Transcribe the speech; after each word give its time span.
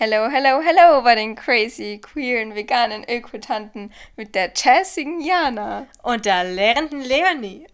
Hello, 0.00 0.28
hello, 0.30 0.60
hello 0.60 1.02
bei 1.02 1.16
den 1.16 1.34
crazy, 1.34 1.98
queeren, 2.00 2.54
veganen 2.54 3.04
Ökotanten 3.08 3.92
mit 4.16 4.36
der 4.36 4.52
jazzigen 4.54 5.20
Jana. 5.20 5.88
Und 6.04 6.24
der 6.24 6.44
lehrenden 6.44 7.00
Leonie. 7.00 7.66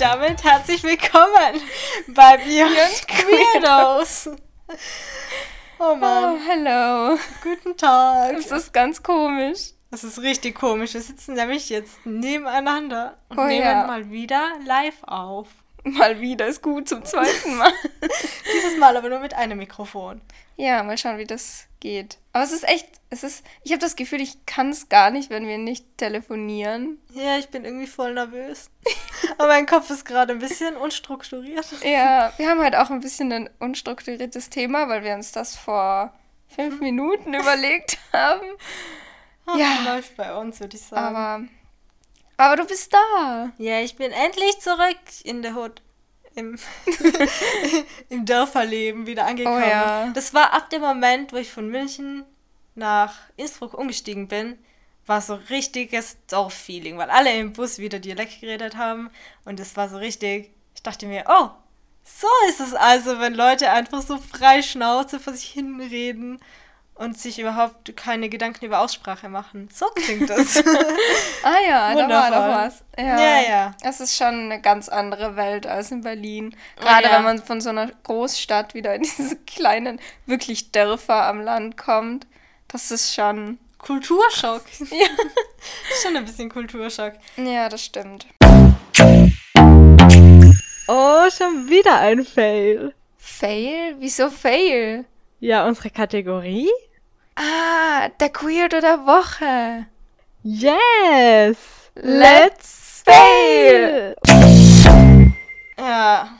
Damit 0.00 0.42
herzlich 0.44 0.82
willkommen 0.82 1.60
bei 2.08 2.36
Beyond 2.38 3.06
Queerdos. 3.08 4.30
Oh 5.78 5.92
Oh, 5.92 5.94
Mann, 5.96 6.38
hello. 6.46 7.18
guten 7.42 7.76
Tag. 7.76 8.36
Das 8.36 8.50
ist 8.50 8.72
ganz 8.72 9.02
komisch. 9.02 9.72
Das 9.90 10.04
ist 10.04 10.20
richtig 10.20 10.54
komisch. 10.54 10.94
Wir 10.94 11.00
sitzen 11.02 11.34
nämlich 11.34 11.68
jetzt 11.70 12.04
nebeneinander 12.06 13.18
und 13.28 13.38
Oh 13.38 13.44
nehmen 13.44 13.64
ja. 13.64 13.86
mal 13.86 14.10
wieder 14.10 14.52
live 14.66 15.02
auf. 15.02 15.48
Mal 15.84 16.20
wieder 16.20 16.46
ist 16.46 16.62
gut 16.62 16.88
zum 16.88 17.04
zweiten 17.04 17.56
Mal. 17.56 17.72
Dieses 18.54 18.78
Mal 18.78 18.96
aber 18.96 19.08
nur 19.08 19.20
mit 19.20 19.34
einem 19.34 19.58
Mikrofon. 19.58 20.20
ja, 20.56 20.82
mal 20.82 20.98
schauen, 20.98 21.18
wie 21.18 21.24
das 21.26 21.66
geht. 21.80 22.18
Aber 22.34 22.44
es 22.44 22.52
ist 22.52 22.68
echt, 22.68 22.86
es 23.08 23.22
ist, 23.22 23.44
ich 23.62 23.72
habe 23.72 23.80
das 23.80 23.96
Gefühl, 23.96 24.20
ich 24.20 24.44
kann 24.44 24.68
es 24.70 24.90
gar 24.90 25.10
nicht, 25.10 25.30
wenn 25.30 25.46
wir 25.46 25.56
nicht 25.56 25.86
telefonieren. 25.96 26.98
Ja, 27.14 27.38
ich 27.38 27.48
bin 27.48 27.64
irgendwie 27.64 27.86
voll 27.86 28.12
nervös. 28.14 28.70
aber 29.38 29.48
mein 29.48 29.64
Kopf 29.66 29.88
ist 29.90 30.04
gerade 30.04 30.32
ein 30.34 30.38
bisschen 30.38 30.76
unstrukturiert. 30.76 31.66
Ja, 31.82 32.32
wir 32.36 32.48
haben 32.50 32.60
halt 32.60 32.76
auch 32.76 32.90
ein 32.90 33.00
bisschen 33.00 33.32
ein 33.32 33.50
unstrukturiertes 33.58 34.50
Thema, 34.50 34.88
weil 34.88 35.02
wir 35.02 35.14
uns 35.14 35.32
das 35.32 35.56
vor 35.56 36.12
fünf 36.48 36.80
Minuten 36.80 37.32
überlegt 37.32 37.98
haben. 38.12 38.46
Ach, 39.46 39.56
Ja. 39.56 39.94
Läuft 39.94 40.16
bei 40.16 40.36
uns, 40.36 40.60
würde 40.60 40.76
ich 40.76 40.82
sagen. 40.82 41.16
Aber, 41.16 41.44
aber 42.40 42.56
du 42.56 42.66
bist 42.66 42.92
da. 42.92 43.52
ja, 43.58 43.80
ich 43.80 43.96
bin 43.96 44.12
endlich 44.12 44.58
zurück 44.60 44.98
in 45.24 45.42
der 45.42 45.54
Hood. 45.54 45.82
Im, 46.34 46.58
Im 48.08 48.24
Dörferleben 48.24 49.06
wieder 49.06 49.26
angekommen. 49.26 49.62
Oh 49.62 49.68
ja. 49.68 50.10
Das 50.14 50.32
war 50.32 50.52
ab 50.52 50.70
dem 50.70 50.80
Moment, 50.80 51.32
wo 51.32 51.36
ich 51.36 51.50
von 51.50 51.68
München 51.68 52.24
nach 52.76 53.14
Innsbruck 53.36 53.74
umgestiegen 53.74 54.28
bin, 54.28 54.56
war 55.06 55.20
so 55.20 55.34
richtiges 55.50 56.18
Dorffeeling, 56.28 56.96
weil 56.98 57.10
alle 57.10 57.36
im 57.36 57.52
Bus 57.52 57.78
wieder 57.78 57.98
Dialekt 57.98 58.40
geredet 58.40 58.76
haben 58.76 59.10
und 59.44 59.58
es 59.58 59.76
war 59.76 59.88
so 59.88 59.96
richtig, 59.96 60.50
ich 60.74 60.82
dachte 60.82 61.06
mir, 61.06 61.24
oh, 61.28 61.50
so 62.04 62.28
ist 62.48 62.60
es 62.60 62.74
also, 62.74 63.18
wenn 63.18 63.34
Leute 63.34 63.70
einfach 63.70 64.02
so 64.02 64.18
frei 64.18 64.62
Schnauze 64.62 65.18
vor 65.18 65.32
sich 65.32 65.50
hinreden 65.50 66.40
und 67.00 67.18
sich 67.18 67.38
überhaupt 67.38 67.96
keine 67.96 68.28
Gedanken 68.28 68.66
über 68.66 68.80
Aussprache 68.80 69.30
machen. 69.30 69.70
So 69.72 69.86
klingt 69.94 70.28
das. 70.28 70.62
Ah 71.42 71.56
ja, 71.66 71.94
da 71.94 72.08
war 72.08 72.30
doch 72.30 72.64
was. 72.64 72.84
Ja, 72.98 73.40
ja. 73.40 73.74
Es 73.82 74.00
ist 74.00 74.14
schon 74.14 74.34
eine 74.52 74.60
ganz 74.60 74.90
andere 74.90 75.34
Welt 75.34 75.66
als 75.66 75.90
in 75.90 76.02
Berlin. 76.02 76.54
Gerade 76.78 77.08
ja. 77.08 77.16
wenn 77.16 77.24
man 77.24 77.42
von 77.42 77.62
so 77.62 77.70
einer 77.70 77.90
Großstadt 78.02 78.74
wieder 78.74 78.94
in 78.94 79.02
diese 79.02 79.36
kleinen, 79.46 79.98
wirklich 80.26 80.70
Dörfer 80.70 81.24
am 81.26 81.40
Land 81.40 81.78
kommt. 81.78 82.26
Das 82.68 82.90
ist 82.90 83.14
schon. 83.14 83.58
Kulturschock. 83.78 84.64
Ja, 84.90 85.06
Schon 86.02 86.16
ein 86.18 86.26
bisschen 86.26 86.50
Kulturschock. 86.50 87.14
ja 87.36 87.70
das 87.70 87.82
stimmt. 87.82 88.26
Oh, 90.86 91.30
schon 91.30 91.68
wieder 91.70 91.98
ein 92.00 92.26
Fail. 92.26 92.92
Fail? 93.16 93.96
Wieso 93.98 94.28
Fail? 94.28 95.06
Ja, 95.38 95.66
unsere 95.66 95.88
Kategorie? 95.88 96.68
Ah, 97.42 98.10
der 98.20 98.28
Queer 98.28 98.68
der 98.68 99.06
Woche. 99.06 99.86
Yes! 100.42 101.56
Let's 101.94 103.02
fail! 103.02 104.14
Ja, 105.78 106.38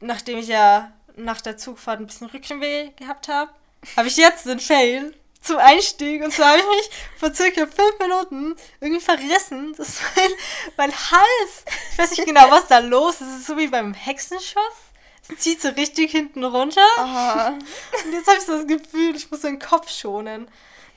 nachdem 0.00 0.36
ich 0.36 0.48
ja 0.48 0.92
nach 1.16 1.40
der 1.40 1.56
Zugfahrt 1.56 2.00
ein 2.00 2.06
bisschen 2.06 2.26
Rückenweh 2.26 2.90
gehabt 2.90 3.28
habe, 3.28 3.52
habe 3.96 4.08
ich 4.08 4.18
jetzt 4.18 4.44
den 4.44 4.60
Fail 4.60 5.14
zum 5.40 5.56
Einstieg. 5.56 6.22
Und 6.22 6.34
zwar 6.34 6.48
habe 6.48 6.58
ich 6.58 6.66
mich 6.66 6.90
vor 7.18 7.34
circa 7.34 7.66
fünf 7.66 7.98
Minuten 7.98 8.54
irgendwie 8.82 9.00
verrissen. 9.00 9.74
Das 9.78 9.88
ist 9.88 10.02
mein, 10.14 10.30
mein 10.76 10.92
Hals. 10.92 11.64
Ich 11.92 11.98
weiß 11.98 12.10
nicht 12.10 12.26
genau, 12.26 12.50
was 12.50 12.66
da 12.66 12.80
los 12.80 13.22
ist. 13.22 13.28
Es 13.28 13.36
ist 13.38 13.46
so 13.46 13.56
wie 13.56 13.68
beim 13.68 13.94
Hexenschuss. 13.94 14.83
Es 15.28 15.38
zieht 15.40 15.62
so 15.62 15.68
richtig 15.70 16.10
hinten 16.10 16.44
runter. 16.44 16.80
Ah, 16.98 17.48
Und 18.04 18.12
jetzt 18.12 18.26
habe 18.26 18.38
ich 18.38 18.44
so 18.44 18.58
das 18.58 18.66
Gefühl, 18.66 19.16
ich 19.16 19.30
muss 19.30 19.40
den 19.40 19.58
Kopf 19.58 19.90
schonen. 19.90 20.48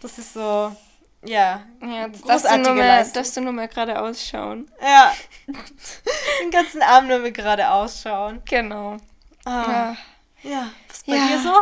Das 0.01 0.17
ist 0.17 0.33
so, 0.33 0.75
ja, 1.23 1.63
ja, 1.81 2.07
großartige 2.07 2.73
Leistung. 2.75 3.13
darfst 3.13 3.37
du 3.37 3.41
nur 3.41 3.53
mehr 3.53 3.67
gerade 3.67 3.99
ausschauen. 4.01 4.69
Ja. 4.81 5.13
Den 6.41 6.51
ganzen 6.51 6.81
Abend 6.81 7.09
nur 7.09 7.19
mir 7.19 7.31
gerade 7.31 7.69
ausschauen. 7.71 8.41
Genau. 8.45 8.97
Ah. 9.45 9.65
Ja. 9.71 9.97
Ja. 10.43 10.69
Was 10.89 11.03
bei 11.03 11.15
Ja. 11.15 11.27
dir 11.27 11.39
so? 11.39 11.53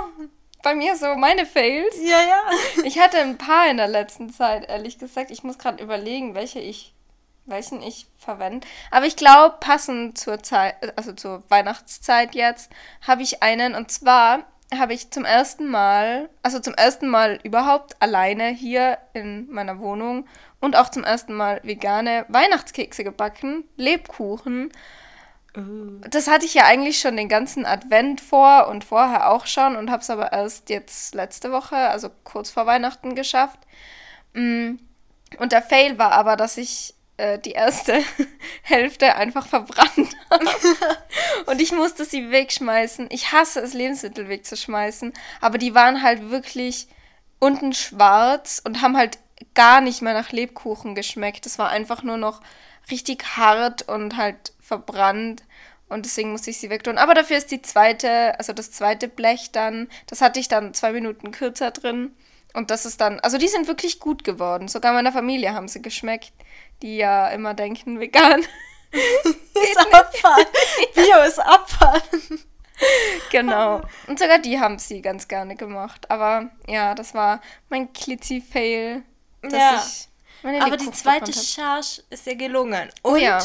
Bei 0.63 0.73
mir 0.73 0.95
so 0.95 1.13
meine 1.15 1.45
Fails. 1.45 1.95
Ja, 2.01 2.19
ja. 2.21 2.41
Ich 2.83 2.97
hatte 2.99 3.19
ein 3.19 3.37
paar 3.37 3.69
in 3.69 3.77
der 3.77 3.87
letzten 3.87 4.33
Zeit, 4.33 4.67
ehrlich 4.67 4.97
gesagt. 4.97 5.29
Ich 5.29 5.43
muss 5.43 5.59
gerade 5.59 5.81
überlegen, 5.83 6.33
welche 6.33 6.59
ich, 6.59 6.94
welchen 7.45 7.81
ich 7.81 8.07
verwende. 8.17 8.67
Aber 8.91 9.05
ich 9.05 9.15
glaube, 9.15 9.57
passend 9.59 10.17
zur 10.17 10.41
Zeit, 10.43 10.75
also 10.97 11.13
zur 11.13 11.43
Weihnachtszeit 11.49 12.35
jetzt, 12.35 12.71
habe 13.05 13.21
ich 13.21 13.43
einen. 13.43 13.75
Und 13.75 13.91
zwar 13.91 14.45
habe 14.77 14.93
ich 14.93 15.11
zum 15.11 15.25
ersten 15.25 15.67
Mal, 15.67 16.29
also 16.41 16.59
zum 16.59 16.73
ersten 16.73 17.07
Mal 17.07 17.39
überhaupt 17.43 18.01
alleine 18.01 18.47
hier 18.47 18.97
in 19.13 19.49
meiner 19.51 19.79
Wohnung 19.79 20.27
und 20.59 20.75
auch 20.75 20.89
zum 20.89 21.03
ersten 21.03 21.33
Mal 21.33 21.61
vegane 21.63 22.25
Weihnachtskekse 22.29 23.03
gebacken, 23.03 23.63
Lebkuchen. 23.77 24.71
Das 26.09 26.27
hatte 26.27 26.45
ich 26.45 26.53
ja 26.53 26.65
eigentlich 26.65 26.99
schon 26.99 27.15
den 27.15 27.29
ganzen 27.29 27.65
Advent 27.65 28.19
vor 28.19 28.67
und 28.67 28.83
vorher 28.83 29.29
auch 29.31 29.45
schon 29.45 29.77
und 29.77 29.89
habe 29.89 30.01
es 30.01 30.09
aber 30.09 30.33
erst 30.33 30.69
jetzt 30.69 31.15
letzte 31.15 31.51
Woche, 31.51 31.77
also 31.77 32.09
kurz 32.25 32.49
vor 32.49 32.65
Weihnachten, 32.65 33.15
geschafft. 33.15 33.59
Mm, 34.33 34.75
Und 35.39 35.51
der 35.53 35.61
Fail 35.61 35.97
war 35.97 36.11
aber, 36.13 36.35
dass 36.35 36.57
ich 36.57 36.94
äh, 37.17 37.39
die 37.39 37.51
erste 37.51 38.03
Hälfte 38.61 39.15
einfach 39.15 39.47
verbrannt 39.47 40.15
habe. 40.29 40.45
und 41.45 41.61
ich 41.61 41.71
musste 41.71 42.05
sie 42.05 42.31
wegschmeißen. 42.31 43.07
Ich 43.11 43.31
hasse 43.31 43.61
es, 43.61 43.73
Lebensmittel 43.73 44.29
wegzuschmeißen, 44.29 45.13
aber 45.41 45.57
die 45.57 45.75
waren 45.75 46.01
halt 46.01 46.29
wirklich 46.29 46.87
unten 47.39 47.73
schwarz 47.73 48.61
und 48.63 48.81
haben 48.81 48.97
halt 48.97 49.19
gar 49.53 49.81
nicht 49.81 50.01
mehr 50.01 50.13
nach 50.13 50.31
Lebkuchen 50.31 50.95
geschmeckt. 50.95 51.45
Das 51.45 51.59
war 51.59 51.69
einfach 51.69 52.03
nur 52.03 52.17
noch 52.17 52.41
richtig 52.89 53.23
hart 53.37 53.83
und 53.83 54.17
halt 54.17 54.53
verbrannt 54.59 55.43
und 55.87 56.05
deswegen 56.05 56.31
musste 56.31 56.49
ich 56.49 56.57
sie 56.57 56.69
wegtun. 56.69 56.97
Aber 56.97 57.13
dafür 57.13 57.37
ist 57.37 57.51
die 57.51 57.61
zweite, 57.61 58.37
also 58.39 58.53
das 58.53 58.71
zweite 58.71 59.07
Blech 59.07 59.51
dann, 59.51 59.87
das 60.07 60.21
hatte 60.21 60.39
ich 60.39 60.47
dann 60.47 60.73
zwei 60.73 60.91
Minuten 60.91 61.31
kürzer 61.31 61.71
drin 61.71 62.15
und 62.53 62.71
das 62.71 62.85
ist 62.85 63.01
dann, 63.01 63.19
also 63.19 63.37
die 63.37 63.47
sind 63.47 63.67
wirklich 63.67 63.99
gut 63.99 64.23
geworden. 64.23 64.67
Sogar 64.67 64.93
meiner 64.93 65.11
Familie 65.11 65.53
haben 65.53 65.67
sie 65.67 65.81
geschmeckt, 65.81 66.31
die 66.81 66.97
ja 66.97 67.29
immer 67.29 67.53
denken, 67.53 67.99
vegan. 67.99 68.41
Ist 68.91 69.77
Abfall. 69.93 70.45
Bio 70.93 71.23
ist 71.27 71.39
Abfall. 71.39 72.01
genau. 73.31 73.81
Und 74.07 74.19
sogar 74.19 74.39
die 74.39 74.59
haben 74.59 74.79
sie 74.79 75.01
ganz 75.01 75.27
gerne 75.27 75.55
gemacht. 75.55 76.09
Aber 76.09 76.49
ja, 76.67 76.95
das 76.95 77.13
war 77.13 77.41
mein 77.69 77.91
Klitzi-Fail, 77.91 79.03
dass 79.41 79.53
Ja. 79.53 79.83
ich 79.85 80.07
meine 80.43 80.63
Aber 80.63 80.77
die 80.77 80.91
zweite 80.91 81.33
Charge 81.33 82.03
ist 82.09 82.25
ja 82.25 82.35
gelungen. 82.35 82.89
Oh 83.03 83.13
Und 83.13 83.19
ja. 83.21 83.41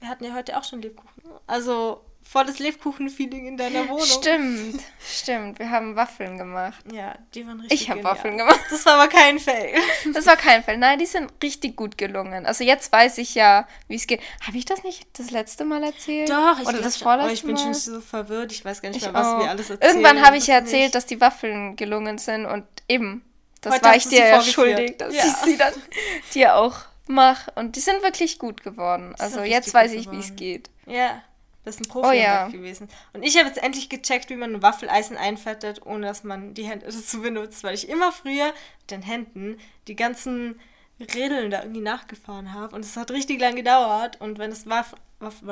wir 0.00 0.08
hatten 0.08 0.24
ja 0.24 0.34
heute 0.34 0.56
auch 0.58 0.64
schon 0.64 0.82
Lebkuchen. 0.82 1.22
Also 1.46 2.04
volles 2.30 2.58
Lebkuchen-Feeling 2.58 3.46
in 3.46 3.56
deiner. 3.56 3.88
Wohnung. 3.88 4.04
Stimmt, 4.04 4.82
stimmt. 5.02 5.58
Wir 5.58 5.70
haben 5.70 5.96
Waffeln 5.96 6.36
gemacht. 6.36 6.84
Ja, 6.92 7.14
die 7.34 7.46
waren 7.46 7.60
richtig 7.60 7.82
Ich 7.82 7.90
habe. 7.90 8.04
Waffeln 8.04 8.36
gemacht. 8.36 8.60
Das 8.70 8.84
war 8.84 8.94
aber 8.94 9.08
kein 9.08 9.38
Fail. 9.38 9.74
Das 10.12 10.26
war 10.26 10.36
kein 10.36 10.62
Fail. 10.62 10.76
Nein, 10.76 10.98
die 10.98 11.06
sind 11.06 11.32
richtig 11.42 11.74
gut 11.76 11.96
gelungen. 11.96 12.44
Also 12.44 12.64
jetzt 12.64 12.92
weiß 12.92 13.16
ich 13.18 13.34
ja, 13.34 13.66
wie 13.88 13.94
es 13.96 14.06
geht. 14.06 14.20
Habe 14.46 14.58
ich 14.58 14.64
das 14.66 14.82
nicht 14.84 15.06
das 15.18 15.30
letzte 15.30 15.64
Mal 15.64 15.82
erzählt? 15.82 16.28
Doch, 16.28 16.60
Oder 16.60 16.72
glaub 16.72 16.82
das 16.82 16.96
vorletzte 16.98 17.30
Oh, 17.30 17.32
ich 17.34 17.42
bin 17.44 17.54
Mal? 17.54 17.62
schon 17.62 17.74
so 17.74 18.00
verwirrt. 18.00 18.52
Ich 18.52 18.64
weiß 18.64 18.82
gar 18.82 18.90
nicht 18.90 18.98
Ich 18.98 19.04
mehr, 19.04 19.14
was 19.14 19.26
auch. 19.26 19.38
wir 19.40 19.48
alles 19.50 19.70
erzählen. 19.70 19.90
Irgendwann 19.96 20.24
habe 20.26 20.36
ich 20.36 20.46
ja 20.48 20.56
erzählt, 20.56 20.82
nicht. 20.82 20.94
dass 20.94 21.06
die 21.06 21.20
Waffeln 21.20 21.76
gelungen 21.76 22.18
sind 22.18 22.44
und 22.46 22.64
eben, 22.88 23.24
das 23.62 23.74
Heute 23.74 23.84
war 23.84 23.96
ich 23.96 24.06
dir 24.06 24.26
ja 24.26 24.42
schuldig, 24.42 24.98
dass 24.98 25.14
Ja. 25.14 25.24
ich 25.24 25.32
sie 25.44 25.56
dann 25.56 25.72
dir 26.34 26.56
auch 26.56 26.76
mache. 27.06 27.50
Und 27.54 27.76
die 27.76 27.80
sind 27.80 28.02
wirklich 28.02 28.38
gut 28.38 28.62
geworden. 28.62 29.14
Also 29.18 29.40
jetzt 29.40 29.72
weiß 29.72 29.92
ich, 29.92 30.10
wie 30.10 30.18
es 30.18 30.36
geht. 30.36 30.68
Ja, 30.86 31.22
das 31.68 31.76
ist 31.76 31.86
ein 31.86 31.88
Profi 31.88 32.08
Oh 32.08 32.12
ja. 32.12 32.48
gewesen. 32.48 32.88
Und 33.12 33.22
ich 33.22 33.36
habe 33.36 33.46
jetzt 33.48 33.62
endlich 33.62 33.88
gecheckt, 33.88 34.30
wie 34.30 34.36
man 34.36 34.54
ein 34.54 34.62
Waffeleisen 34.62 35.16
einfettet, 35.16 35.84
ohne 35.86 36.06
dass 36.06 36.24
man 36.24 36.54
die 36.54 36.64
Hände 36.64 36.86
dazu 36.90 37.22
benutzt, 37.22 37.62
weil 37.64 37.74
ich 37.74 37.88
immer 37.88 38.10
früher 38.12 38.46
mit 38.80 38.90
den 38.90 39.02
Händen 39.02 39.58
die 39.86 39.96
ganzen 39.96 40.60
Rädeln 41.00 41.50
da 41.50 41.62
irgendwie 41.62 41.80
nachgefahren 41.80 42.52
habe. 42.52 42.74
Und 42.74 42.84
es 42.84 42.96
hat 42.96 43.10
richtig 43.12 43.40
lang 43.40 43.54
gedauert. 43.54 44.20
Und 44.20 44.38
wenn 44.38 44.50
das 44.50 44.66
Waff 44.68 44.94
Waff 45.20 45.42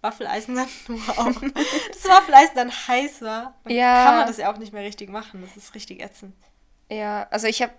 Waffeleisen 0.00 0.56
dann, 0.56 0.66
wow, 0.88 1.34
das 1.92 2.04
Waffeleisen 2.08 2.54
dann 2.56 2.70
heiß 2.72 3.22
war, 3.22 3.54
dann 3.64 3.72
Ja. 3.74 4.04
kann 4.04 4.16
man 4.18 4.26
das 4.26 4.36
ja 4.36 4.52
auch 4.52 4.58
nicht 4.58 4.72
mehr 4.72 4.82
richtig 4.84 5.10
machen. 5.10 5.42
Das 5.42 5.56
ist 5.56 5.74
richtig 5.74 6.00
ätzend. 6.02 6.34
Ja, 6.92 7.26
also 7.30 7.46
ich 7.46 7.62
habe 7.62 7.72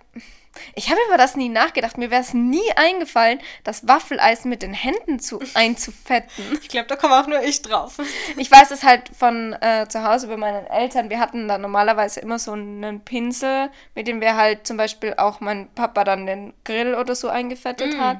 ich 0.76 0.88
habe 0.88 1.00
über 1.08 1.16
das 1.16 1.34
nie 1.36 1.48
nachgedacht. 1.48 1.98
Mir 1.98 2.10
wäre 2.12 2.22
es 2.22 2.32
nie 2.32 2.70
eingefallen, 2.76 3.40
das 3.64 3.88
Waffeleisen 3.88 4.48
mit 4.48 4.62
den 4.62 4.72
Händen 4.72 5.18
zu, 5.18 5.40
einzufetten. 5.54 6.58
Ich 6.62 6.68
glaube, 6.68 6.86
da 6.86 6.94
komme 6.96 7.18
auch 7.20 7.26
nur 7.26 7.42
ich 7.42 7.60
drauf. 7.62 7.96
Ich 8.36 8.50
weiß 8.50 8.70
es 8.70 8.82
halt 8.84 9.10
von 9.16 9.52
äh, 9.54 9.86
zu 9.88 10.04
Hause 10.04 10.28
bei 10.28 10.36
meinen 10.36 10.66
Eltern. 10.68 11.10
Wir 11.10 11.18
hatten 11.18 11.48
da 11.48 11.58
normalerweise 11.58 12.20
immer 12.20 12.38
so 12.38 12.52
einen 12.52 13.00
Pinsel, 13.00 13.70
mit 13.94 14.06
dem 14.06 14.20
wir 14.20 14.36
halt 14.36 14.66
zum 14.66 14.76
Beispiel 14.76 15.14
auch 15.14 15.40
mein 15.40 15.68
Papa 15.74 16.04
dann 16.04 16.26
den 16.26 16.54
Grill 16.64 16.94
oder 16.94 17.14
so 17.16 17.28
eingefettet 17.28 17.96
Mm. 17.96 18.00
hat. 18.00 18.18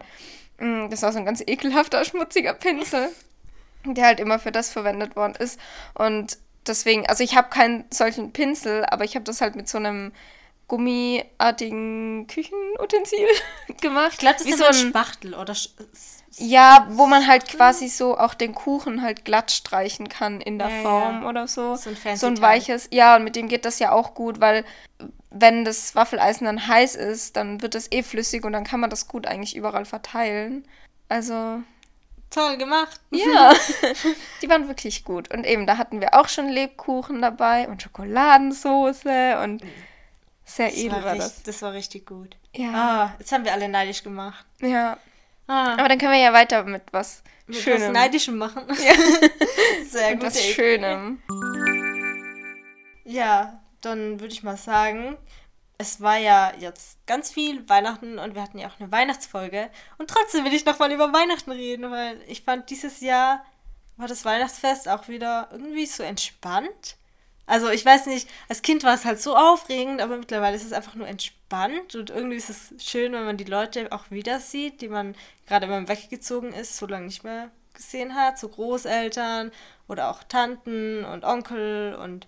Mm, 0.58 0.88
Das 0.90 1.02
war 1.02 1.12
so 1.12 1.18
ein 1.18 1.24
ganz 1.24 1.40
ekelhafter, 1.46 2.04
schmutziger 2.04 2.54
Pinsel, 2.54 3.10
der 3.84 4.06
halt 4.06 4.18
immer 4.20 4.38
für 4.40 4.52
das 4.52 4.70
verwendet 4.70 5.14
worden 5.14 5.34
ist. 5.38 5.58
Und 5.94 6.36
deswegen, 6.66 7.06
also 7.06 7.22
ich 7.22 7.36
habe 7.36 7.48
keinen 7.48 7.84
solchen 7.90 8.32
Pinsel, 8.32 8.84
aber 8.86 9.04
ich 9.04 9.14
habe 9.14 9.24
das 9.24 9.40
halt 9.40 9.54
mit 9.54 9.68
so 9.68 9.78
einem 9.78 10.12
gummiartigen 10.68 12.26
Küchenutensil 12.26 13.26
gemacht. 13.80 14.12
Ich 14.12 14.18
glaube, 14.18 14.36
das 14.38 14.46
Wie 14.46 14.50
ist 14.50 14.58
so 14.58 14.64
ein 14.64 14.74
Spachtel 14.74 15.34
oder 15.34 15.52
Sch- 15.54 15.70
ja, 16.36 16.88
wo 16.90 17.06
man 17.06 17.26
halt 17.28 17.46
quasi 17.46 17.86
so 17.88 18.18
auch 18.18 18.34
den 18.34 18.54
Kuchen 18.56 19.02
halt 19.02 19.24
glatt 19.24 19.52
streichen 19.52 20.08
kann 20.08 20.40
in 20.40 20.58
der 20.58 20.68
Ja, 20.68 20.74
ja. 20.76 20.82
Form 20.82 21.26
oder 21.26 21.46
so. 21.46 21.76
So 21.76 21.90
ein 21.90 22.16
So 22.16 22.26
ein 22.26 22.40
weiches. 22.40 22.88
Ja, 22.90 23.14
und 23.16 23.22
mit 23.24 23.36
dem 23.36 23.48
geht 23.48 23.64
das 23.64 23.78
ja 23.78 23.92
auch 23.92 24.14
gut, 24.14 24.40
weil 24.40 24.64
wenn 25.30 25.64
das 25.64 25.94
Waffeleisen 25.94 26.44
dann 26.46 26.66
heiß 26.66 26.96
ist, 26.96 27.36
dann 27.36 27.62
wird 27.62 27.74
das 27.76 27.90
eh 27.92 28.02
flüssig 28.02 28.44
und 28.44 28.52
dann 28.52 28.64
kann 28.64 28.80
man 28.80 28.90
das 28.90 29.06
gut 29.06 29.26
eigentlich 29.28 29.54
überall 29.54 29.84
verteilen. 29.84 30.66
Also, 31.08 31.60
toll 32.30 32.56
gemacht. 32.56 33.00
ja, 33.10 33.52
die 34.42 34.48
waren 34.48 34.66
wirklich 34.66 35.04
gut. 35.04 35.32
Und 35.32 35.46
eben, 35.46 35.66
da 35.68 35.76
hatten 35.78 36.00
wir 36.00 36.14
auch 36.14 36.28
schon 36.28 36.48
Lebkuchen 36.48 37.22
dabei 37.22 37.68
und 37.68 37.80
Schokoladensoße 37.82 39.38
und 39.42 39.62
sehr 40.44 40.68
Das 40.68 40.76
edel 40.78 40.92
war, 40.92 41.04
war 41.04 41.14
das. 41.16 41.42
das 41.42 41.62
war 41.62 41.72
richtig 41.72 42.06
gut. 42.06 42.36
Ja. 42.54 42.70
Ah, 42.74 43.14
jetzt 43.18 43.32
haben 43.32 43.44
wir 43.44 43.52
alle 43.52 43.68
neidisch 43.68 44.02
gemacht. 44.02 44.44
Ja. 44.60 44.98
Ah, 45.46 45.74
Aber 45.74 45.88
dann 45.88 45.98
können 45.98 46.12
wir 46.12 46.20
ja 46.20 46.32
weiter 46.32 46.62
mit 46.64 46.82
was 46.92 47.22
mit 47.46 47.56
was 47.56 47.62
Schönem. 47.64 47.92
Neidischem 47.92 48.38
machen. 48.38 48.62
Sehr 49.88 50.10
mit 50.10 50.20
gut. 50.20 50.26
was 50.28 50.42
Schönem. 50.42 51.22
Ja, 53.04 53.60
dann 53.80 54.20
würde 54.20 54.32
ich 54.32 54.42
mal 54.42 54.56
sagen, 54.56 55.16
es 55.76 56.00
war 56.00 56.16
ja 56.16 56.52
jetzt 56.58 57.04
ganz 57.06 57.30
viel 57.30 57.68
Weihnachten 57.68 58.18
und 58.18 58.34
wir 58.34 58.42
hatten 58.42 58.58
ja 58.58 58.68
auch 58.68 58.80
eine 58.80 58.90
Weihnachtsfolge. 58.90 59.68
Und 59.98 60.08
trotzdem 60.08 60.44
will 60.44 60.54
ich 60.54 60.64
nochmal 60.64 60.92
über 60.92 61.12
Weihnachten 61.12 61.50
reden, 61.52 61.90
weil 61.90 62.22
ich 62.26 62.42
fand, 62.42 62.70
dieses 62.70 63.00
Jahr 63.00 63.44
war 63.96 64.08
das 64.08 64.24
Weihnachtsfest 64.24 64.88
auch 64.88 65.08
wieder 65.08 65.48
irgendwie 65.52 65.86
so 65.86 66.02
entspannt. 66.02 66.96
Also 67.46 67.68
ich 67.70 67.84
weiß 67.84 68.06
nicht, 68.06 68.28
als 68.48 68.62
Kind 68.62 68.84
war 68.84 68.94
es 68.94 69.04
halt 69.04 69.20
so 69.20 69.36
aufregend, 69.36 70.00
aber 70.00 70.16
mittlerweile 70.16 70.56
ist 70.56 70.64
es 70.64 70.72
einfach 70.72 70.94
nur 70.94 71.06
entspannt 71.06 71.94
und 71.94 72.10
irgendwie 72.10 72.36
ist 72.36 72.50
es 72.50 72.74
schön, 72.82 73.12
wenn 73.12 73.24
man 73.24 73.36
die 73.36 73.44
Leute 73.44 73.92
auch 73.92 74.10
wieder 74.10 74.40
sieht, 74.40 74.80
die 74.80 74.88
man 74.88 75.14
gerade 75.46 75.66
wenn 75.68 75.84
man 75.84 75.88
weggezogen 75.88 76.52
ist, 76.52 76.76
so 76.76 76.86
lange 76.86 77.06
nicht 77.06 77.24
mehr 77.24 77.50
gesehen 77.74 78.14
hat, 78.14 78.38
so 78.38 78.48
Großeltern 78.48 79.52
oder 79.88 80.10
auch 80.10 80.22
Tanten 80.24 81.04
und 81.04 81.24
Onkel 81.24 81.94
und 81.96 82.26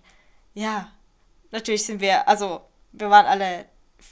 ja, 0.53 0.91
natürlich 1.51 1.85
sind 1.85 2.01
wir, 2.01 2.27
also 2.27 2.61
wir 2.91 3.09
waren 3.09 3.25
alle 3.25 3.65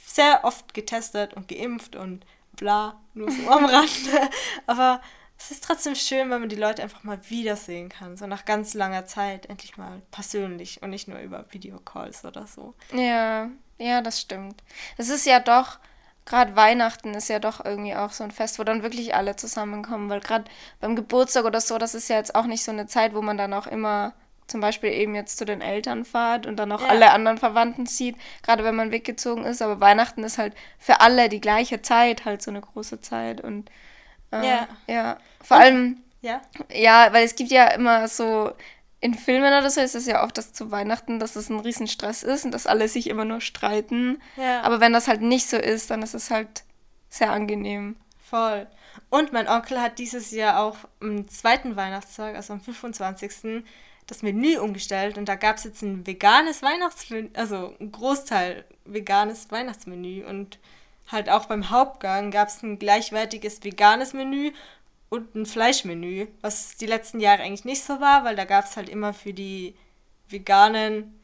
sehr 0.06 0.40
oft 0.44 0.74
getestet 0.74 1.34
und 1.34 1.48
geimpft 1.48 1.96
und 1.96 2.24
bla, 2.52 3.00
nur 3.14 3.30
so 3.30 3.48
am 3.50 3.64
Rande. 3.64 4.30
Aber 4.66 5.00
es 5.38 5.50
ist 5.50 5.64
trotzdem 5.64 5.94
schön, 5.94 6.30
wenn 6.30 6.40
man 6.40 6.48
die 6.48 6.56
Leute 6.56 6.82
einfach 6.82 7.04
mal 7.04 7.18
wiedersehen 7.28 7.88
kann. 7.88 8.16
So 8.16 8.26
nach 8.26 8.44
ganz 8.44 8.74
langer 8.74 9.04
Zeit 9.06 9.46
endlich 9.46 9.76
mal 9.76 10.00
persönlich 10.10 10.82
und 10.82 10.90
nicht 10.90 11.08
nur 11.08 11.18
über 11.18 11.44
Videocalls 11.50 12.24
oder 12.24 12.46
so. 12.46 12.74
Ja, 12.92 13.48
ja, 13.78 14.00
das 14.00 14.20
stimmt. 14.20 14.62
Es 14.96 15.08
ist 15.10 15.26
ja 15.26 15.38
doch, 15.40 15.78
gerade 16.24 16.56
Weihnachten 16.56 17.14
ist 17.14 17.28
ja 17.28 17.38
doch 17.38 17.64
irgendwie 17.64 17.94
auch 17.94 18.12
so 18.12 18.24
ein 18.24 18.30
Fest, 18.30 18.58
wo 18.58 18.64
dann 18.64 18.82
wirklich 18.82 19.14
alle 19.14 19.36
zusammenkommen, 19.36 20.08
weil 20.08 20.20
gerade 20.20 20.44
beim 20.80 20.96
Geburtstag 20.96 21.44
oder 21.44 21.60
so, 21.60 21.76
das 21.78 21.94
ist 21.94 22.08
ja 22.08 22.16
jetzt 22.16 22.34
auch 22.34 22.46
nicht 22.46 22.64
so 22.64 22.72
eine 22.72 22.86
Zeit, 22.86 23.14
wo 23.14 23.20
man 23.22 23.36
dann 23.36 23.52
auch 23.52 23.66
immer 23.66 24.14
zum 24.46 24.60
Beispiel 24.60 24.90
eben 24.92 25.14
jetzt 25.16 25.38
zu 25.38 25.44
den 25.44 25.60
Eltern 25.60 26.04
fahrt 26.04 26.46
und 26.46 26.56
dann 26.56 26.70
auch 26.72 26.80
Ja. 26.80 26.88
alle 26.88 27.10
anderen 27.10 27.36
Verwandten 27.36 27.84
sieht, 27.86 28.16
gerade 28.42 28.62
wenn 28.64 28.76
man 28.76 28.92
weggezogen 28.92 29.44
ist, 29.44 29.60
aber 29.60 29.80
Weihnachten 29.80 30.22
ist 30.22 30.38
halt 30.38 30.54
für 30.78 31.00
alle 31.00 31.28
die 31.28 31.40
gleiche 31.40 31.82
Zeit, 31.82 32.24
halt 32.24 32.42
so 32.42 32.52
eine 32.52 32.60
große 32.60 33.00
Zeit 33.00 33.40
und 33.40 33.70
äh, 34.32 34.46
Ja. 34.46 34.68
ja, 34.86 35.18
vor 35.42 35.56
allem 35.58 36.02
Ja? 36.20 36.42
ja, 36.72 37.12
weil 37.12 37.24
es 37.24 37.36
gibt 37.36 37.50
ja 37.50 37.68
immer 37.68 38.08
so, 38.08 38.52
in 39.00 39.14
Filmen 39.14 39.46
oder 39.46 39.70
so 39.70 39.80
ist 39.80 39.94
es 39.94 40.06
ja 40.06 40.24
oft, 40.24 40.36
dass 40.38 40.52
zu 40.52 40.70
Weihnachten, 40.70 41.18
dass 41.18 41.36
es 41.36 41.48
ein 41.50 41.60
Riesenstress 41.60 42.22
ist 42.22 42.44
und 42.44 42.50
dass 42.52 42.66
alle 42.66 42.88
sich 42.88 43.08
immer 43.08 43.24
nur 43.24 43.40
streiten. 43.40 44.20
Ja. 44.36 44.62
Aber 44.62 44.80
wenn 44.80 44.92
das 44.92 45.06
halt 45.06 45.20
nicht 45.20 45.48
so 45.48 45.56
ist, 45.56 45.90
dann 45.90 46.02
ist 46.02 46.14
es 46.14 46.30
halt 46.30 46.64
sehr 47.08 47.30
angenehm. 47.30 47.96
Voll. 48.18 48.66
Und 49.10 49.32
mein 49.32 49.48
Onkel 49.48 49.80
hat 49.80 49.98
dieses 49.98 50.30
Jahr 50.30 50.60
auch 50.60 50.78
am 51.00 51.28
zweiten 51.28 51.76
Weihnachtstag, 51.76 52.34
also 52.34 52.54
am 52.54 52.60
25. 52.60 53.62
das 54.06 54.22
Menü 54.22 54.58
umgestellt 54.58 55.18
und 55.18 55.28
da 55.28 55.34
gab 55.34 55.56
es 55.56 55.64
jetzt 55.64 55.82
ein 55.82 56.06
veganes 56.06 56.62
Weihnachtsmenü, 56.62 57.28
also 57.34 57.74
ein 57.80 57.92
Großteil 57.92 58.64
veganes 58.84 59.50
Weihnachtsmenü 59.50 60.24
und 60.24 60.58
halt 61.10 61.28
auch 61.28 61.46
beim 61.46 61.70
Hauptgang 61.70 62.30
gab 62.30 62.48
es 62.48 62.62
ein 62.62 62.78
gleichwertiges 62.78 63.62
veganes 63.62 64.12
Menü 64.12 64.52
und 65.08 65.34
ein 65.34 65.46
Fleischmenü, 65.46 66.26
was 66.40 66.76
die 66.76 66.86
letzten 66.86 67.20
Jahre 67.20 67.42
eigentlich 67.42 67.64
nicht 67.64 67.84
so 67.84 68.00
war, 68.00 68.24
weil 68.24 68.36
da 68.36 68.44
gab 68.44 68.64
es 68.64 68.76
halt 68.76 68.88
immer 68.88 69.14
für 69.14 69.32
die 69.32 69.76
veganen 70.28 71.20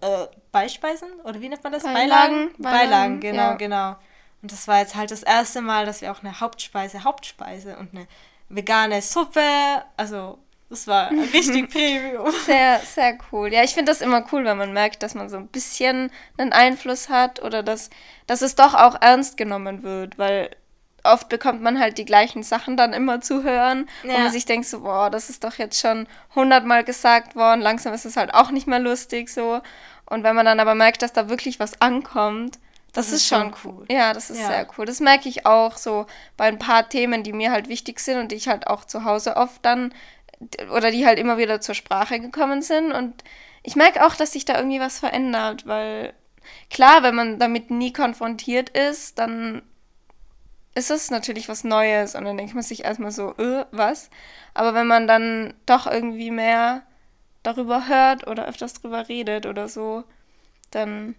äh, 0.00 0.26
Beispeisen 0.52 1.08
oder 1.24 1.40
wie 1.40 1.48
nennt 1.48 1.64
man 1.64 1.72
das? 1.72 1.82
Beilagen? 1.82 2.06
Beilagen, 2.06 2.54
Beilagen 2.58 3.20
genau, 3.20 3.42
ja. 3.42 3.54
genau. 3.54 3.96
Und 4.40 4.52
das 4.52 4.68
war 4.68 4.78
jetzt 4.78 4.94
halt 4.94 5.10
das 5.10 5.24
erste 5.24 5.60
Mal, 5.60 5.84
dass 5.84 6.00
wir 6.00 6.12
auch 6.12 6.22
eine 6.22 6.38
Hauptspeise, 6.38 7.02
Hauptspeise 7.02 7.76
und 7.76 7.92
eine 7.92 8.06
vegane 8.48 9.02
Suppe, 9.02 9.42
also 9.96 10.38
das 10.70 10.86
war 10.86 11.10
richtig 11.10 11.70
Premium. 11.72 12.30
Sehr, 12.44 12.80
sehr 12.80 13.16
cool. 13.32 13.52
Ja, 13.52 13.62
ich 13.64 13.74
finde 13.74 13.90
das 13.92 14.00
immer 14.00 14.24
cool, 14.32 14.44
wenn 14.44 14.58
man 14.58 14.72
merkt, 14.72 15.02
dass 15.02 15.14
man 15.14 15.28
so 15.28 15.36
ein 15.36 15.46
bisschen 15.48 16.10
einen 16.36 16.52
Einfluss 16.52 17.08
hat 17.08 17.42
oder 17.42 17.62
dass, 17.62 17.90
dass 18.26 18.42
es 18.42 18.54
doch 18.54 18.74
auch 18.74 19.00
ernst 19.00 19.36
genommen 19.36 19.82
wird, 19.82 20.18
weil 20.18 20.50
oft 21.04 21.28
bekommt 21.28 21.62
man 21.62 21.78
halt 21.80 21.96
die 21.96 22.04
gleichen 22.04 22.42
Sachen 22.42 22.76
dann 22.76 22.92
immer 22.92 23.20
zu 23.20 23.42
hören, 23.42 23.88
Ja. 24.02 24.18
man 24.18 24.30
sich 24.32 24.44
denkt 24.44 24.66
so, 24.66 24.80
boah, 24.80 25.10
das 25.10 25.30
ist 25.30 25.44
doch 25.44 25.54
jetzt 25.54 25.80
schon 25.80 26.06
hundertmal 26.34 26.84
gesagt 26.84 27.34
worden, 27.36 27.60
langsam 27.60 27.94
ist 27.94 28.04
es 28.04 28.16
halt 28.16 28.34
auch 28.34 28.50
nicht 28.50 28.66
mehr 28.66 28.80
lustig 28.80 29.30
so. 29.30 29.60
Und 30.06 30.22
wenn 30.24 30.34
man 30.36 30.44
dann 30.46 30.60
aber 30.60 30.74
merkt, 30.74 31.02
dass 31.02 31.12
da 31.12 31.28
wirklich 31.28 31.60
was 31.60 31.80
ankommt, 31.80 32.58
das, 32.92 33.12
ist, 33.12 33.26
schon 33.28 33.54
cool. 33.64 33.84
Ja, 33.90 34.12
das 34.12 34.30
ist 34.30 34.40
Ja. 34.40 34.46
sehr 34.48 34.66
cool. 34.76 34.86
Das 34.86 34.98
merke 34.98 35.28
ich 35.28 35.46
auch 35.46 35.76
so 35.76 36.06
bei 36.36 36.46
ein 36.46 36.58
paar 36.58 36.88
Themen, 36.88 37.22
die 37.22 37.32
mir 37.34 37.52
halt 37.52 37.68
wichtig 37.68 38.00
sind 38.00 38.18
und 38.18 38.32
die 38.32 38.36
ich 38.36 38.48
halt 38.48 38.66
auch 38.66 38.84
zu 38.84 39.04
Hause 39.04 39.36
oft 39.36 39.64
dann 39.64 39.94
oder 40.74 40.90
die 40.90 41.06
halt 41.06 41.18
immer 41.18 41.38
wieder 41.38 41.60
zur 41.60 41.74
Sprache 41.74 42.20
gekommen 42.20 42.62
sind. 42.62 42.92
Und 42.92 43.24
ich 43.62 43.76
merke 43.76 44.06
auch, 44.06 44.14
dass 44.14 44.32
sich 44.32 44.44
da 44.44 44.56
irgendwie 44.56 44.80
was 44.80 44.98
verändert, 44.98 45.66
weil 45.66 46.14
klar, 46.70 47.02
wenn 47.02 47.14
man 47.14 47.38
damit 47.38 47.70
nie 47.70 47.92
konfrontiert 47.92 48.70
ist, 48.70 49.18
dann 49.18 49.62
ist 50.74 50.90
es 50.90 51.10
natürlich 51.10 51.48
was 51.48 51.64
Neues 51.64 52.14
und 52.14 52.24
dann 52.24 52.36
denkt 52.36 52.54
man 52.54 52.62
sich 52.62 52.84
erstmal 52.84 53.10
so, 53.10 53.34
äh, 53.36 53.66
was? 53.72 54.10
Aber 54.54 54.74
wenn 54.74 54.86
man 54.86 55.08
dann 55.08 55.54
doch 55.66 55.86
irgendwie 55.86 56.30
mehr 56.30 56.82
darüber 57.42 57.88
hört 57.88 58.26
oder 58.26 58.46
öfters 58.46 58.74
drüber 58.74 59.08
redet 59.08 59.46
oder 59.46 59.68
so, 59.68 60.04
dann 60.70 61.16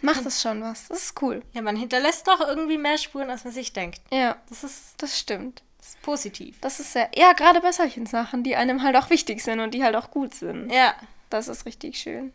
macht 0.00 0.24
es 0.24 0.40
schon 0.40 0.62
was. 0.62 0.88
Das 0.88 1.02
ist 1.02 1.22
cool. 1.22 1.42
Ja, 1.52 1.62
man 1.62 1.76
hinterlässt 1.76 2.26
doch 2.26 2.40
irgendwie 2.40 2.78
mehr 2.78 2.98
Spuren, 2.98 3.30
als 3.30 3.44
man 3.44 3.52
sich 3.52 3.72
denkt. 3.72 4.00
Ja, 4.10 4.36
Das 4.48 4.64
ist, 4.64 4.94
das 5.02 5.18
stimmt. 5.18 5.62
Ist 5.88 6.02
positiv. 6.02 6.56
Das 6.60 6.80
ist 6.80 6.92
sehr, 6.92 7.08
ja, 7.14 7.32
gerade 7.32 7.60
bei 7.60 7.72
solchen 7.72 8.06
Sachen, 8.06 8.42
die 8.42 8.56
einem 8.56 8.82
halt 8.82 8.96
auch 8.96 9.10
wichtig 9.10 9.42
sind 9.42 9.60
und 9.60 9.72
die 9.72 9.84
halt 9.84 9.96
auch 9.96 10.10
gut 10.10 10.34
sind. 10.34 10.72
Ja. 10.72 10.94
Das 11.30 11.48
ist 11.48 11.66
richtig 11.66 11.98
schön. 11.98 12.32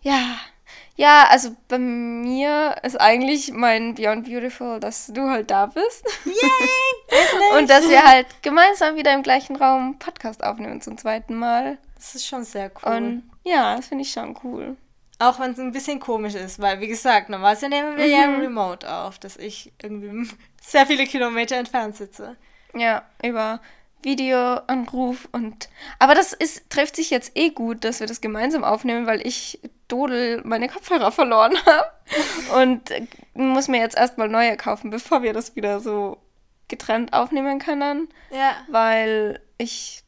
Ja, 0.00 0.38
ja, 0.96 1.28
also 1.28 1.54
bei 1.68 1.78
mir 1.78 2.76
ist 2.82 3.00
eigentlich 3.00 3.52
mein 3.52 3.94
Beyond 3.94 4.24
Beautiful, 4.24 4.80
dass 4.80 5.06
du 5.06 5.28
halt 5.28 5.50
da 5.50 5.66
bist. 5.66 6.04
Yay! 6.24 7.56
Und 7.58 7.70
dass 7.70 7.88
wir 7.88 8.04
halt 8.04 8.26
gemeinsam 8.42 8.96
wieder 8.96 9.14
im 9.14 9.22
gleichen 9.22 9.56
Raum 9.56 9.98
Podcast 9.98 10.42
aufnehmen 10.42 10.80
zum 10.80 10.98
zweiten 10.98 11.34
Mal. 11.36 11.78
Das 11.94 12.14
ist 12.14 12.26
schon 12.26 12.44
sehr 12.44 12.70
cool. 12.82 12.92
Und 12.92 13.30
ja, 13.44 13.76
das 13.76 13.86
finde 13.86 14.02
ich 14.02 14.10
schon 14.10 14.36
cool. 14.44 14.76
Auch 15.20 15.40
wenn 15.40 15.52
es 15.52 15.58
ein 15.58 15.72
bisschen 15.72 16.00
komisch 16.00 16.34
ist, 16.34 16.60
weil, 16.60 16.80
wie 16.80 16.86
gesagt, 16.86 17.28
normalerweise 17.28 17.68
nehmen 17.68 17.96
wir 17.96 18.06
ja 18.06 18.24
remote 18.24 18.88
auf, 18.92 19.18
dass 19.18 19.36
ich 19.36 19.72
irgendwie 19.82 20.28
sehr 20.60 20.86
viele 20.86 21.06
Kilometer 21.06 21.56
entfernt 21.56 21.96
sitze. 21.96 22.36
Ja, 22.78 23.02
über 23.22 23.60
Videoanruf 24.02 25.28
und. 25.32 25.68
Aber 25.98 26.14
das 26.14 26.32
ist, 26.32 26.70
trifft 26.70 26.96
sich 26.96 27.10
jetzt 27.10 27.32
eh 27.34 27.50
gut, 27.50 27.84
dass 27.84 28.00
wir 28.00 28.06
das 28.06 28.20
gemeinsam 28.20 28.64
aufnehmen, 28.64 29.06
weil 29.06 29.26
ich 29.26 29.60
Dodel 29.88 30.42
meine 30.44 30.68
Kopfhörer 30.68 31.10
verloren 31.10 31.56
habe. 31.66 32.62
Und 32.62 32.90
äh, 32.90 33.06
muss 33.34 33.68
mir 33.68 33.80
jetzt 33.80 33.96
erstmal 33.96 34.28
neue 34.28 34.56
kaufen, 34.56 34.90
bevor 34.90 35.22
wir 35.22 35.32
das 35.32 35.56
wieder 35.56 35.80
so 35.80 36.18
getrennt 36.68 37.12
aufnehmen 37.12 37.58
können. 37.58 38.08
Ja. 38.30 38.56
Weil 38.68 39.40
ich 39.56 40.04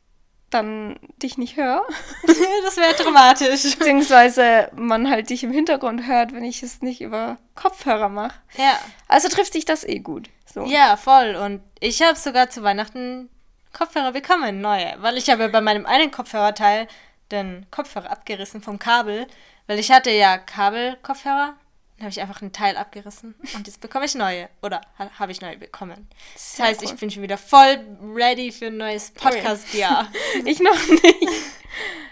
dann 0.50 0.98
dich 1.22 1.38
nicht 1.38 1.56
höre. 1.56 1.82
das 2.64 2.76
wäre 2.76 2.94
dramatisch. 2.94 3.76
Beziehungsweise 3.76 4.70
man 4.74 5.08
halt 5.08 5.30
dich 5.30 5.44
im 5.44 5.52
Hintergrund 5.52 6.06
hört, 6.06 6.34
wenn 6.34 6.44
ich 6.44 6.62
es 6.62 6.82
nicht 6.82 7.00
über 7.00 7.38
Kopfhörer 7.54 8.08
mache. 8.08 8.34
Ja. 8.56 8.78
Also 9.08 9.28
trifft 9.28 9.52
sich 9.52 9.64
das 9.64 9.84
eh 9.84 10.00
gut. 10.00 10.28
So. 10.52 10.64
Ja, 10.66 10.96
voll. 10.96 11.34
Und 11.36 11.62
ich 11.80 12.02
habe 12.02 12.16
sogar 12.18 12.50
zu 12.50 12.62
Weihnachten 12.62 13.28
Kopfhörer 13.72 14.12
bekommen, 14.12 14.60
neue. 14.60 14.94
Weil 14.98 15.16
ich 15.16 15.30
habe 15.30 15.48
bei 15.48 15.60
meinem 15.60 15.86
einen 15.86 16.10
Kopfhörerteil 16.10 16.88
den 17.30 17.66
Kopfhörer 17.70 18.10
abgerissen 18.10 18.60
vom 18.62 18.78
Kabel. 18.78 19.26
Weil 19.66 19.78
ich 19.78 19.90
hatte 19.92 20.10
ja 20.10 20.38
Kabelkopfhörer. 20.38 21.54
Dann 21.96 22.04
habe 22.06 22.10
ich 22.10 22.20
einfach 22.20 22.40
ein 22.42 22.52
Teil 22.52 22.76
abgerissen. 22.76 23.34
Und 23.54 23.66
jetzt 23.66 23.80
bekomme 23.80 24.06
ich 24.06 24.14
neue. 24.14 24.48
Oder 24.62 24.80
ha 24.98 25.10
habe 25.18 25.30
ich 25.32 25.40
neue 25.40 25.58
bekommen. 25.58 26.08
Das 26.32 26.56
Sehr 26.56 26.66
heißt, 26.66 26.82
cool. 26.82 26.88
ich 26.92 26.96
bin 26.98 27.10
schon 27.10 27.22
wieder 27.22 27.38
voll 27.38 27.78
ready 28.14 28.50
für 28.50 28.66
ein 28.66 28.76
neues 28.78 29.10
Podcast-Jahr. 29.12 30.08
Ich 30.44 30.60
noch 30.60 30.88
nicht. 30.88 31.28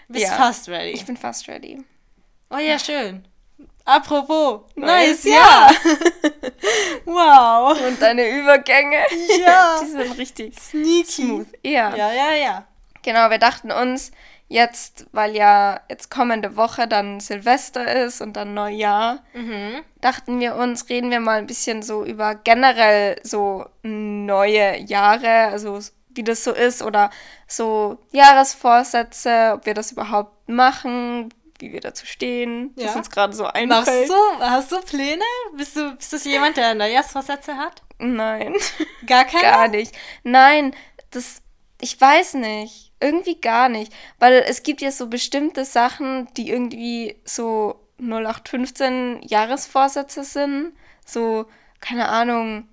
Bist 0.08 0.24
Ja. 0.26 0.32
fast 0.36 0.68
ready. 0.68 0.90
Ich 0.90 1.04
bin 1.06 1.16
fast 1.16 1.48
ready. 1.48 1.82
Oh 2.50 2.58
ja, 2.58 2.78
schön. 2.78 3.26
Apropos, 3.88 4.60
neues, 4.76 5.24
Neues 5.24 5.24
Jahr. 5.24 5.70
wow. 7.06 7.78
Und 7.86 8.00
deine 8.02 8.28
Übergänge, 8.28 8.98
Ja. 9.44 9.78
die 9.80 9.86
sind 9.86 10.18
richtig 10.18 10.58
Sneaky. 10.58 11.04
smooth. 11.04 11.46
Ja. 11.62 11.96
Ja, 11.96 12.12
ja, 12.12 12.32
ja. 12.34 12.64
Genau, 13.02 13.30
wir 13.30 13.38
dachten 13.38 13.70
uns 13.70 14.10
jetzt, 14.48 15.06
weil 15.12 15.34
ja 15.34 15.80
jetzt 15.88 16.10
kommende 16.10 16.56
Woche 16.56 16.86
dann 16.86 17.20
Silvester 17.20 18.04
ist 18.04 18.20
und 18.20 18.34
dann 18.36 18.54
Neujahr, 18.54 19.20
Mhm. 19.34 19.82
dachten 20.00 20.38
wir 20.40 20.56
uns, 20.56 20.88
reden 20.88 21.10
wir 21.10 21.20
mal 21.20 21.38
ein 21.38 21.46
bisschen 21.46 21.82
so 21.82 22.04
über 22.04 22.34
generell 22.34 23.18
so 23.22 23.66
neue 23.82 24.78
Jahre, 24.80 25.48
also 25.50 25.78
wie 26.10 26.24
das 26.24 26.44
so 26.44 26.52
ist 26.52 26.82
oder 26.82 27.10
so 27.46 27.98
Jahresvorsätze, 28.12 29.52
ob 29.54 29.66
wir 29.66 29.74
das 29.74 29.92
überhaupt 29.92 30.48
machen, 30.48 31.32
wie 31.58 31.72
wir 31.72 31.80
dazu 31.80 32.06
stehen, 32.06 32.72
Ja. 32.76 32.88
was 32.88 32.96
uns 32.96 33.10
gerade 33.10 33.32
so 33.34 33.42
Machst 33.44 33.56
einfällt. 33.56 34.08
du, 34.10 34.14
hast 34.40 34.70
du 34.72 34.80
Pläne? 34.82 35.22
Bist 35.56 35.76
du, 35.76 35.94
bist 35.96 36.12
du 36.12 36.28
jemand, 36.28 36.56
der 36.56 36.74
Neujahrsvorsätze 36.74 37.56
hat? 37.56 37.82
Nein. 37.98 38.54
Gar 39.06 39.24
keine? 39.24 39.42
Gar 39.42 39.68
nicht. 39.68 39.94
Nein, 40.22 40.74
das, 41.10 41.42
ich 41.80 42.00
weiß 42.00 42.34
nicht. 42.34 42.92
Irgendwie 43.00 43.40
gar 43.40 43.68
nicht. 43.68 43.92
Weil 44.18 44.44
es 44.48 44.62
gibt 44.64 44.80
ja 44.80 44.90
so 44.90 45.06
bestimmte 45.06 45.64
Sachen, 45.64 46.26
die 46.36 46.50
irgendwie 46.50 47.16
so 47.24 47.78
0815 48.00 49.20
Jahresvorsätze 49.22 50.24
sind. 50.24 50.72
So, 51.06 51.46
keine 51.80 52.08
Ahnung, 52.08 52.68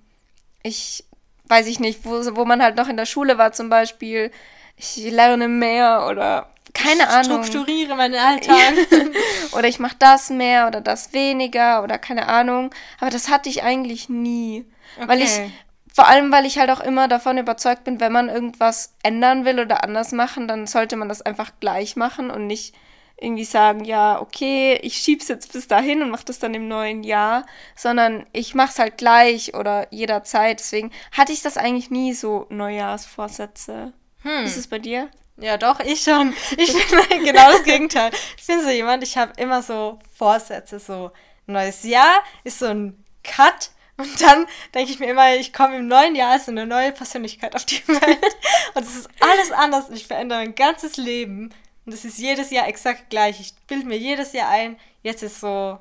ich 0.62 1.04
weiß 1.48 1.68
ich 1.68 1.78
nicht, 1.78 2.04
wo, 2.04 2.10
wo 2.36 2.44
man 2.44 2.60
halt 2.62 2.76
noch 2.76 2.88
in 2.88 2.96
der 2.96 3.06
Schule 3.06 3.38
war 3.38 3.52
zum 3.52 3.68
Beispiel. 3.68 4.32
Ich 4.76 4.96
lerne 4.96 5.48
mehr 5.48 6.06
oder 6.10 6.48
keine 6.74 7.08
Ahnung. 7.08 7.42
Strukturiere 7.42 7.96
meinen 7.96 8.16
Alltag. 8.16 8.74
Oder 9.52 9.66
ich 9.68 9.78
mache 9.78 9.96
das 9.98 10.28
mehr 10.28 10.66
oder 10.66 10.82
das 10.82 11.14
weniger 11.14 11.82
oder 11.82 11.96
keine 11.96 12.28
Ahnung. 12.28 12.70
Aber 13.00 13.08
das 13.08 13.30
hatte 13.30 13.48
ich 13.48 13.62
eigentlich 13.62 14.10
nie. 14.10 14.66
Weil 15.06 15.22
ich, 15.22 15.30
Okay. 15.30 15.50
vor 15.94 16.06
allem, 16.06 16.30
weil 16.32 16.44
ich 16.44 16.58
halt 16.58 16.68
auch 16.70 16.80
immer 16.80 17.08
davon 17.08 17.38
überzeugt 17.38 17.84
bin, 17.84 18.00
wenn 18.00 18.12
man 18.12 18.28
irgendwas 18.28 18.94
ändern 19.02 19.46
will 19.46 19.58
oder 19.60 19.82
anders 19.84 20.12
machen, 20.12 20.48
dann 20.48 20.66
sollte 20.66 20.96
man 20.96 21.08
das 21.08 21.22
einfach 21.22 21.52
gleich 21.60 21.96
machen 21.96 22.30
und 22.30 22.46
nicht 22.46 22.74
irgendwie 23.18 23.44
sagen, 23.44 23.84
ja, 23.84 24.20
okay, 24.20 24.78
ich 24.82 24.98
schieb's 24.98 25.28
jetzt 25.28 25.54
bis 25.54 25.66
dahin 25.68 26.02
und 26.02 26.10
mache 26.10 26.26
das 26.26 26.38
dann 26.38 26.52
im 26.52 26.68
neuen 26.68 27.02
Jahr, 27.02 27.46
sondern 27.74 28.26
ich 28.34 28.54
mach's 28.54 28.78
halt 28.78 28.98
gleich 28.98 29.54
oder 29.54 29.86
jederzeit. 29.90 30.60
Deswegen 30.60 30.90
hatte 31.12 31.32
ich 31.32 31.40
das 31.40 31.56
eigentlich 31.56 31.90
nie 31.90 32.12
so 32.12 32.44
Neujahrsvorsätze. 32.50 33.94
Hm. 34.26 34.44
Ist 34.44 34.56
es 34.56 34.66
bei 34.66 34.80
dir? 34.80 35.08
Ja, 35.36 35.56
doch, 35.56 35.78
ich 35.80 36.02
schon. 36.02 36.34
Ich 36.56 36.72
bin 36.72 37.24
genau 37.24 37.52
das 37.52 37.62
Gegenteil. 37.62 38.10
Ich 38.36 38.46
bin 38.46 38.60
so 38.60 38.70
jemand, 38.70 39.04
ich 39.04 39.16
habe 39.16 39.32
immer 39.36 39.62
so 39.62 39.98
Vorsätze, 40.16 40.80
so 40.80 41.12
neues 41.46 41.84
Jahr 41.84 42.22
ist 42.42 42.58
so 42.58 42.66
ein 42.66 43.04
Cut 43.22 43.70
und 43.98 44.20
dann 44.20 44.46
denke 44.74 44.90
ich 44.90 44.98
mir 44.98 45.10
immer, 45.10 45.36
ich 45.36 45.52
komme 45.52 45.76
im 45.76 45.86
neuen 45.86 46.16
Jahr 46.16 46.32
als 46.32 46.48
eine 46.48 46.66
neue 46.66 46.90
Persönlichkeit 46.90 47.54
auf 47.54 47.64
die 47.64 47.86
Welt 47.86 48.36
und 48.74 48.82
es 48.82 48.96
ist 48.96 49.08
alles 49.20 49.52
anders 49.52 49.88
und 49.88 49.96
ich 49.96 50.06
verändere 50.06 50.40
mein 50.40 50.54
ganzes 50.56 50.96
Leben 50.96 51.54
und 51.84 51.92
es 51.92 52.04
ist 52.04 52.18
jedes 52.18 52.50
Jahr 52.50 52.66
exakt 52.66 53.10
gleich. 53.10 53.40
Ich 53.40 53.54
bilde 53.68 53.86
mir 53.86 53.96
jedes 53.96 54.32
Jahr 54.32 54.48
ein, 54.50 54.76
jetzt 55.02 55.22
ist 55.22 55.40
so 55.40 55.78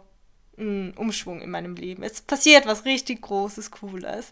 ein 0.58 0.94
Umschwung 0.96 1.42
in 1.42 1.50
meinem 1.50 1.75
Leben. 1.75 2.04
Jetzt 2.04 2.28
passiert 2.28 2.68
was 2.68 2.86
richtig 2.86 3.22
Großes, 3.22 3.72
Cooles. 3.72 4.32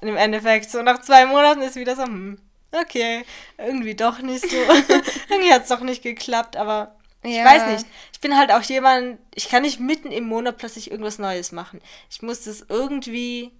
Und 0.00 0.08
im 0.08 0.16
Endeffekt, 0.16 0.70
so 0.70 0.80
nach 0.82 1.00
zwei 1.00 1.26
Monaten 1.26 1.62
ist 1.62 1.76
wieder 1.76 1.96
so, 1.96 2.04
hm, 2.04 2.38
okay, 2.72 3.24
irgendwie 3.56 3.94
doch 3.94 4.18
nicht 4.20 4.48
so. 4.48 4.56
irgendwie 5.30 5.52
hat 5.52 5.62
es 5.62 5.68
doch 5.68 5.80
nicht 5.80 6.02
geklappt, 6.02 6.56
aber 6.56 6.96
ich 7.22 7.36
Ja. 7.36 7.44
weiß 7.44 7.66
nicht. 7.72 7.86
Ich 8.12 8.20
bin 8.20 8.36
halt 8.36 8.50
auch 8.52 8.62
jemand, 8.62 9.18
ich 9.34 9.48
kann 9.48 9.62
nicht 9.62 9.80
mitten 9.80 10.10
im 10.12 10.24
Monat 10.24 10.58
plötzlich 10.58 10.90
irgendwas 10.90 11.18
Neues 11.18 11.52
machen. 11.52 11.80
Ich 12.10 12.22
muss 12.22 12.44
das 12.44 12.64
irgendwie 12.68 13.52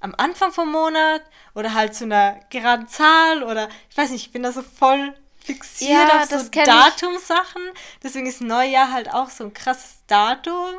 am 0.00 0.14
Anfang 0.16 0.52
vom 0.52 0.70
Monat 0.70 1.22
oder 1.54 1.74
halt 1.74 1.94
zu 1.94 2.04
einer 2.04 2.38
geraden 2.50 2.88
Zahl 2.88 3.42
oder 3.42 3.68
ich 3.90 3.96
weiß 3.96 4.10
nicht, 4.10 4.26
ich 4.26 4.32
bin 4.32 4.42
da 4.42 4.52
so 4.52 4.62
voll 4.62 5.14
fixiert 5.38 5.90
Ja, 6.08 6.22
auf 6.22 6.28
so. 6.28 6.48
Datumsachen. 6.50 7.62
Deswegen 8.02 8.26
ist 8.26 8.40
Neujahr 8.40 8.92
halt 8.92 9.12
auch 9.12 9.30
so 9.30 9.44
ein 9.44 9.54
krasses 9.54 9.98
Datum. 10.06 10.74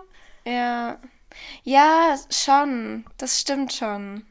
Ja. 0.46 0.98
Ja, 1.64 2.16
schon. 2.30 3.06
Das 3.18 3.40
stimmt 3.40 3.74
schon. 3.74 4.26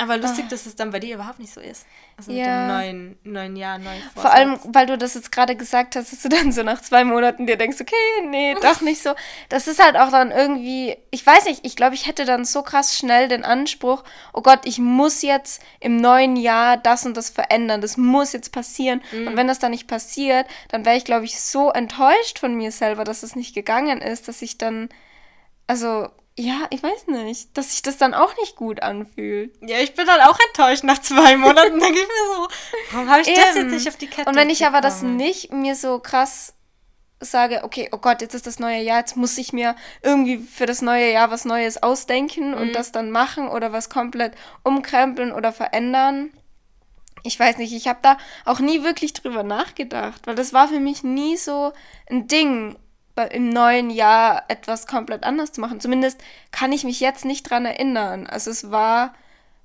Aber 0.00 0.16
lustig, 0.16 0.48
dass 0.48 0.64
es 0.64 0.76
dann 0.76 0.92
bei 0.92 1.00
dir 1.00 1.16
überhaupt 1.16 1.40
nicht 1.40 1.52
so 1.52 1.60
ist. 1.60 1.84
Also 2.16 2.30
mit 2.30 2.40
Ah. 2.40 2.44
Ja. 2.46 2.60
dem 2.60 2.68
neuen, 2.68 3.18
neuen 3.24 3.56
Jahr, 3.56 3.78
neuen 3.78 4.00
Vorsatz. 4.00 4.22
Vor 4.22 4.32
allem, 4.32 4.58
weil 4.66 4.86
du 4.86 4.96
das 4.96 5.14
jetzt 5.14 5.32
gerade 5.32 5.56
gesagt 5.56 5.96
hast, 5.96 6.12
dass 6.12 6.22
du 6.22 6.28
dann 6.28 6.52
so 6.52 6.62
nach 6.62 6.80
zwei 6.80 7.02
Monaten 7.02 7.48
dir 7.48 7.56
denkst, 7.56 7.80
okay, 7.80 7.96
nee, 8.28 8.54
doch 8.62 8.80
nicht 8.80 9.02
so. 9.02 9.14
Das 9.48 9.66
ist 9.66 9.82
halt 9.82 9.96
auch 9.96 10.10
dann 10.12 10.30
irgendwie, 10.30 10.96
ich 11.10 11.26
weiß 11.26 11.46
nicht, 11.46 11.66
ich 11.66 11.74
glaube, 11.74 11.96
ich 11.96 12.06
hätte 12.06 12.24
dann 12.24 12.44
so 12.44 12.62
krass 12.62 12.96
schnell 12.96 13.26
den 13.26 13.44
Anspruch, 13.44 14.04
oh 14.32 14.40
Gott, 14.42 14.60
ich 14.64 14.78
muss 14.78 15.22
jetzt 15.22 15.62
im 15.80 15.96
neuen 15.96 16.36
Jahr 16.36 16.76
das 16.76 17.04
und 17.04 17.16
das 17.16 17.28
verändern, 17.30 17.80
das 17.80 17.96
muss 17.96 18.32
jetzt 18.32 18.52
passieren. 18.52 19.02
Und 19.12 19.36
wenn 19.36 19.48
das 19.48 19.58
dann 19.58 19.72
nicht 19.72 19.88
passiert, 19.88 20.46
dann 20.68 20.84
wäre 20.84 20.96
ich, 20.96 21.04
glaube 21.04 21.24
ich, 21.24 21.40
so 21.40 21.70
enttäuscht 21.70 22.38
von 22.38 22.54
mir 22.54 22.70
selber, 22.70 23.02
dass 23.02 23.24
es 23.24 23.34
nicht 23.34 23.52
gegangen 23.52 24.00
ist, 24.00 24.28
dass 24.28 24.42
ich 24.42 24.58
dann, 24.58 24.90
also, 25.66 26.08
ja, 26.38 26.68
ich 26.70 26.80
weiß 26.82 27.08
nicht, 27.08 27.56
dass 27.58 27.72
sich 27.72 27.82
das 27.82 27.96
dann 27.96 28.14
auch 28.14 28.36
nicht 28.36 28.54
gut 28.54 28.80
anfühlt. 28.80 29.56
Ja, 29.60 29.78
ich 29.78 29.94
bin 29.94 30.06
dann 30.06 30.20
auch 30.20 30.38
enttäuscht 30.48 30.84
nach 30.84 31.00
zwei 31.00 31.36
Monaten. 31.36 31.80
denke 31.80 31.98
ich 31.98 32.06
mir 32.06 32.36
so, 32.36 32.48
warum 32.92 33.10
habe 33.10 33.22
ich 33.22 33.26
das 33.26 33.36
jetzt 33.36 33.56
Eben. 33.56 33.70
nicht 33.70 33.88
auf 33.88 33.96
die 33.96 34.06
Kette 34.06 34.30
Und 34.30 34.36
wenn 34.36 34.48
ich 34.48 34.64
aber 34.64 34.80
das 34.80 35.02
nicht 35.02 35.52
mir 35.52 35.74
so 35.74 35.98
krass 35.98 36.54
sage, 37.18 37.64
okay, 37.64 37.88
oh 37.90 37.98
Gott, 37.98 38.22
jetzt 38.22 38.34
ist 38.34 38.46
das 38.46 38.60
neue 38.60 38.80
Jahr, 38.80 39.00
jetzt 39.00 39.16
muss 39.16 39.36
ich 39.36 39.52
mir 39.52 39.74
irgendwie 40.02 40.38
für 40.38 40.66
das 40.66 40.80
neue 40.80 41.10
Jahr 41.10 41.32
was 41.32 41.44
Neues 41.44 41.82
ausdenken 41.82 42.54
und 42.54 42.72
das 42.72 42.92
dann 42.92 43.10
machen 43.10 43.48
oder 43.48 43.72
was 43.72 43.90
komplett 43.90 44.34
umkrempeln 44.62 45.32
oder 45.32 45.52
verändern. 45.52 46.30
Ich 47.24 47.38
weiß 47.40 47.58
nicht, 47.58 47.72
ich 47.72 47.88
habe 47.88 47.98
da 48.00 48.16
auch 48.44 48.60
nie 48.60 48.84
wirklich 48.84 49.12
drüber 49.12 49.42
nachgedacht, 49.42 50.28
weil 50.28 50.36
das 50.36 50.52
war 50.52 50.68
für 50.68 50.78
mich 50.78 51.02
nie 51.02 51.36
so 51.36 51.72
ein 52.08 52.28
Ding, 52.28 52.78
im 53.24 53.50
neuen 53.50 53.90
Jahr 53.90 54.44
etwas 54.48 54.86
komplett 54.86 55.24
anders 55.24 55.52
zu 55.52 55.60
machen. 55.60 55.80
Zumindest 55.80 56.20
kann 56.52 56.72
ich 56.72 56.84
mich 56.84 57.00
jetzt 57.00 57.24
nicht 57.24 57.42
dran 57.48 57.66
erinnern. 57.66 58.26
Also 58.26 58.50
es 58.50 58.70
war, 58.70 59.14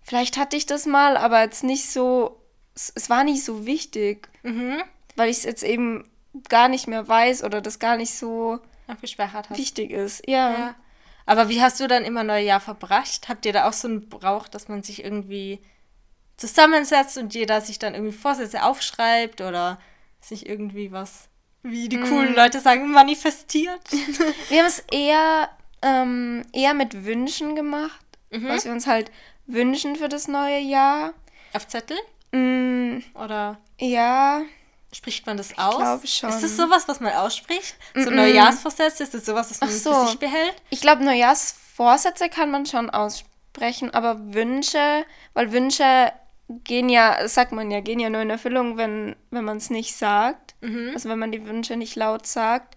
vielleicht 0.02 0.38
hatte 0.38 0.56
ich 0.58 0.66
das 0.66 0.86
mal, 0.86 1.18
aber 1.18 1.42
jetzt 1.42 1.64
nicht 1.64 1.90
so, 1.90 2.40
es, 2.76 2.92
es 2.96 3.10
war 3.10 3.24
nicht 3.24 3.44
so 3.46 3.66
wichtig 3.66 4.30
Mhm. 4.44 4.82
weil 5.16 5.30
ich 5.30 5.38
es 5.38 5.44
jetzt 5.44 5.64
eben 5.64 6.10
gar 6.50 6.68
nicht 6.68 6.88
mehr 6.88 7.08
weiß 7.08 7.44
oder 7.44 7.62
das 7.62 7.80
gar 7.80 7.96
nicht 7.96 8.14
so 8.14 8.60
Abgespeichert 8.88 9.50
hast. 9.50 9.58
wichtig 9.58 9.92
ist. 9.92 10.28
Ja. 10.28 10.52
Ja. 10.52 10.76
Aber 11.26 11.48
wie 11.48 11.62
hast 11.62 11.80
du 11.80 11.88
dann 11.88 12.04
immer 12.04 12.24
Neujahr 12.24 12.60
verbracht? 12.60 13.30
Habt 13.30 13.46
ihr 13.46 13.54
da 13.54 13.70
auch 13.70 13.74
so 13.74 13.88
einen 13.88 14.10
Brauch, 14.10 14.48
dass 14.50 14.68
man 14.68 14.84
sich 14.84 15.04
irgendwie 15.04 15.62
zusammensetzt 16.38 17.18
und 17.18 17.34
jeder 17.34 17.62
sich 17.62 17.80
dann 17.80 17.94
irgendwie 17.94 18.12
Vorsätze 18.18 18.64
aufschreibt 18.64 19.40
oder 19.42 19.80
sich 20.20 20.48
irgendwie 20.50 20.92
was, 20.92 21.30
wie 21.64 21.90
die 21.90 22.00
coolen 22.00 22.36
Leute 22.36 22.60
sagen, 22.60 22.92
manifestiert? 22.92 23.82
Wir 24.50 24.60
haben 24.60 24.68
es 24.68 24.84
eher, 24.92 25.50
ähm, 25.82 26.44
eher 26.54 26.74
mit 26.74 27.06
Wünschen 27.06 27.56
gemacht, 27.56 28.00
Mhm. 28.32 28.48
was 28.50 28.66
wir 28.66 28.72
uns 28.72 28.88
halt 28.88 29.12
wünschen 29.46 29.96
für 29.96 30.10
das 30.10 30.28
neue 30.28 30.58
Jahr. 30.60 31.14
Auf 31.54 31.68
Zettel? 31.68 31.98
Mm, 32.32 33.04
Oder 33.14 33.60
ja, 33.80 34.42
spricht 34.92 35.28
man 35.28 35.38
das 35.38 35.56
aus? 35.58 35.76
glaube 35.78 36.08
schon. 36.08 36.30
Ist 36.30 36.42
das 36.42 36.58
sowas, 36.58 36.88
was 36.88 37.00
man 37.00 37.14
ausspricht? 37.14 37.76
So 37.94 38.10
Mm-mm. 38.10 38.16
Neujahrsvorsätze? 38.16 39.04
Ist 39.04 39.14
das 39.14 39.26
sowas, 39.26 39.52
was 39.52 39.62
man 39.62 39.70
Ach 39.70 39.74
für 39.74 39.80
so. 39.80 40.06
sich 40.08 40.18
behält? 40.18 40.56
ich 40.72 40.82
glaube, 40.82 41.04
Neujahrsvorsätze 41.06 42.28
kann 42.30 42.50
man 42.50 42.66
schon 42.66 42.90
aussprechen, 42.90 43.94
aber 43.94 44.34
Wünsche, 44.34 45.06
weil 45.36 45.52
Wünsche 45.52 46.12
gehen 46.64 46.90
ja, 46.90 47.28
sagt 47.28 47.52
man 47.52 47.70
ja, 47.72 47.82
gehen 47.82 48.00
ja 48.00 48.10
nur 48.10 48.22
in 48.22 48.30
Erfüllung, 48.32 48.78
wenn, 48.78 49.16
wenn 49.32 49.44
man 49.46 49.58
es 49.58 49.70
nicht 49.70 49.96
sagt. 49.96 50.43
Mhm. 50.64 50.92
Also 50.94 51.10
wenn 51.10 51.20
man 51.20 51.32
die 51.32 51.46
Wünsche 51.46 51.76
nicht 51.78 51.96
laut 51.96 52.26
sagt. 52.26 52.76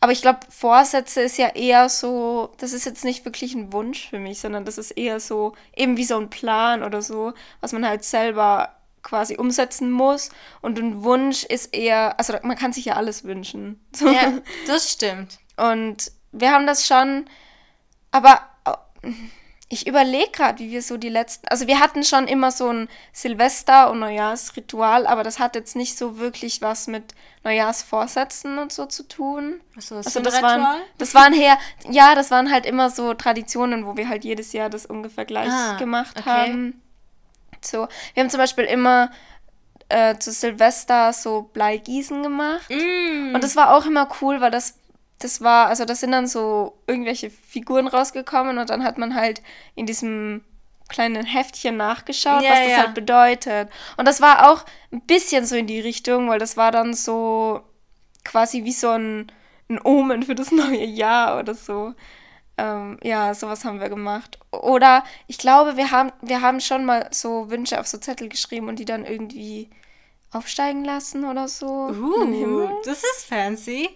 Aber 0.00 0.12
ich 0.12 0.20
glaube, 0.22 0.40
Vorsätze 0.50 1.22
ist 1.22 1.38
ja 1.38 1.48
eher 1.48 1.88
so, 1.88 2.52
das 2.58 2.72
ist 2.72 2.84
jetzt 2.84 3.04
nicht 3.04 3.24
wirklich 3.24 3.54
ein 3.54 3.72
Wunsch 3.72 4.10
für 4.10 4.18
mich, 4.18 4.40
sondern 4.40 4.64
das 4.64 4.78
ist 4.78 4.90
eher 4.90 5.20
so, 5.20 5.54
eben 5.74 5.96
wie 5.96 6.04
so 6.04 6.18
ein 6.18 6.30
Plan 6.30 6.82
oder 6.82 7.00
so, 7.00 7.32
was 7.60 7.72
man 7.72 7.86
halt 7.86 8.04
selber 8.04 8.76
quasi 9.02 9.36
umsetzen 9.36 9.90
muss. 9.90 10.30
Und 10.60 10.78
ein 10.78 11.02
Wunsch 11.02 11.44
ist 11.44 11.74
eher, 11.74 12.18
also 12.18 12.34
man 12.42 12.56
kann 12.56 12.72
sich 12.72 12.86
ja 12.86 12.94
alles 12.94 13.24
wünschen. 13.24 13.80
So. 13.94 14.08
Ja, 14.08 14.32
das 14.66 14.92
stimmt. 14.92 15.38
Und 15.56 16.12
wir 16.32 16.52
haben 16.52 16.66
das 16.66 16.86
schon, 16.86 17.26
aber 18.10 18.42
ich 19.68 19.86
überlege 19.86 20.30
gerade, 20.30 20.60
wie 20.60 20.70
wir 20.70 20.82
so 20.82 20.96
die 20.96 21.08
letzten, 21.08 21.48
also 21.48 21.66
wir 21.66 21.80
hatten 21.80 22.04
schon 22.04 22.28
immer 22.28 22.52
so 22.52 22.68
ein 22.68 22.88
Silvester- 23.12 23.90
und 23.90 23.98
Neujahrsritual, 23.98 25.06
aber 25.08 25.24
das 25.24 25.40
hat 25.40 25.56
jetzt 25.56 25.74
nicht 25.74 25.98
so 25.98 26.18
wirklich 26.18 26.62
was 26.62 26.86
mit 26.86 27.14
Neujahrsvorsätzen 27.42 28.58
und 28.58 28.72
so 28.72 28.86
zu 28.86 29.08
tun. 29.08 29.60
So, 29.76 29.96
also 29.96 30.20
das 30.20 30.40
waren, 30.40 30.82
das 30.98 31.14
waren 31.14 31.32
her, 31.32 31.58
ja, 31.90 32.14
das 32.14 32.30
waren 32.30 32.52
halt 32.52 32.64
immer 32.64 32.90
so 32.90 33.14
Traditionen, 33.14 33.86
wo 33.86 33.96
wir 33.96 34.08
halt 34.08 34.24
jedes 34.24 34.52
Jahr 34.52 34.70
das 34.70 34.86
ungefähr 34.86 35.24
gleich 35.24 35.50
ah, 35.50 35.76
gemacht 35.78 36.16
okay. 36.16 36.30
haben. 36.30 36.82
So, 37.60 37.88
wir 38.14 38.22
haben 38.22 38.30
zum 38.30 38.38
Beispiel 38.38 38.64
immer 38.64 39.10
äh, 39.88 40.16
zu 40.18 40.30
Silvester 40.30 41.12
so 41.12 41.42
Bleigießen 41.42 42.22
gemacht. 42.22 42.70
Mm. 42.70 43.34
Und 43.34 43.42
das 43.42 43.56
war 43.56 43.74
auch 43.74 43.86
immer 43.86 44.08
cool, 44.20 44.40
weil 44.40 44.52
das 44.52 44.74
das 45.18 45.40
war, 45.40 45.68
also 45.68 45.84
das 45.84 46.00
sind 46.00 46.12
dann 46.12 46.26
so 46.26 46.78
irgendwelche 46.86 47.30
Figuren 47.30 47.86
rausgekommen 47.86 48.58
und 48.58 48.70
dann 48.70 48.84
hat 48.84 48.98
man 48.98 49.14
halt 49.14 49.42
in 49.74 49.86
diesem 49.86 50.42
kleinen 50.88 51.24
Heftchen 51.24 51.76
nachgeschaut, 51.76 52.42
ja, 52.42 52.50
was 52.50 52.58
das 52.58 52.70
ja. 52.70 52.76
halt 52.78 52.94
bedeutet. 52.94 53.70
Und 53.96 54.06
das 54.06 54.20
war 54.20 54.50
auch 54.50 54.64
ein 54.92 55.00
bisschen 55.00 55.44
so 55.46 55.56
in 55.56 55.66
die 55.66 55.80
Richtung, 55.80 56.28
weil 56.28 56.38
das 56.38 56.56
war 56.56 56.70
dann 56.70 56.94
so 56.94 57.62
quasi 58.24 58.64
wie 58.64 58.72
so 58.72 58.90
ein, 58.90 59.32
ein 59.68 59.80
Omen 59.82 60.22
für 60.22 60.34
das 60.34 60.50
neue 60.52 60.84
Jahr 60.84 61.38
oder 61.38 61.54
so. 61.54 61.94
Ähm, 62.58 62.98
ja, 63.02 63.34
sowas 63.34 63.64
haben 63.64 63.80
wir 63.80 63.88
gemacht. 63.88 64.38
Oder 64.50 65.04
ich 65.26 65.38
glaube, 65.38 65.76
wir 65.76 65.90
haben, 65.90 66.12
wir 66.22 66.40
haben 66.40 66.60
schon 66.60 66.84
mal 66.84 67.08
so 67.10 67.50
Wünsche 67.50 67.80
auf 67.80 67.86
so 67.86 67.98
Zettel 67.98 68.28
geschrieben 68.28 68.68
und 68.68 68.78
die 68.78 68.86
dann 68.86 69.04
irgendwie 69.04 69.68
aufsteigen 70.32 70.84
lassen 70.84 71.24
oder 71.24 71.48
so. 71.48 71.66
Uh, 71.66 72.68
das 72.84 73.02
ist 73.02 73.26
fancy. 73.28 73.90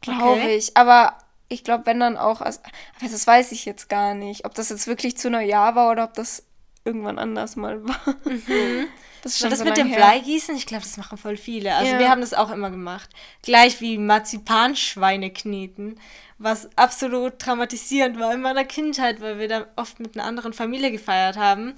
Glaube 0.00 0.40
okay. 0.40 0.56
ich. 0.56 0.76
Aber 0.76 1.18
ich 1.48 1.64
glaube, 1.64 1.86
wenn 1.86 2.00
dann 2.00 2.16
auch. 2.16 2.40
Also, 2.40 2.60
aber 2.98 3.10
das 3.10 3.26
weiß 3.26 3.52
ich 3.52 3.64
jetzt 3.64 3.88
gar 3.88 4.14
nicht. 4.14 4.44
Ob 4.44 4.54
das 4.54 4.70
jetzt 4.70 4.86
wirklich 4.86 5.16
zu 5.16 5.30
Neujahr 5.30 5.74
war 5.74 5.90
oder 5.90 6.04
ob 6.04 6.14
das 6.14 6.44
irgendwann 6.84 7.18
anders 7.18 7.56
mal 7.56 7.86
war. 7.86 8.16
Mhm. 8.24 8.88
Das, 9.22 9.32
ist 9.32 9.40
schon 9.40 9.50
das 9.50 9.58
so 9.58 9.66
mit 9.66 9.76
dem 9.76 9.90
Bleigießen, 9.92 10.56
ich 10.56 10.64
glaube, 10.64 10.84
das 10.84 10.96
machen 10.96 11.18
voll 11.18 11.36
viele. 11.36 11.74
Also 11.74 11.92
ja. 11.92 11.98
wir 11.98 12.08
haben 12.08 12.22
das 12.22 12.32
auch 12.32 12.50
immer 12.50 12.70
gemacht. 12.70 13.10
Gleich 13.42 13.80
wie 13.82 13.98
Marzipanschweine 13.98 15.30
kneten, 15.30 16.00
was 16.38 16.70
absolut 16.76 17.38
traumatisierend 17.38 18.18
war 18.18 18.32
in 18.32 18.40
meiner 18.40 18.64
Kindheit, 18.64 19.20
weil 19.20 19.38
wir 19.38 19.46
da 19.46 19.66
oft 19.76 20.00
mit 20.00 20.16
einer 20.16 20.26
anderen 20.26 20.54
Familie 20.54 20.90
gefeiert 20.90 21.36
haben. 21.36 21.74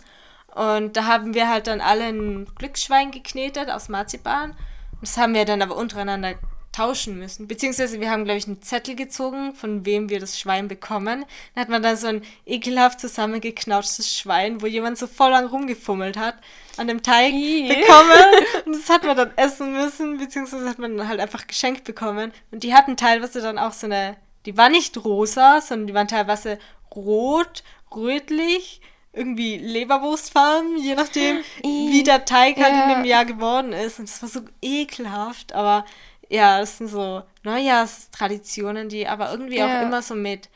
Und 0.55 0.97
da 0.97 1.07
haben 1.07 1.35
wir 1.35 1.49
halt 1.49 1.67
dann 1.67 1.81
alle 1.81 2.05
ein 2.05 2.47
Glücksschwein 2.59 3.11
geknetet 3.11 3.71
aus 3.71 3.89
Marzipan. 3.89 4.55
Das 5.01 5.17
haben 5.17 5.35
wir 5.35 5.45
dann 5.45 5.63
aber 5.63 5.77
untereinander 5.77 6.35
tauschen 6.73 7.19
müssen. 7.19 7.47
Beziehungsweise 7.47 8.01
wir 8.01 8.11
haben, 8.11 8.25
glaube 8.25 8.39
ich, 8.39 8.47
einen 8.47 8.63
Zettel 8.63 8.97
gezogen, 8.97 9.55
von 9.55 9.85
wem 9.85 10.09
wir 10.09 10.21
das 10.21 10.41
Schwein 10.41 10.69
bekommen. 10.69 11.25
Dann 11.55 11.63
hat 11.63 11.69
man 11.69 11.83
dann 11.83 11.97
so 11.97 12.07
ein 12.07 12.23
ekelhaft 12.47 12.99
zusammengeknautschtes 12.99 14.19
Schwein, 14.19 14.63
wo 14.63 14.67
jemand 14.67 14.99
so 14.99 15.07
voll 15.07 15.31
lang 15.31 15.47
rumgefummelt 15.47 16.17
hat, 16.17 16.37
an 16.79 16.89
dem 16.89 17.03
Teig 17.03 17.33
Ii. 17.35 17.69
bekommen. 17.69 18.45
Und 18.67 18.77
das 18.77 18.89
hat 18.89 19.05
man 19.05 19.17
dann 19.17 19.33
essen 19.37 19.73
müssen, 19.73 20.19
beziehungsweise 20.19 20.69
hat 20.69 20.79
man 20.79 20.97
dann 20.97 21.09
halt 21.09 21.21
einfach 21.21 21.47
geschenkt 21.47 21.85
bekommen. 21.85 22.33
Und 22.51 22.63
die 22.65 22.75
hatten 22.75 22.97
teilweise 22.97 23.43
dann 23.43 23.59
auch 23.59 23.73
so 23.73 23.87
eine, 23.87 24.17
die 24.47 24.57
war 24.57 24.71
nicht 24.71 24.97
rosa, 25.05 25.61
sondern 25.61 25.87
die 25.87 25.95
waren 25.95 26.09
teilweise 26.09 26.59
rot, 26.95 27.63
rötlich, 27.95 28.81
irgendwie 29.13 29.59
Leberwurstfarben, 29.59 30.79
je 30.79 30.95
nachdem, 30.95 31.41
wie 31.63 32.03
der 32.03 32.25
Teig 32.25 32.57
halt 32.57 32.75
ja. 32.75 32.85
in 32.85 32.97
dem 32.97 33.05
Jahr 33.05 33.27
geworden 33.27 33.73
ist. 33.73 33.99
Und 33.99 34.09
das 34.09 34.23
war 34.23 34.29
so 34.29 34.41
ekelhaft, 34.63 35.53
aber 35.53 35.85
ja, 36.33 36.61
das 36.61 36.79
sind 36.79 36.89
so 36.89 37.23
Neujahrstraditionen, 37.43 38.89
die 38.89 39.07
aber 39.07 39.31
irgendwie 39.31 39.59
ja. 39.59 39.67
auch 39.67 39.83
immer 39.83 40.01
so 40.01 40.15
mit 40.15 40.49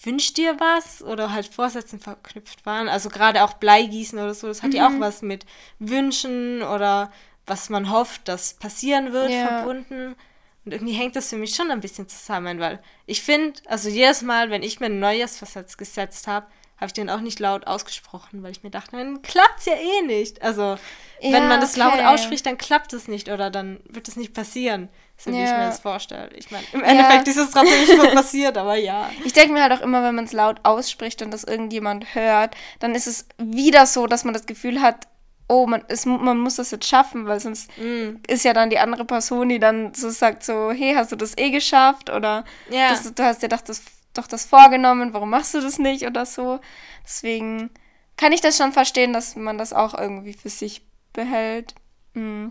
Wünsch 0.00 0.32
dir 0.32 0.60
was 0.60 1.02
oder 1.02 1.32
halt 1.32 1.46
Vorsätzen 1.46 1.98
verknüpft 1.98 2.64
waren. 2.64 2.88
Also 2.88 3.08
gerade 3.08 3.42
auch 3.42 3.54
Bleigießen 3.54 4.18
oder 4.18 4.32
so, 4.32 4.46
das 4.46 4.62
hat 4.62 4.70
mhm. 4.70 4.76
ja 4.76 4.86
auch 4.86 5.00
was 5.00 5.22
mit 5.22 5.44
Wünschen 5.80 6.62
oder 6.62 7.10
was 7.46 7.68
man 7.68 7.90
hofft, 7.90 8.28
dass 8.28 8.54
passieren 8.54 9.12
wird, 9.12 9.30
ja. 9.30 9.48
verbunden. 9.48 10.14
Und 10.64 10.72
irgendwie 10.72 10.94
hängt 10.94 11.16
das 11.16 11.30
für 11.30 11.36
mich 11.36 11.54
schon 11.54 11.72
ein 11.72 11.80
bisschen 11.80 12.08
zusammen, 12.08 12.60
weil 12.60 12.80
ich 13.06 13.20
finde, 13.20 13.60
also 13.66 13.88
jedes 13.88 14.22
Mal, 14.22 14.50
wenn 14.50 14.62
ich 14.62 14.78
mir 14.78 14.86
einen 14.86 15.00
Neujahrsvorsatz 15.00 15.76
gesetzt 15.76 16.28
habe, 16.28 16.46
habe 16.76 16.86
ich 16.86 16.92
den 16.92 17.08
auch 17.08 17.20
nicht 17.20 17.38
laut 17.38 17.66
ausgesprochen, 17.66 18.42
weil 18.42 18.50
ich 18.50 18.62
mir 18.62 18.70
dachte, 18.70 18.96
dann 18.96 19.22
klappt 19.22 19.60
es 19.60 19.66
ja 19.66 19.74
eh 19.74 20.02
nicht. 20.06 20.42
Also, 20.42 20.76
ja, 21.20 21.32
wenn 21.32 21.48
man 21.48 21.60
das 21.60 21.78
okay. 21.78 21.80
laut 21.80 22.04
ausspricht, 22.04 22.44
dann 22.46 22.58
klappt 22.58 22.92
es 22.92 23.08
nicht 23.08 23.28
oder 23.28 23.50
dann 23.50 23.80
wird 23.88 24.08
es 24.08 24.16
nicht 24.16 24.34
passieren. 24.34 24.88
So 25.16 25.30
ja. 25.30 25.36
wie 25.36 25.42
ich 25.44 25.50
mir 25.50 25.66
das 25.66 25.80
vorstelle. 25.80 26.30
Ich 26.34 26.50
meine, 26.50 26.64
im 26.72 26.82
Endeffekt 26.82 27.28
ja. 27.28 27.32
ist 27.32 27.38
es 27.38 27.50
trotzdem 27.52 27.80
nicht 27.80 28.14
passiert, 28.14 28.58
aber 28.58 28.74
ja. 28.74 29.08
Ich 29.24 29.32
denke 29.32 29.52
mir 29.52 29.62
halt 29.62 29.72
auch 29.72 29.80
immer, 29.80 30.02
wenn 30.02 30.16
man 30.16 30.24
es 30.24 30.32
laut 30.32 30.60
ausspricht 30.64 31.22
und 31.22 31.30
das 31.30 31.44
irgendjemand 31.44 32.14
hört, 32.14 32.56
dann 32.80 32.94
ist 32.94 33.06
es 33.06 33.26
wieder 33.38 33.86
so, 33.86 34.06
dass 34.06 34.24
man 34.24 34.34
das 34.34 34.46
Gefühl 34.46 34.80
hat, 34.82 35.06
oh, 35.48 35.66
man, 35.66 35.82
ist, 35.88 36.06
man 36.06 36.38
muss 36.38 36.56
das 36.56 36.70
jetzt 36.70 36.88
schaffen, 36.88 37.26
weil 37.26 37.38
sonst 37.38 37.70
mm. 37.78 38.16
ist 38.26 38.44
ja 38.44 38.52
dann 38.52 38.70
die 38.70 38.78
andere 38.78 39.04
Person, 39.04 39.48
die 39.50 39.58
dann 39.58 39.92
so 39.94 40.10
sagt, 40.10 40.42
so, 40.42 40.72
hey, 40.72 40.94
hast 40.94 41.12
du 41.12 41.16
das 41.16 41.36
eh 41.36 41.50
geschafft? 41.50 42.10
Oder 42.10 42.44
ja. 42.70 42.90
das, 42.90 43.14
du 43.14 43.22
hast 43.22 43.42
dir 43.42 43.48
doch 43.48 43.60
das, 43.60 43.82
doch 44.14 44.26
das 44.26 44.44
vorgenommen, 44.44 45.12
warum 45.12 45.30
machst 45.30 45.54
du 45.54 45.60
das 45.60 45.78
nicht 45.78 46.06
oder 46.06 46.26
so. 46.26 46.60
Deswegen 47.04 47.70
kann 48.16 48.32
ich 48.32 48.40
das 48.40 48.56
schon 48.56 48.72
verstehen, 48.72 49.12
dass 49.12 49.36
man 49.36 49.58
das 49.58 49.72
auch 49.72 49.94
irgendwie 49.94 50.34
für 50.34 50.48
sich 50.48 50.82
behält. 51.12 51.74
Mm. 52.14 52.48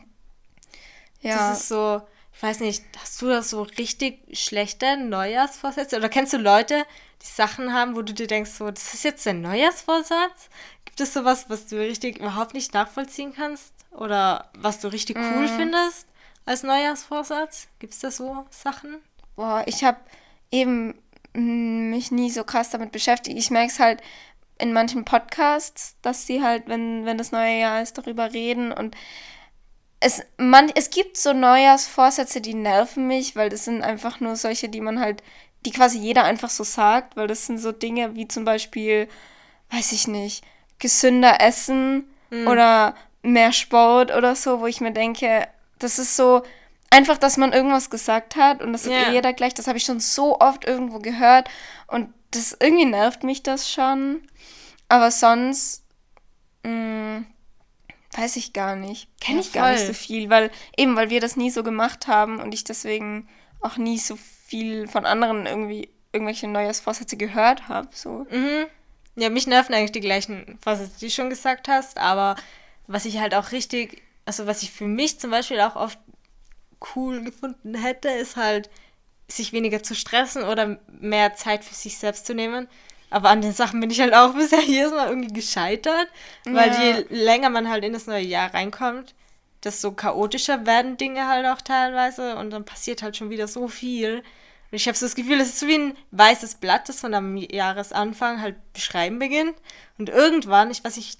Ja. 1.21 1.49
Das 1.49 1.61
ist 1.61 1.67
so, 1.69 2.01
ich 2.33 2.43
weiß 2.43 2.59
nicht, 2.59 2.83
hast 2.99 3.21
du 3.21 3.27
da 3.27 3.41
so 3.41 3.61
richtig 3.63 4.37
schlechte 4.37 4.97
Neujahrsvorsätze? 4.97 5.97
Oder 5.97 6.09
kennst 6.09 6.33
du 6.33 6.37
Leute, 6.37 6.85
die 7.21 7.27
Sachen 7.27 7.73
haben, 7.73 7.95
wo 7.95 8.01
du 8.01 8.13
dir 8.13 8.27
denkst, 8.27 8.51
so, 8.51 8.69
das 8.69 8.93
ist 8.93 9.03
jetzt 9.03 9.25
der 9.25 9.33
Neujahrsvorsatz? 9.33 10.49
Gibt 10.85 10.99
es 10.99 11.13
sowas, 11.13 11.45
was 11.49 11.67
du 11.67 11.79
richtig 11.79 12.19
überhaupt 12.19 12.53
nicht 12.53 12.73
nachvollziehen 12.73 13.33
kannst? 13.33 13.73
Oder 13.91 14.49
was 14.57 14.79
du 14.79 14.89
richtig 14.89 15.17
cool 15.17 15.47
mm. 15.47 15.55
findest 15.57 16.07
als 16.45 16.63
Neujahrsvorsatz? 16.63 17.67
Gibt 17.79 17.93
es 17.93 17.99
da 17.99 18.11
so 18.11 18.45
Sachen? 18.49 18.97
Boah, 19.35 19.63
ich 19.65 19.83
habe 19.83 19.99
eben 20.51 20.95
mich 21.33 22.11
nie 22.11 22.29
so 22.29 22.43
krass 22.43 22.69
damit 22.69 22.91
beschäftigt. 22.91 23.37
Ich 23.37 23.51
merke 23.51 23.71
es 23.71 23.79
halt 23.79 24.01
in 24.59 24.73
manchen 24.73 25.03
Podcasts, 25.03 25.95
dass 26.01 26.27
sie 26.27 26.43
halt, 26.43 26.67
wenn, 26.67 27.05
wenn 27.05 27.17
das 27.17 27.31
neue 27.31 27.59
Jahr 27.59 27.81
ist, 27.81 27.97
darüber 27.97 28.33
reden 28.33 28.71
und 28.71 28.95
es, 29.99 30.21
man, 30.37 30.69
es 30.75 30.89
gibt 30.89 31.15
so 31.15 31.31
Neujahrsvorsätze, 31.31 32.41
die 32.41 32.53
nerven 32.53 33.07
mich, 33.07 33.35
weil 33.37 33.49
das 33.49 33.65
sind 33.65 33.81
einfach 33.81 34.19
nur 34.19 34.35
solche, 34.35 34.67
die 34.67 34.81
man 34.81 34.99
halt, 34.99 35.23
die 35.65 35.71
quasi 35.71 35.97
jeder 35.97 36.25
einfach 36.25 36.49
so 36.49 36.65
sagt, 36.65 37.15
weil 37.15 37.27
das 37.27 37.45
sind 37.45 37.57
so 37.57 37.71
Dinge 37.71 38.13
wie 38.15 38.27
zum 38.27 38.43
Beispiel, 38.43 39.07
weiß 39.71 39.93
ich 39.93 40.09
nicht, 40.09 40.43
gesünder 40.77 41.39
essen 41.39 42.03
mhm. 42.29 42.47
oder 42.47 42.95
mehr 43.21 43.53
Sport 43.53 44.13
oder 44.13 44.35
so, 44.35 44.59
wo 44.59 44.67
ich 44.67 44.81
mir 44.81 44.91
denke, 44.91 45.47
das 45.79 45.99
ist 45.99 46.17
so 46.17 46.43
einfach, 46.93 47.17
dass 47.17 47.37
man 47.37 47.53
irgendwas 47.53 47.89
gesagt 47.89 48.35
hat 48.35 48.61
und 48.61 48.73
das 48.73 48.83
sagt 48.83 48.95
ja. 48.95 49.11
jeder 49.11 49.33
gleich, 49.33 49.53
das 49.53 49.67
habe 49.67 49.77
ich 49.77 49.83
schon 49.83 49.99
so 49.99 50.39
oft 50.39 50.65
irgendwo 50.65 50.99
gehört 50.99 51.49
und 51.87 52.13
das 52.31 52.55
irgendwie 52.59 52.85
nervt 52.85 53.23
mich 53.23 53.43
das 53.43 53.71
schon. 53.71 54.21
Aber 54.89 55.11
sonst, 55.11 55.83
mh, 56.63 56.71
mm, 56.71 57.25
Weiß 58.15 58.35
ich 58.35 58.53
gar 58.53 58.75
nicht. 58.75 59.07
Kenne 59.19 59.39
ich 59.39 59.53
gar 59.53 59.71
nicht 59.71 59.85
so 59.85 59.93
viel, 59.93 60.29
weil 60.29 60.51
eben, 60.77 60.95
weil 60.95 61.09
wir 61.09 61.19
das 61.19 61.35
nie 61.35 61.49
so 61.49 61.63
gemacht 61.63 62.07
haben 62.07 62.39
und 62.39 62.53
ich 62.53 62.63
deswegen 62.63 63.27
auch 63.59 63.77
nie 63.77 63.97
so 63.97 64.17
viel 64.45 64.87
von 64.87 65.05
anderen 65.05 65.45
irgendwie 65.45 65.89
irgendwelche 66.11 66.47
Neujahrsvorsätze 66.47 67.17
gehört 67.17 67.67
habe. 67.69 67.89
So. 67.91 68.27
Mhm. 68.29 68.67
Ja, 69.15 69.29
mich 69.29 69.47
nerven 69.47 69.73
eigentlich 69.73 69.93
die 69.93 69.99
gleichen 69.99 70.59
Vorsätze, 70.61 70.99
die 70.99 71.05
du 71.05 71.11
schon 71.11 71.29
gesagt 71.29 71.67
hast, 71.67 71.97
aber 71.97 72.35
was 72.85 73.05
ich 73.05 73.19
halt 73.19 73.33
auch 73.33 73.51
richtig, 73.51 74.03
also 74.25 74.45
was 74.45 74.61
ich 74.61 74.71
für 74.71 74.87
mich 74.87 75.19
zum 75.19 75.31
Beispiel 75.31 75.59
auch 75.61 75.75
oft 75.75 75.97
cool 76.95 77.23
gefunden 77.23 77.75
hätte, 77.75 78.09
ist 78.09 78.35
halt, 78.35 78.69
sich 79.27 79.53
weniger 79.53 79.83
zu 79.83 79.95
stressen 79.95 80.43
oder 80.43 80.77
mehr 80.99 81.35
Zeit 81.35 81.63
für 81.63 81.73
sich 81.73 81.97
selbst 81.97 82.25
zu 82.25 82.33
nehmen. 82.33 82.67
Aber 83.09 83.29
an 83.29 83.41
den 83.41 83.53
Sachen 83.53 83.79
bin 83.79 83.89
ich 83.89 84.01
halt 84.01 84.13
auch 84.13 84.33
bisher 84.35 84.61
jedes 84.61 84.91
Mal 84.91 85.09
irgendwie 85.09 85.33
gescheitert, 85.33 86.07
weil 86.45 86.71
ja. 86.71 86.81
je 86.81 87.05
länger 87.09 87.49
man 87.49 87.69
halt 87.69 87.83
in 87.83 87.93
das 87.93 88.07
neue 88.07 88.23
Jahr 88.23 88.53
reinkommt, 88.53 89.13
desto 89.63 89.91
chaotischer 89.91 90.65
werden 90.65 90.97
Dinge 90.97 91.27
halt 91.27 91.45
auch 91.45 91.61
teilweise 91.61 92.35
und 92.35 92.49
dann 92.49 92.65
passiert 92.65 93.01
halt 93.01 93.15
schon 93.15 93.29
wieder 93.29 93.47
so 93.47 93.67
viel. 93.67 94.17
Und 94.17 94.77
ich 94.77 94.87
habe 94.87 94.97
so 94.97 95.05
das 95.05 95.15
Gefühl, 95.15 95.39
es 95.39 95.49
ist 95.49 95.59
so 95.59 95.67
wie 95.67 95.77
ein 95.77 95.97
weißes 96.11 96.55
Blatt, 96.55 96.89
das 96.89 97.03
man 97.03 97.13
am 97.13 97.37
Jahresanfang 97.37 98.41
halt 98.41 98.55
beschreiben 98.73 99.19
beginnt. 99.19 99.55
Und 99.99 100.09
irgendwann, 100.09 100.71
ich 100.71 100.83
weiß 100.83 100.97
nicht, 100.97 101.19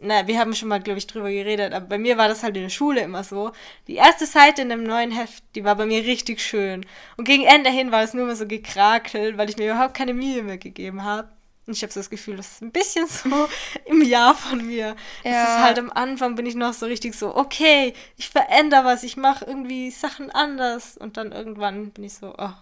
na, 0.00 0.28
wir 0.28 0.38
haben 0.38 0.54
schon 0.54 0.68
mal, 0.68 0.80
glaube 0.80 0.98
ich, 0.98 1.08
drüber 1.08 1.28
geredet, 1.30 1.72
aber 1.72 1.86
bei 1.86 1.98
mir 1.98 2.16
war 2.16 2.28
das 2.28 2.44
halt 2.44 2.56
in 2.56 2.62
der 2.62 2.70
Schule 2.70 3.00
immer 3.00 3.24
so. 3.24 3.50
Die 3.88 3.96
erste 3.96 4.26
Seite 4.26 4.62
in 4.62 4.68
dem 4.68 4.84
neuen 4.84 5.10
Heft, 5.10 5.42
die 5.56 5.64
war 5.64 5.74
bei 5.74 5.86
mir 5.86 6.04
richtig 6.04 6.40
schön. 6.40 6.86
Und 7.16 7.24
gegen 7.24 7.44
Ende 7.44 7.70
hin 7.70 7.90
war 7.90 8.04
es 8.04 8.14
nur 8.14 8.26
mehr 8.26 8.36
so 8.36 8.46
gekrakelt, 8.46 9.36
weil 9.36 9.50
ich 9.50 9.56
mir 9.56 9.72
überhaupt 9.72 9.94
keine 9.94 10.14
Mühe 10.14 10.44
mehr 10.44 10.58
gegeben 10.58 11.02
habe. 11.02 11.28
Und 11.66 11.76
ich 11.76 11.82
habe 11.82 11.92
so 11.92 11.98
das 11.98 12.10
Gefühl, 12.10 12.36
das 12.36 12.52
ist 12.52 12.62
ein 12.62 12.70
bisschen 12.70 13.06
so 13.08 13.48
im 13.86 14.02
Jahr 14.02 14.36
von 14.36 14.64
mir. 14.64 14.94
Ja. 15.24 15.32
Das 15.32 15.48
ist 15.50 15.58
halt 15.58 15.78
am 15.80 15.90
Anfang 15.90 16.36
bin 16.36 16.46
ich 16.46 16.54
noch 16.54 16.74
so 16.74 16.86
richtig 16.86 17.14
so, 17.14 17.36
okay, 17.36 17.92
ich 18.16 18.28
verändere 18.28 18.84
was, 18.84 19.02
ich 19.02 19.16
mache 19.16 19.44
irgendwie 19.44 19.90
Sachen 19.90 20.30
anders. 20.30 20.96
Und 20.96 21.16
dann 21.16 21.32
irgendwann 21.32 21.90
bin 21.90 22.04
ich 22.04 22.14
so, 22.14 22.34
oh, 22.38 22.54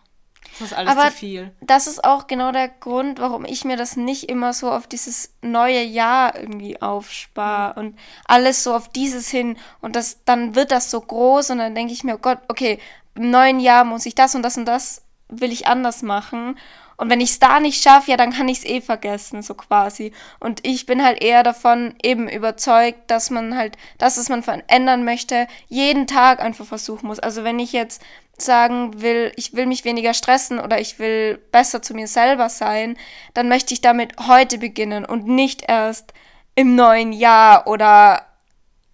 das 0.53 0.73
ist 0.73 0.77
alles 0.77 0.93
Aber 0.93 1.11
zu 1.11 1.17
viel. 1.17 1.53
Das 1.61 1.87
ist 1.87 2.05
auch 2.05 2.27
genau 2.27 2.53
der 2.53 2.69
Grund, 2.69 3.19
warum 3.19 3.45
ich 3.45 3.65
mir 3.65 3.77
das 3.77 3.97
nicht 3.97 4.29
immer 4.29 4.53
so 4.53 4.71
auf 4.71 4.87
dieses 4.87 5.33
neue 5.43 5.83
Jahr 5.83 6.39
irgendwie 6.39 6.81
aufspare 6.81 7.81
mhm. 7.81 7.89
und 7.89 7.99
alles 8.25 8.63
so 8.63 8.75
auf 8.75 8.89
dieses 8.89 9.29
hin 9.29 9.57
und 9.81 9.97
das 9.97 10.25
dann 10.25 10.55
wird 10.55 10.71
das 10.71 10.91
so 10.91 11.01
groß 11.01 11.51
und 11.51 11.59
dann 11.59 11.75
denke 11.75 11.93
ich 11.93 12.05
mir, 12.05 12.17
oh 12.17 12.21
Gott, 12.21 12.39
okay, 12.49 12.79
im 13.15 13.31
neuen 13.31 13.61
Jahr 13.61 13.85
muss 13.85 14.07
ich 14.07 14.15
das 14.15 14.35
und 14.35 14.43
das 14.43 14.57
und 14.57 14.67
das 14.67 15.03
will 15.29 15.53
ich 15.53 15.67
anders 15.67 16.03
machen. 16.03 16.59
Und 16.97 17.11
wenn 17.11 17.21
ich 17.21 17.31
es 17.31 17.39
da 17.39 17.61
nicht 17.61 17.83
schaffe, 17.83 18.11
ja, 18.11 18.17
dann 18.17 18.33
kann 18.33 18.49
ich 18.49 18.59
es 18.59 18.65
eh 18.65 18.81
vergessen, 18.81 19.43
so 19.43 19.55
quasi. 19.55 20.13
Und 20.41 20.67
ich 20.67 20.87
bin 20.87 21.05
halt 21.05 21.23
eher 21.23 21.43
davon 21.43 21.95
eben 22.03 22.29
überzeugt, 22.29 23.11
dass 23.11 23.31
man 23.31 23.57
halt 23.57 23.77
das, 23.99 24.19
was 24.19 24.29
man 24.29 24.43
verändern 24.43 25.05
möchte, 25.05 25.47
jeden 25.69 26.07
Tag 26.07 26.41
einfach 26.41 26.65
versuchen 26.65 27.07
muss. 27.07 27.19
Also 27.19 27.45
wenn 27.45 27.59
ich 27.59 27.73
jetzt 27.73 28.03
sagen 28.39 29.01
will, 29.01 29.33
ich 29.37 29.55
will 29.55 29.67
mich 29.67 29.85
weniger 29.85 30.15
stressen 30.15 30.59
oder 30.59 30.81
ich 30.81 30.99
will 30.99 31.39
besser 31.53 31.83
zu 31.83 31.95
mir 31.95 32.07
selber 32.07 32.49
sein, 32.49 32.97
dann 33.35 33.49
möchte 33.49 33.75
ich 33.75 33.81
damit 33.81 34.15
heute 34.27 34.59
beginnen 34.59 35.05
und 35.05 35.27
nicht 35.27 35.65
erst 35.69 36.13
im 36.55 36.75
neuen 36.75 37.13
Jahr 37.13 37.67
oder 37.67 38.27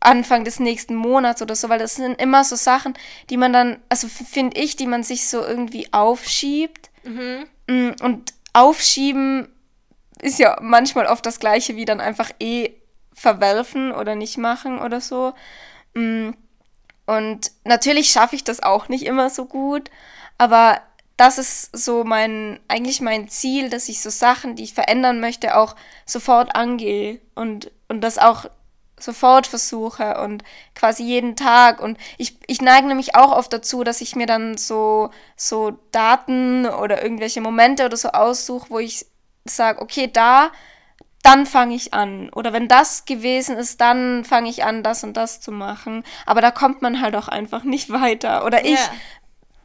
Anfang 0.01 0.45
des 0.45 0.59
nächsten 0.59 0.95
Monats 0.95 1.43
oder 1.43 1.55
so, 1.55 1.69
weil 1.69 1.79
das 1.79 1.95
sind 1.95 2.21
immer 2.21 2.45
so 2.45 2.57
Sachen, 2.57 2.95
die 3.31 3.37
man 3.37 3.53
dann, 3.53 3.79
also 3.89 4.09
finde 4.09 4.61
ich, 4.61 4.77
die 4.77 4.87
man 4.87 5.03
sich 5.05 5.29
so 5.29 5.45
irgendwie 5.45 5.93
aufschiebt. 5.93 6.91
Mhm. 7.05 7.47
Mm, 7.73 7.93
und 8.03 8.35
aufschieben 8.53 9.49
ist 10.21 10.39
ja 10.39 10.59
manchmal 10.61 11.07
oft 11.07 11.25
das 11.25 11.41
gleiche 11.41 11.75
wie 11.77 11.85
dann 11.85 12.01
einfach 12.01 12.31
eh 12.39 12.71
verwerfen 13.15 13.93
oder 13.93 14.15
nicht 14.15 14.39
machen 14.39 14.79
oder 14.79 15.01
so. 15.01 15.33
Mm, 15.95 16.31
und 17.07 17.51
natürlich 17.65 18.11
schaffe 18.11 18.37
ich 18.37 18.45
das 18.45 18.63
auch 18.63 18.89
nicht 18.89 19.05
immer 19.05 19.31
so 19.31 19.47
gut, 19.47 19.91
aber 20.39 20.81
das 21.17 21.39
ist 21.39 21.77
so 21.77 22.05
mein, 22.05 22.61
eigentlich 22.69 23.01
mein 23.01 23.29
Ziel, 23.29 23.71
dass 23.71 23.89
ich 23.89 24.01
so 24.01 24.11
Sachen, 24.11 24.57
die 24.57 24.65
ich 24.65 24.75
verändern 24.75 25.21
möchte, 25.21 25.57
auch 25.57 25.77
sofort 26.07 26.55
angehe 26.55 27.21
und, 27.35 27.71
und 27.89 28.01
das 28.03 28.19
auch 28.19 28.47
sofort 29.03 29.47
versuche 29.47 30.21
und 30.21 30.45
quasi 30.75 31.03
jeden 31.03 31.37
Tag. 31.37 31.81
Und 31.81 31.99
ich, 32.19 32.39
ich 32.47 32.61
neige 32.61 32.87
nämlich 32.87 33.15
auch 33.15 33.33
oft 33.33 33.53
dazu, 33.53 33.85
dass 33.85 34.01
ich 34.01 34.17
mir 34.17 34.27
dann 34.27 34.57
so, 34.57 35.11
so 35.37 35.79
Daten 35.91 36.67
oder 36.67 37.03
irgendwelche 37.03 37.41
Momente 37.41 37.85
oder 37.85 37.97
so 37.97 38.09
aussuche, 38.11 38.71
wo 38.71 38.79
ich 38.79 39.07
sage, 39.45 39.81
okay, 39.81 40.11
da 40.13 40.51
dann 41.23 41.47
fange 41.47 41.75
ich 41.75 41.95
an. 41.95 42.31
Oder 42.31 42.53
wenn 42.53 42.69
das 42.69 43.05
gewesen 43.05 43.57
ist, 43.57 43.81
dann 43.81 44.25
fange 44.25 44.51
ich 44.51 44.65
an, 44.65 44.83
das 44.83 45.05
und 45.05 45.17
das 45.17 45.41
zu 45.41 45.53
machen. 45.53 46.03
Aber 46.27 46.41
da 46.41 46.51
kommt 46.51 46.83
man 46.83 47.01
halt 47.01 47.15
auch 47.15 47.29
einfach 47.29 47.63
nicht 47.63 47.91
weiter. 47.91 48.45
Oder 48.45 48.65
ich 48.65 48.73
yeah. 48.73 48.91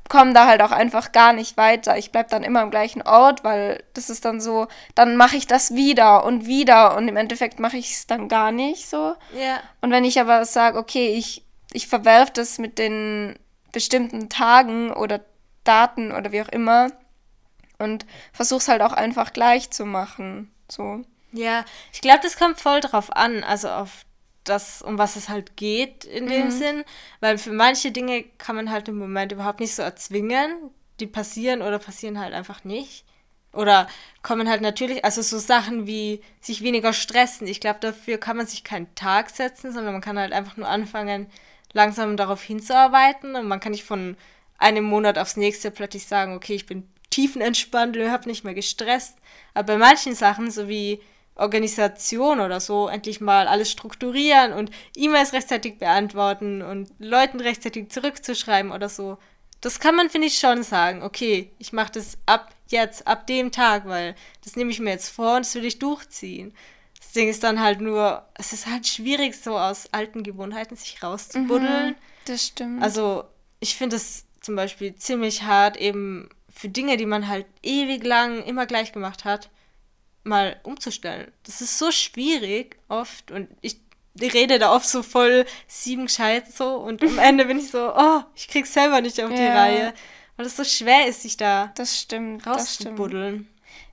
Komme 0.09 0.33
da 0.33 0.47
halt 0.47 0.61
auch 0.61 0.71
einfach 0.71 1.11
gar 1.11 1.33
nicht 1.33 1.57
weiter. 1.57 1.97
Ich 1.97 2.11
bleibe 2.11 2.29
dann 2.29 2.43
immer 2.43 2.61
am 2.61 2.71
gleichen 2.71 3.01
Ort, 3.01 3.43
weil 3.43 3.83
das 3.93 4.09
ist 4.09 4.25
dann 4.25 4.39
so, 4.39 4.67
dann 4.95 5.17
mache 5.17 5.37
ich 5.37 5.47
das 5.47 5.73
wieder 5.75 6.23
und 6.23 6.45
wieder 6.45 6.95
und 6.95 7.07
im 7.07 7.17
Endeffekt 7.17 7.59
mache 7.59 7.77
ich 7.77 7.91
es 7.91 8.07
dann 8.07 8.27
gar 8.27 8.51
nicht 8.51 8.89
so. 8.89 9.15
Yeah. 9.35 9.59
Und 9.81 9.91
wenn 9.91 10.05
ich 10.05 10.19
aber 10.19 10.45
sage, 10.45 10.77
okay, 10.77 11.15
ich, 11.15 11.43
ich 11.73 11.87
verwerfe 11.87 12.31
das 12.33 12.57
mit 12.57 12.79
den 12.79 13.37
bestimmten 13.71 14.29
Tagen 14.29 14.91
oder 14.91 15.21
Daten 15.63 16.11
oder 16.11 16.31
wie 16.31 16.41
auch 16.41 16.49
immer 16.49 16.91
und 17.77 18.05
versuche 18.31 18.59
es 18.59 18.67
halt 18.67 18.81
auch 18.81 18.93
einfach 18.93 19.33
gleich 19.33 19.69
zu 19.71 19.85
machen. 19.85 20.51
So. 20.69 21.01
Ja, 21.31 21.65
ich 21.91 22.01
glaube, 22.01 22.19
das 22.23 22.37
kommt 22.37 22.59
voll 22.59 22.79
drauf 22.79 23.15
an, 23.15 23.43
also 23.43 23.69
auf 23.69 24.05
das, 24.49 24.81
um 24.81 24.97
was 24.97 25.15
es 25.15 25.29
halt 25.29 25.55
geht 25.55 26.05
in 26.05 26.25
mhm. 26.25 26.29
dem 26.29 26.51
Sinn, 26.51 26.83
weil 27.19 27.37
für 27.37 27.51
manche 27.51 27.91
Dinge 27.91 28.23
kann 28.37 28.55
man 28.55 28.71
halt 28.71 28.87
im 28.87 28.97
Moment 28.97 29.31
überhaupt 29.31 29.59
nicht 29.59 29.75
so 29.75 29.81
erzwingen, 29.81 30.71
die 30.99 31.07
passieren 31.07 31.61
oder 31.61 31.79
passieren 31.79 32.19
halt 32.19 32.33
einfach 32.33 32.63
nicht. 32.63 33.05
Oder 33.53 33.87
kommen 34.21 34.49
halt 34.49 34.61
natürlich, 34.61 35.03
also 35.03 35.21
so 35.21 35.39
Sachen 35.39 35.87
wie 35.87 36.21
sich 36.41 36.61
weniger 36.61 36.93
stressen. 36.93 37.47
Ich 37.47 37.59
glaube, 37.59 37.79
dafür 37.79 38.17
kann 38.17 38.37
man 38.37 38.45
sich 38.45 38.63
keinen 38.63 38.93
Tag 38.93 39.29
setzen, 39.29 39.71
sondern 39.71 39.93
man 39.93 40.01
kann 40.01 40.19
halt 40.19 40.33
einfach 40.33 40.57
nur 40.57 40.67
anfangen, 40.67 41.27
langsam 41.73 42.17
darauf 42.17 42.43
hinzuarbeiten. 42.43 43.35
Und 43.35 43.47
man 43.47 43.59
kann 43.59 43.71
nicht 43.71 43.83
von 43.83 44.15
einem 44.57 44.83
Monat 44.83 45.17
aufs 45.17 45.37
nächste 45.37 45.71
plötzlich 45.71 46.05
sagen, 46.05 46.35
okay, 46.35 46.53
ich 46.53 46.65
bin 46.65 46.87
tiefenentspannt, 47.09 47.95
ich 47.95 48.09
habe 48.09 48.29
nicht 48.29 48.43
mehr 48.43 48.53
gestresst. 48.53 49.17
Aber 49.53 49.73
bei 49.73 49.77
manchen 49.77 50.13
Sachen, 50.13 50.51
so 50.51 50.67
wie 50.67 51.01
Organisation 51.37 52.39
oder 52.39 52.59
so 52.59 52.87
endlich 52.87 53.21
mal 53.21 53.47
alles 53.47 53.71
strukturieren 53.71 54.53
und 54.53 54.71
E-Mails 54.95 55.33
rechtzeitig 55.33 55.79
beantworten 55.79 56.61
und 56.61 56.89
Leuten 56.99 57.39
rechtzeitig 57.39 57.89
zurückzuschreiben 57.89 58.71
oder 58.71 58.89
so. 58.89 59.17
Das 59.61 59.79
kann 59.79 59.95
man, 59.95 60.09
finde 60.09 60.27
ich, 60.27 60.37
schon 60.37 60.63
sagen. 60.63 61.03
Okay, 61.03 61.51
ich 61.57 61.73
mache 61.73 61.93
das 61.93 62.17
ab 62.25 62.53
jetzt, 62.67 63.07
ab 63.07 63.27
dem 63.27 63.51
Tag, 63.51 63.87
weil 63.87 64.15
das 64.43 64.55
nehme 64.55 64.71
ich 64.71 64.79
mir 64.79 64.91
jetzt 64.91 65.09
vor 65.09 65.35
und 65.37 65.45
das 65.45 65.55
will 65.55 65.65
ich 65.65 65.79
durchziehen. 65.79 66.53
Das 66.99 67.11
Ding 67.11 67.29
ist 67.29 67.43
dann 67.43 67.61
halt 67.61 67.81
nur, 67.81 68.25
es 68.35 68.53
ist 68.53 68.67
halt 68.67 68.87
schwierig, 68.87 69.35
so 69.35 69.57
aus 69.57 69.91
alten 69.93 70.23
Gewohnheiten 70.23 70.75
sich 70.75 71.01
rauszubuddeln. 71.01 71.91
Mhm, 71.91 71.95
das 72.25 72.45
stimmt. 72.45 72.83
Also, 72.83 73.23
ich 73.59 73.75
finde 73.75 73.95
es 73.95 74.25
zum 74.41 74.55
Beispiel 74.55 74.95
ziemlich 74.95 75.43
hart, 75.43 75.77
eben 75.77 76.29
für 76.49 76.69
Dinge, 76.69 76.97
die 76.97 77.05
man 77.05 77.27
halt 77.27 77.45
ewig 77.63 78.03
lang 78.03 78.43
immer 78.43 78.65
gleich 78.65 78.91
gemacht 78.91 79.25
hat, 79.25 79.49
mal 80.27 80.59
umzustellen. 80.63 81.31
Das 81.43 81.61
ist 81.61 81.77
so 81.77 81.91
schwierig 81.91 82.77
oft 82.87 83.31
und 83.31 83.49
ich 83.61 83.79
rede 84.19 84.59
da 84.59 84.73
oft 84.73 84.87
so 84.87 85.03
voll 85.03 85.45
sieben 85.67 86.07
gescheit 86.07 86.51
so 86.51 86.75
und 86.75 87.01
am 87.03 87.19
Ende 87.19 87.45
bin 87.45 87.59
ich 87.59 87.69
so, 87.69 87.93
oh, 87.95 88.21
ich 88.35 88.47
krieg's 88.47 88.73
selber 88.73 89.01
nicht 89.01 89.21
auf 89.21 89.29
die 89.29 89.41
ja. 89.41 89.55
Reihe, 89.55 89.93
weil 90.35 90.45
es 90.45 90.57
so 90.57 90.63
schwer 90.63 91.07
ist, 91.07 91.21
sich 91.21 91.37
da 91.37 91.71
das 91.75 91.99
stimmt, 91.99 92.45
rauszubuddeln. 92.45 93.47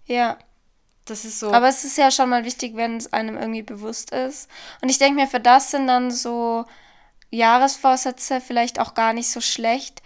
Ja. 0.07 0.39
Das 1.07 1.27
ist 1.27 1.39
so. 1.39 1.53
Aber 1.53 1.69
es 1.69 1.85
ist 1.85 1.99
ja 1.99 2.11
schon 2.11 2.31
mal 2.31 2.47
wichtig, 2.47 2.77
wenn 2.77 2.97
es 2.97 3.13
einem 3.13 3.37
irgendwie 3.37 3.63
bewusst 3.63 4.11
ist. 4.11 4.49
Und 4.81 4.89
ich 4.89 4.99
denke 4.99 5.21
mir, 5.21 5.27
für 5.27 5.41
das 5.41 5.71
sind 5.71 5.87
dann 5.87 6.11
so 6.11 6.65
Jahresvorsätze 7.31 8.41
vielleicht 8.41 8.79
auch 8.79 8.95
gar 8.95 9.13
nicht 9.13 9.29
so 9.29 9.43
schlecht. 9.43 10.03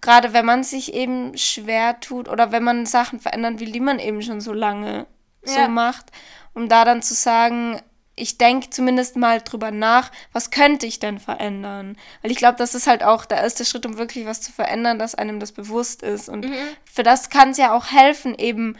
Gerade 0.00 0.32
wenn 0.32 0.46
man 0.46 0.62
sich 0.64 0.94
eben 0.94 1.36
schwer 1.36 2.00
tut 2.00 2.28
oder 2.28 2.52
wenn 2.52 2.62
man 2.62 2.86
Sachen 2.86 3.20
verändern 3.20 3.60
will, 3.60 3.72
die 3.72 3.80
man 3.80 3.98
eben 3.98 4.22
schon 4.22 4.40
so 4.40 4.52
lange 4.52 5.06
ja. 5.44 5.64
so 5.64 5.68
macht, 5.68 6.06
um 6.54 6.68
da 6.68 6.84
dann 6.84 7.02
zu 7.02 7.14
sagen, 7.14 7.80
ich 8.18 8.38
denke 8.38 8.70
zumindest 8.70 9.16
mal 9.16 9.40
drüber 9.40 9.70
nach, 9.70 10.10
was 10.32 10.50
könnte 10.50 10.86
ich 10.86 10.98
denn 10.98 11.18
verändern? 11.18 11.96
Weil 12.22 12.30
ich 12.30 12.36
glaube, 12.36 12.58
das 12.58 12.74
ist 12.74 12.86
halt 12.86 13.02
auch 13.02 13.24
der 13.24 13.38
erste 13.38 13.64
Schritt, 13.64 13.86
um 13.86 13.96
wirklich 13.96 14.26
was 14.26 14.40
zu 14.40 14.52
verändern, 14.52 14.98
dass 14.98 15.14
einem 15.14 15.40
das 15.40 15.52
bewusst 15.52 16.02
ist. 16.02 16.28
Und 16.28 16.44
mhm. 16.44 16.54
für 16.84 17.02
das 17.02 17.30
kann 17.30 17.50
es 17.50 17.58
ja 17.58 17.72
auch 17.72 17.86
helfen, 17.86 18.34
eben 18.34 18.76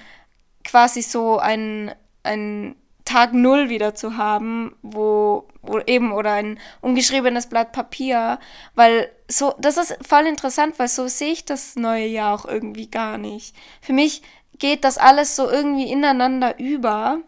quasi 0.65 1.03
so 1.03 1.39
ein, 1.39 1.95
ein 2.23 2.75
Tag 3.09 3.33
Null 3.33 3.71
wieder 3.71 3.95
zu 3.95 4.19
haben, 4.19 4.77
wo, 4.83 5.49
wo 5.63 5.79
eben, 5.81 6.13
oder 6.13 6.33
ein 6.33 6.61
ungeschriebenes 6.83 7.47
Blatt 7.47 7.73
Papier, 7.73 8.39
weil 8.75 9.11
so, 9.29 9.55
das 9.59 9.79
ist 9.79 9.97
voll 10.07 10.27
interessant, 10.27 10.79
weil 10.79 10.89
so 10.89 11.09
sehe 11.09 11.33
ich 11.33 11.47
das 11.47 11.77
neue 11.77 12.05
Jahr 12.05 12.35
auch 12.35 12.45
irgendwie 12.45 12.91
gar 12.91 13.17
nicht. 13.17 13.57
Für 13.81 13.95
mich 13.95 14.23
geht 14.59 14.85
das 14.85 14.99
alles 14.99 15.37
so 15.37 15.49
irgendwie 15.49 15.91
ineinander 15.91 16.59
über. 16.59 17.21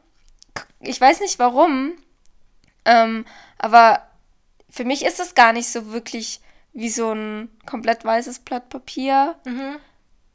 Ich 0.80 1.00
weiß 1.00 1.20
nicht 1.20 1.38
warum, 1.38 1.92
ähm, 2.84 3.24
aber 3.56 4.02
für 4.68 4.84
mich 4.84 5.02
ist 5.02 5.18
es 5.18 5.34
gar 5.34 5.54
nicht 5.54 5.68
so 5.68 5.92
wirklich 5.92 6.42
wie 6.74 6.90
so 6.90 7.10
ein 7.10 7.48
komplett 7.64 8.04
weißes 8.04 8.40
Blatt 8.40 8.68
Papier. 8.68 9.36
Mhm 9.46 9.76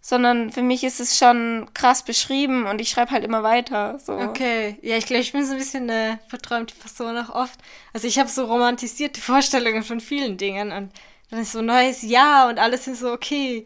sondern 0.08 0.52
für 0.52 0.62
mich 0.62 0.84
ist 0.84 1.00
es 1.00 1.18
schon 1.18 1.68
krass 1.74 2.04
beschrieben 2.04 2.68
und 2.68 2.80
ich 2.80 2.92
schreibe 2.92 3.10
halt 3.10 3.24
immer 3.24 3.42
weiter. 3.42 3.98
So. 3.98 4.14
Okay, 4.14 4.78
ja, 4.84 4.98
ich 4.98 5.08
glaube, 5.08 5.24
ich 5.24 5.32
bin 5.32 5.44
so 5.44 5.54
ein 5.54 5.58
bisschen 5.58 5.90
eine 5.90 6.20
verträumte 6.28 6.76
Person 6.76 7.18
auch 7.18 7.34
oft. 7.34 7.60
Also 7.92 8.08
ich 8.08 8.20
habe 8.20 8.30
so 8.30 8.46
romantisierte 8.46 9.20
Vorstellungen 9.20 9.82
von 9.82 10.00
vielen 10.00 10.38
Dingen 10.38 10.72
und 10.72 10.92
dann 11.32 11.40
ist 11.40 11.54
so 11.54 11.60
ein 11.60 11.66
neues 11.66 12.04
Jahr 12.04 12.50
und 12.50 12.60
alles 12.60 12.86
ist 12.86 13.00
so, 13.00 13.12
okay, 13.12 13.66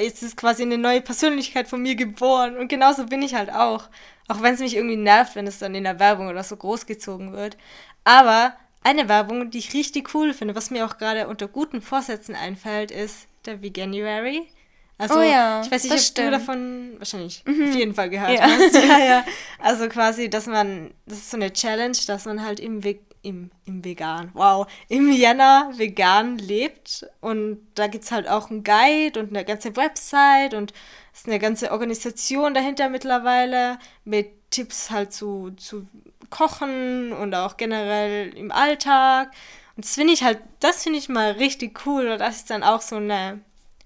jetzt, 0.00 0.22
ist 0.22 0.36
quasi 0.36 0.62
eine 0.62 0.78
neue 0.78 1.00
Persönlichkeit 1.00 1.66
von 1.66 1.82
mir 1.82 1.96
geboren 1.96 2.56
und 2.56 2.68
genauso 2.68 3.06
bin 3.06 3.20
ich 3.20 3.34
halt 3.34 3.52
auch. 3.52 3.88
Auch 4.28 4.40
wenn 4.40 4.54
es 4.54 4.60
mich 4.60 4.76
irgendwie 4.76 4.94
nervt, 4.94 5.34
wenn 5.34 5.48
es 5.48 5.58
dann 5.58 5.74
in 5.74 5.82
der 5.82 5.98
Werbung 5.98 6.28
oder 6.28 6.44
so 6.44 6.56
großgezogen 6.56 7.32
wird. 7.32 7.56
Aber 8.04 8.54
eine 8.84 9.08
Werbung, 9.08 9.50
die 9.50 9.58
ich 9.58 9.74
richtig 9.74 10.14
cool 10.14 10.32
finde, 10.32 10.54
was 10.54 10.70
mir 10.70 10.86
auch 10.86 10.96
gerade 10.96 11.26
unter 11.26 11.48
guten 11.48 11.82
Vorsätzen 11.82 12.36
einfällt, 12.36 12.92
ist 12.92 13.26
der 13.46 13.62
Veganuary. 13.62 14.46
Also, 14.96 15.18
Oh 15.18 15.22
ja, 15.22 15.60
ich 15.62 15.70
weiß 15.70 15.84
nicht, 15.84 16.10
ob 16.10 16.14
du 16.14 16.30
davon 16.30 16.94
wahrscheinlich 16.98 17.42
auf 17.46 17.74
jeden 17.74 17.94
Fall 17.94 18.10
gehört 18.10 18.38
Ja. 18.38 18.42
hast. 18.42 18.74
Ja, 18.88 18.98
ja. 18.98 19.24
Also 19.58 19.88
quasi, 19.88 20.30
dass 20.30 20.46
man, 20.46 20.92
das 21.06 21.18
ist 21.18 21.30
so 21.30 21.36
eine 21.36 21.52
Challenge, 21.52 21.96
dass 22.06 22.26
man 22.26 22.44
halt 22.44 22.60
im, 22.60 22.84
Ve 22.84 23.00
im, 23.22 23.50
im 23.64 23.84
Vegan, 23.84 24.30
wow, 24.34 24.66
im 24.88 25.10
Jänner 25.10 25.70
vegan 25.74 26.38
lebt. 26.38 27.06
Und 27.20 27.58
da 27.74 27.86
gibt 27.88 28.04
es 28.04 28.12
halt 28.12 28.28
auch 28.28 28.50
einen 28.50 28.62
Guide 28.62 29.18
und 29.18 29.30
eine 29.30 29.44
ganze 29.44 29.74
Website 29.76 30.54
und 30.54 30.72
es 31.12 31.20
ist 31.20 31.28
eine 31.28 31.38
ganze 31.38 31.72
Organisation 31.72 32.54
dahinter 32.54 32.88
mittlerweile 32.88 33.78
mit 34.04 34.28
Tipps 34.50 34.90
halt 34.90 35.12
zu, 35.12 35.50
zu 35.56 35.88
Kochen 36.30 37.12
und 37.12 37.34
auch 37.34 37.56
generell 37.56 38.32
im 38.36 38.52
Alltag. 38.52 39.32
Und 39.76 39.84
das 39.84 39.94
finde 39.94 40.12
ich 40.12 40.22
halt, 40.22 40.38
das 40.60 40.84
finde 40.84 40.98
ich 40.98 41.08
mal 41.08 41.32
richtig 41.32 41.84
cool. 41.86 42.08
Und 42.08 42.18
das 42.18 42.36
ist 42.36 42.50
dann 42.50 42.62
auch 42.62 42.80
so 42.80 42.96
eine 42.96 43.40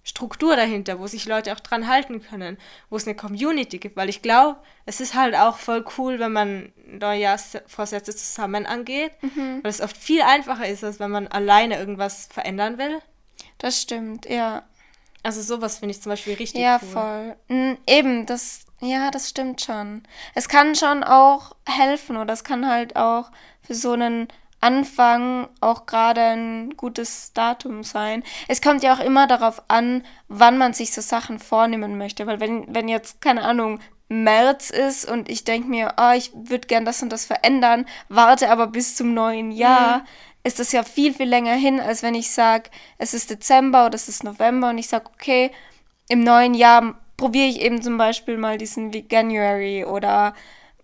Struktur 0.08 0.56
dahinter, 0.56 0.98
wo 0.98 1.06
sich 1.06 1.26
Leute 1.26 1.52
auch 1.52 1.60
dran 1.60 1.86
halten 1.86 2.22
können, 2.22 2.56
wo 2.88 2.96
es 2.96 3.06
eine 3.06 3.14
Community 3.14 3.78
gibt, 3.78 3.94
weil 3.96 4.08
ich 4.08 4.22
glaube, 4.22 4.58
es 4.86 5.00
ist 5.00 5.14
halt 5.14 5.34
auch 5.36 5.58
voll 5.58 5.84
cool, 5.98 6.18
wenn 6.18 6.32
man 6.32 6.72
Neujahrsvorsätze 6.86 8.16
zusammen 8.16 8.64
angeht, 8.64 9.12
weil 9.62 9.70
es 9.70 9.82
oft 9.82 9.96
viel 9.98 10.22
einfacher 10.22 10.66
ist, 10.66 10.82
als 10.82 10.98
wenn 10.98 11.10
man 11.10 11.28
alleine 11.28 11.78
irgendwas 11.78 12.26
verändern 12.32 12.78
will. 12.78 13.00
Das 13.58 13.82
stimmt, 13.82 14.24
ja. 14.26 14.62
Also 15.22 15.42
sowas 15.42 15.78
finde 15.78 15.94
ich 15.94 16.00
zum 16.00 16.10
Beispiel 16.10 16.34
richtig 16.34 16.60
Ja, 16.62 16.80
cool. 16.82 16.88
voll. 16.88 17.36
Mm, 17.48 17.74
Eben, 17.86 18.24
das, 18.24 18.60
ja, 18.80 19.10
das 19.10 19.28
stimmt 19.28 19.60
schon. 19.60 20.04
Es 20.34 20.48
kann 20.48 20.74
schon 20.74 21.04
auch 21.04 21.54
helfen 21.66 22.16
oder 22.16 22.32
es 22.32 22.44
kann 22.44 22.66
halt 22.66 22.96
auch 22.96 23.30
für 23.60 23.74
so 23.74 23.92
einen 23.92 24.28
Anfang 24.60 25.48
auch 25.60 25.86
gerade 25.86 26.20
ein 26.20 26.76
gutes 26.76 27.32
Datum 27.32 27.84
sein. 27.84 28.24
Es 28.48 28.60
kommt 28.60 28.82
ja 28.82 28.94
auch 28.94 29.00
immer 29.00 29.26
darauf 29.26 29.62
an, 29.68 30.04
wann 30.28 30.58
man 30.58 30.72
sich 30.72 30.92
so 30.92 31.00
Sachen 31.00 31.38
vornehmen 31.38 31.96
möchte, 31.98 32.26
weil 32.26 32.40
wenn, 32.40 32.72
wenn 32.74 32.88
jetzt, 32.88 33.20
keine 33.20 33.42
Ahnung, 33.42 33.80
März 34.08 34.70
ist 34.70 35.04
und 35.04 35.28
ich 35.28 35.44
denke 35.44 35.68
mir, 35.68 35.98
ah, 35.98 36.14
ich 36.14 36.32
würde 36.34 36.66
gern 36.66 36.84
das 36.84 37.02
und 37.02 37.12
das 37.12 37.26
verändern, 37.26 37.86
warte 38.08 38.50
aber 38.50 38.66
bis 38.66 38.96
zum 38.96 39.12
neuen 39.12 39.50
Jahr, 39.50 40.04
ist 40.44 40.58
das 40.58 40.72
ja 40.72 40.82
viel, 40.82 41.12
viel 41.12 41.28
länger 41.28 41.54
hin, 41.54 41.78
als 41.78 42.02
wenn 42.02 42.14
ich 42.14 42.30
sage, 42.30 42.70
es 42.96 43.12
ist 43.12 43.30
Dezember 43.30 43.86
oder 43.86 43.96
es 43.96 44.08
ist 44.08 44.24
November 44.24 44.70
und 44.70 44.78
ich 44.78 44.88
sage, 44.88 45.06
okay, 45.14 45.50
im 46.08 46.24
neuen 46.24 46.54
Jahr 46.54 46.98
probiere 47.18 47.48
ich 47.48 47.60
eben 47.60 47.82
zum 47.82 47.98
Beispiel 47.98 48.38
mal 48.38 48.56
diesen 48.56 48.94
Veganuary 48.94 49.84
oder 49.84 50.34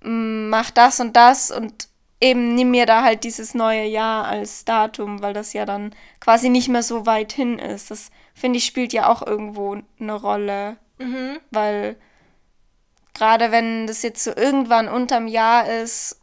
mm, 0.03 0.49
mach 0.51 0.71
das 0.71 1.01
und 1.01 1.17
das 1.17 1.51
und 1.51 1.89
eben 2.25 2.55
nimm 2.55 2.71
mir 2.71 2.87
da 2.87 3.03
halt 3.05 3.23
dieses 3.25 3.55
neue 3.55 3.85
Jahr 3.85 4.25
als 4.25 4.65
Datum, 4.65 5.21
weil 5.23 5.35
das 5.35 5.53
ja 5.53 5.67
dann 5.67 5.95
quasi 6.21 6.49
nicht 6.49 6.69
mehr 6.69 6.83
so 6.83 7.05
weit 7.07 7.33
hin 7.33 7.59
ist. 7.59 7.91
Das 7.91 8.11
finde 8.35 8.57
ich 8.59 8.65
spielt 8.65 8.93
ja 8.95 9.09
auch 9.09 9.25
irgendwo 9.27 9.77
eine 10.01 10.15
Rolle, 10.15 10.77
Mhm. 10.99 11.39
weil 11.51 11.97
gerade 13.15 13.51
wenn 13.53 13.87
das 13.87 14.03
jetzt 14.03 14.25
so 14.25 14.35
irgendwann 14.35 14.89
unterm 14.89 15.27
Jahr 15.27 15.69
ist, 15.69 16.21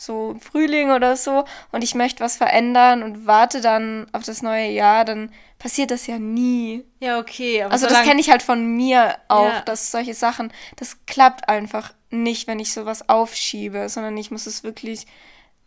so 0.00 0.32
im 0.32 0.40
Frühling 0.40 0.90
oder 0.90 1.16
so, 1.16 1.44
und 1.72 1.82
ich 1.84 1.94
möchte 1.94 2.22
was 2.22 2.36
verändern 2.36 3.02
und 3.02 3.26
warte 3.26 3.60
dann 3.60 4.06
auf 4.12 4.24
das 4.24 4.42
neue 4.42 4.68
Jahr, 4.70 5.04
dann 5.04 5.30
passiert 5.58 5.90
das 5.90 6.06
ja 6.06 6.18
nie. 6.18 6.84
Ja, 7.00 7.18
okay. 7.18 7.62
Also 7.62 7.86
das 7.86 8.02
kenne 8.02 8.20
ich 8.20 8.30
halt 8.30 8.42
von 8.42 8.64
mir 8.76 9.14
auch, 9.28 9.44
Ja. 9.48 9.60
dass 9.62 9.90
solche 9.90 10.14
Sachen, 10.14 10.52
das 10.76 10.98
klappt 11.06 11.48
einfach 11.48 11.92
nicht, 12.10 12.46
wenn 12.46 12.58
ich 12.58 12.72
sowas 12.72 13.08
aufschiebe, 13.08 13.88
sondern 13.88 14.16
ich 14.16 14.30
muss 14.30 14.46
es 14.46 14.62
wirklich 14.64 15.06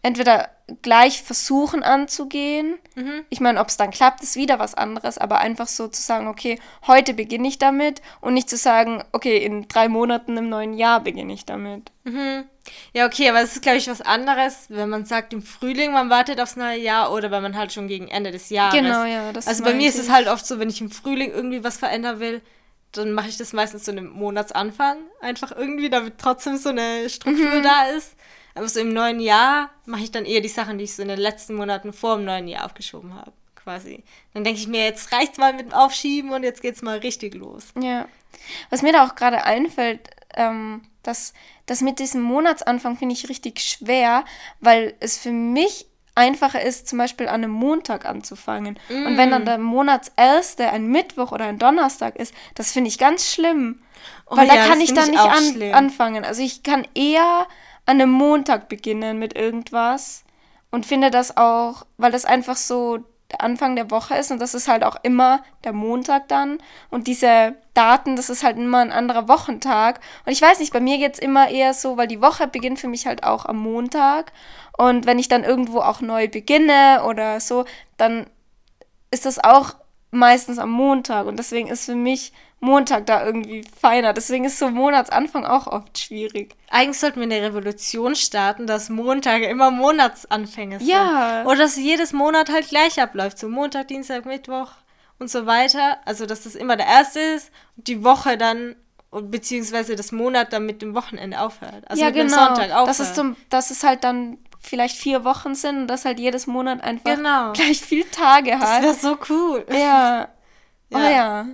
entweder 0.07 0.49
gleich 0.81 1.21
versuchen 1.23 1.83
anzugehen. 1.83 2.77
Mhm. 2.95 3.23
Ich 3.29 3.39
meine, 3.39 3.59
ob 3.61 3.67
es 3.67 3.77
dann 3.77 3.91
klappt, 3.91 4.21
ist 4.21 4.35
wieder 4.35 4.59
was 4.59 4.73
anderes, 4.73 5.17
aber 5.17 5.39
einfach 5.39 5.67
so 5.67 5.87
zu 5.87 6.01
sagen, 6.01 6.27
okay, 6.27 6.59
heute 6.85 7.13
beginne 7.13 7.47
ich 7.47 7.57
damit 7.57 8.01
und 8.19 8.33
nicht 8.33 8.49
zu 8.49 8.57
sagen, 8.57 9.03
okay, 9.13 9.37
in 9.37 9.67
drei 9.67 9.87
Monaten 9.87 10.35
im 10.35 10.49
neuen 10.49 10.73
Jahr 10.73 10.99
beginne 11.01 11.33
ich 11.33 11.45
damit. 11.45 11.91
Mhm. 12.03 12.43
Ja, 12.93 13.05
okay, 13.05 13.29
aber 13.29 13.41
es 13.41 13.53
ist, 13.53 13.61
glaube 13.61 13.77
ich, 13.77 13.87
was 13.87 14.01
anderes, 14.01 14.65
wenn 14.67 14.89
man 14.89 15.05
sagt 15.05 15.31
im 15.31 15.41
Frühling, 15.41 15.93
man 15.93 16.09
wartet 16.09 16.41
aufs 16.41 16.57
neue 16.57 16.77
Jahr 16.79 17.13
oder 17.13 17.31
wenn 17.31 17.43
man 17.43 17.55
halt 17.55 17.71
schon 17.71 17.87
gegen 17.87 18.09
Ende 18.09 18.31
des 18.31 18.49
Jahres. 18.49 18.77
Genau, 18.77 19.05
ja, 19.05 19.31
das 19.31 19.47
Also 19.47 19.63
bei 19.63 19.73
mir 19.73 19.87
ist 19.87 19.99
es 19.99 20.09
halt 20.09 20.27
oft 20.27 20.45
so, 20.45 20.59
wenn 20.59 20.69
ich 20.69 20.81
im 20.81 20.91
Frühling 20.91 21.31
irgendwie 21.31 21.63
was 21.63 21.77
verändern 21.77 22.19
will, 22.19 22.41
dann 22.91 23.13
mache 23.13 23.29
ich 23.29 23.37
das 23.37 23.53
meistens 23.53 23.85
so 23.85 23.91
im 23.93 24.09
Monatsanfang. 24.09 24.97
Einfach 25.21 25.53
irgendwie, 25.55 25.89
damit 25.89 26.17
trotzdem 26.17 26.57
so 26.57 26.69
eine 26.69 27.09
Struktur 27.09 27.55
Mhm. 27.59 27.63
da 27.63 27.83
ist. 27.95 28.15
Aber 28.57 28.67
so 28.67 28.79
im 28.79 28.93
neuen 28.93 29.19
Jahr 29.19 29.69
mache 29.85 30.03
ich 30.03 30.11
dann 30.11 30.25
eher 30.25 30.41
die 30.41 30.47
Sachen, 30.47 30.77
die 30.77 30.85
ich 30.85 30.95
so 30.95 31.01
in 31.01 31.07
den 31.07 31.19
letzten 31.19 31.55
Monaten 31.55 31.93
vor 31.93 32.15
dem 32.15 32.25
neuen 32.25 32.47
Jahr 32.47 32.65
aufgeschoben 32.65 33.13
habe. 33.15 33.31
Quasi. 33.55 34.03
Dann 34.33 34.43
denke 34.43 34.59
ich 34.59 34.67
mir, 34.67 34.83
jetzt 34.85 35.11
reicht's 35.11 35.37
mal 35.37 35.53
mit 35.53 35.67
dem 35.67 35.73
Aufschieben 35.73 36.31
und 36.31 36.43
jetzt 36.43 36.61
geht's 36.61 36.81
mal 36.81 36.99
richtig 36.99 37.35
los. 37.35 37.65
Ja. 37.79 38.07
Was 38.69 38.81
mir 38.81 38.93
da 38.93 39.05
auch 39.05 39.15
gerade 39.15 39.43
einfällt, 39.43 40.09
ähm, 40.35 40.81
dass 41.03 41.33
das 41.65 41.81
mit 41.81 41.99
diesem 41.99 42.21
Monatsanfang 42.21 42.97
finde 42.97 43.13
ich 43.13 43.29
richtig 43.29 43.59
schwer, 43.59 44.25
weil 44.59 44.95
es 44.99 45.17
für 45.17 45.31
mich 45.31 45.87
einfacher 46.15 46.61
ist, 46.61 46.87
zum 46.87 46.97
Beispiel 46.97 47.27
an 47.27 47.43
einem 47.43 47.51
Montag 47.51 48.05
anzufangen. 48.05 48.79
Und 48.89 49.17
wenn 49.17 49.29
dann 49.29 49.45
der 49.45 49.59
Monatserste 49.59 50.69
ein 50.69 50.87
Mittwoch 50.87 51.31
oder 51.31 51.45
ein 51.45 51.59
Donnerstag 51.59 52.15
ist, 52.15 52.33
das 52.55 52.71
finde 52.71 52.89
ich 52.89 52.97
ganz 52.97 53.31
schlimm. 53.31 53.83
Oh 54.25 54.35
weil 54.35 54.47
ja, 54.47 54.55
da 54.55 54.65
kann 54.65 54.81
ich 54.81 54.93
dann 54.93 55.05
ich 55.05 55.11
nicht 55.11 55.19
an, 55.19 55.73
anfangen. 55.73 56.25
Also 56.25 56.41
ich 56.41 56.63
kann 56.63 56.87
eher 56.95 57.47
an 57.87 57.99
einem 58.01 58.11
Montag 58.11 58.69
beginnen 58.69 59.17
mit 59.17 59.35
irgendwas 59.35 60.23
und 60.71 60.85
finde 60.85 61.09
das 61.09 61.37
auch, 61.37 61.85
weil 61.97 62.11
das 62.11 62.25
einfach 62.25 62.57
so 62.57 62.99
der 63.31 63.41
Anfang 63.41 63.75
der 63.75 63.89
Woche 63.91 64.15
ist 64.15 64.31
und 64.31 64.39
das 64.39 64.53
ist 64.53 64.67
halt 64.67 64.83
auch 64.83 64.97
immer 65.03 65.41
der 65.63 65.73
Montag 65.73 66.27
dann 66.27 66.59
und 66.89 67.07
diese 67.07 67.55
Daten, 67.73 68.15
das 68.15 68.29
ist 68.29 68.43
halt 68.43 68.57
immer 68.57 68.79
ein 68.79 68.91
anderer 68.91 69.27
Wochentag 69.27 69.99
und 70.25 70.31
ich 70.31 70.41
weiß 70.41 70.59
nicht, 70.59 70.71
bei 70.71 70.79
mir 70.79 70.97
geht's 70.97 71.19
immer 71.19 71.49
eher 71.49 71.73
so, 71.73 71.97
weil 71.97 72.07
die 72.07 72.21
Woche 72.21 72.47
beginnt 72.47 72.79
für 72.79 72.87
mich 72.87 73.07
halt 73.07 73.23
auch 73.23 73.45
am 73.45 73.57
Montag 73.57 74.31
und 74.77 75.05
wenn 75.05 75.19
ich 75.19 75.27
dann 75.27 75.43
irgendwo 75.43 75.79
auch 75.79 76.01
neu 76.01 76.27
beginne 76.27 77.03
oder 77.05 77.39
so, 77.39 77.65
dann 77.97 78.27
ist 79.11 79.25
das 79.25 79.43
auch 79.43 79.75
meistens 80.11 80.59
am 80.59 80.71
Montag 80.71 81.25
und 81.25 81.37
deswegen 81.37 81.67
ist 81.67 81.85
für 81.85 81.95
mich 81.95 82.33
Montag 82.59 83.05
da 83.05 83.23
irgendwie 83.25 83.63
feiner. 83.79 84.13
Deswegen 84.13 84.45
ist 84.45 84.57
so 84.57 84.69
Monatsanfang 84.69 85.45
auch 85.45 85.67
oft 85.67 85.97
schwierig. 85.97 86.55
Eigentlich 86.69 86.99
sollten 86.99 87.19
wir 87.19 87.23
eine 87.35 87.41
Revolution 87.47 88.15
starten, 88.15 88.65
dass 88.65 88.89
Montage 88.89 89.45
immer 89.45 89.69
Monatsanfänge 89.69 90.79
sind. 90.79 90.87
Ja. 90.89 91.43
Oder 91.45 91.57
dass 91.59 91.77
jedes 91.77 92.13
Monat 92.13 92.49
halt 92.51 92.67
gleich 92.67 92.99
abläuft. 93.01 93.37
So 93.37 93.47
Montag, 93.47 93.89
Dienstag, 93.89 94.25
Mittwoch 94.25 94.71
und 95.19 95.29
so 95.29 95.45
weiter. 95.45 95.97
Also, 96.05 96.25
dass 96.25 96.43
das 96.43 96.55
immer 96.55 96.75
der 96.77 96.87
erste 96.87 97.19
ist 97.19 97.51
und 97.75 97.87
die 97.87 98.03
Woche 98.03 98.37
dann, 98.37 98.75
beziehungsweise 99.11 99.95
das 99.95 100.11
Monat 100.11 100.51
dann 100.51 100.65
mit 100.65 100.81
dem 100.81 100.95
Wochenende 100.95 101.39
aufhört. 101.39 101.83
Also 101.87 102.01
ja, 102.01 102.09
mit 102.09 102.17
dem 102.17 102.27
genau. 102.27 102.45
Sonntag 102.45 102.71
aufhört. 102.71 102.89
Das 102.89 102.99
ist 102.99 103.15
zum, 103.15 103.35
dass 103.49 103.69
es 103.69 103.83
halt 103.83 104.03
dann 104.03 104.37
vielleicht 104.59 104.97
vier 104.97 105.23
Wochen 105.23 105.53
sind 105.55 105.77
und 105.81 105.87
dass 105.87 106.05
halt 106.05 106.19
jedes 106.19 106.47
Monat 106.47 106.83
einfach 106.83 107.15
Genau. 107.15 107.53
gleich 107.53 107.79
viele 107.79 108.09
Tage 108.11 108.51
das 108.51 108.61
hat. 108.69 108.81
wäre 108.83 108.93
so 108.95 109.17
cool. 109.29 109.65
Ja. 109.71 110.29
Oh 110.93 110.97
Ja. 110.99 111.45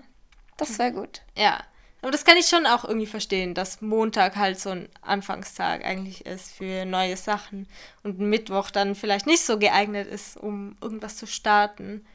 Das 0.69 0.79
wäre 0.79 0.91
gut. 0.93 1.21
Ja. 1.37 1.61
Aber 2.01 2.11
das 2.11 2.25
kann 2.25 2.35
ich 2.35 2.47
schon 2.47 2.65
auch 2.65 2.83
irgendwie 2.83 3.05
verstehen, 3.07 3.53
dass 3.53 3.79
Montag 3.81 4.35
halt 4.35 4.59
so 4.59 4.71
ein 4.71 4.89
Anfangstag 5.01 5.85
eigentlich 5.85 6.25
ist 6.25 6.51
für 6.53 6.83
neue 6.83 7.15
Sachen 7.15 7.65
und 8.03 8.19
Mittwoch 8.19 8.71
dann 8.71 8.93
vielleicht 8.95 9.25
nicht 9.25 9.41
so 9.45 9.57
geeignet 9.57 10.07
ist, 10.09 10.35
um 10.35 10.75
irgendwas 10.81 11.15
zu 11.15 11.27
starten. 11.27 12.05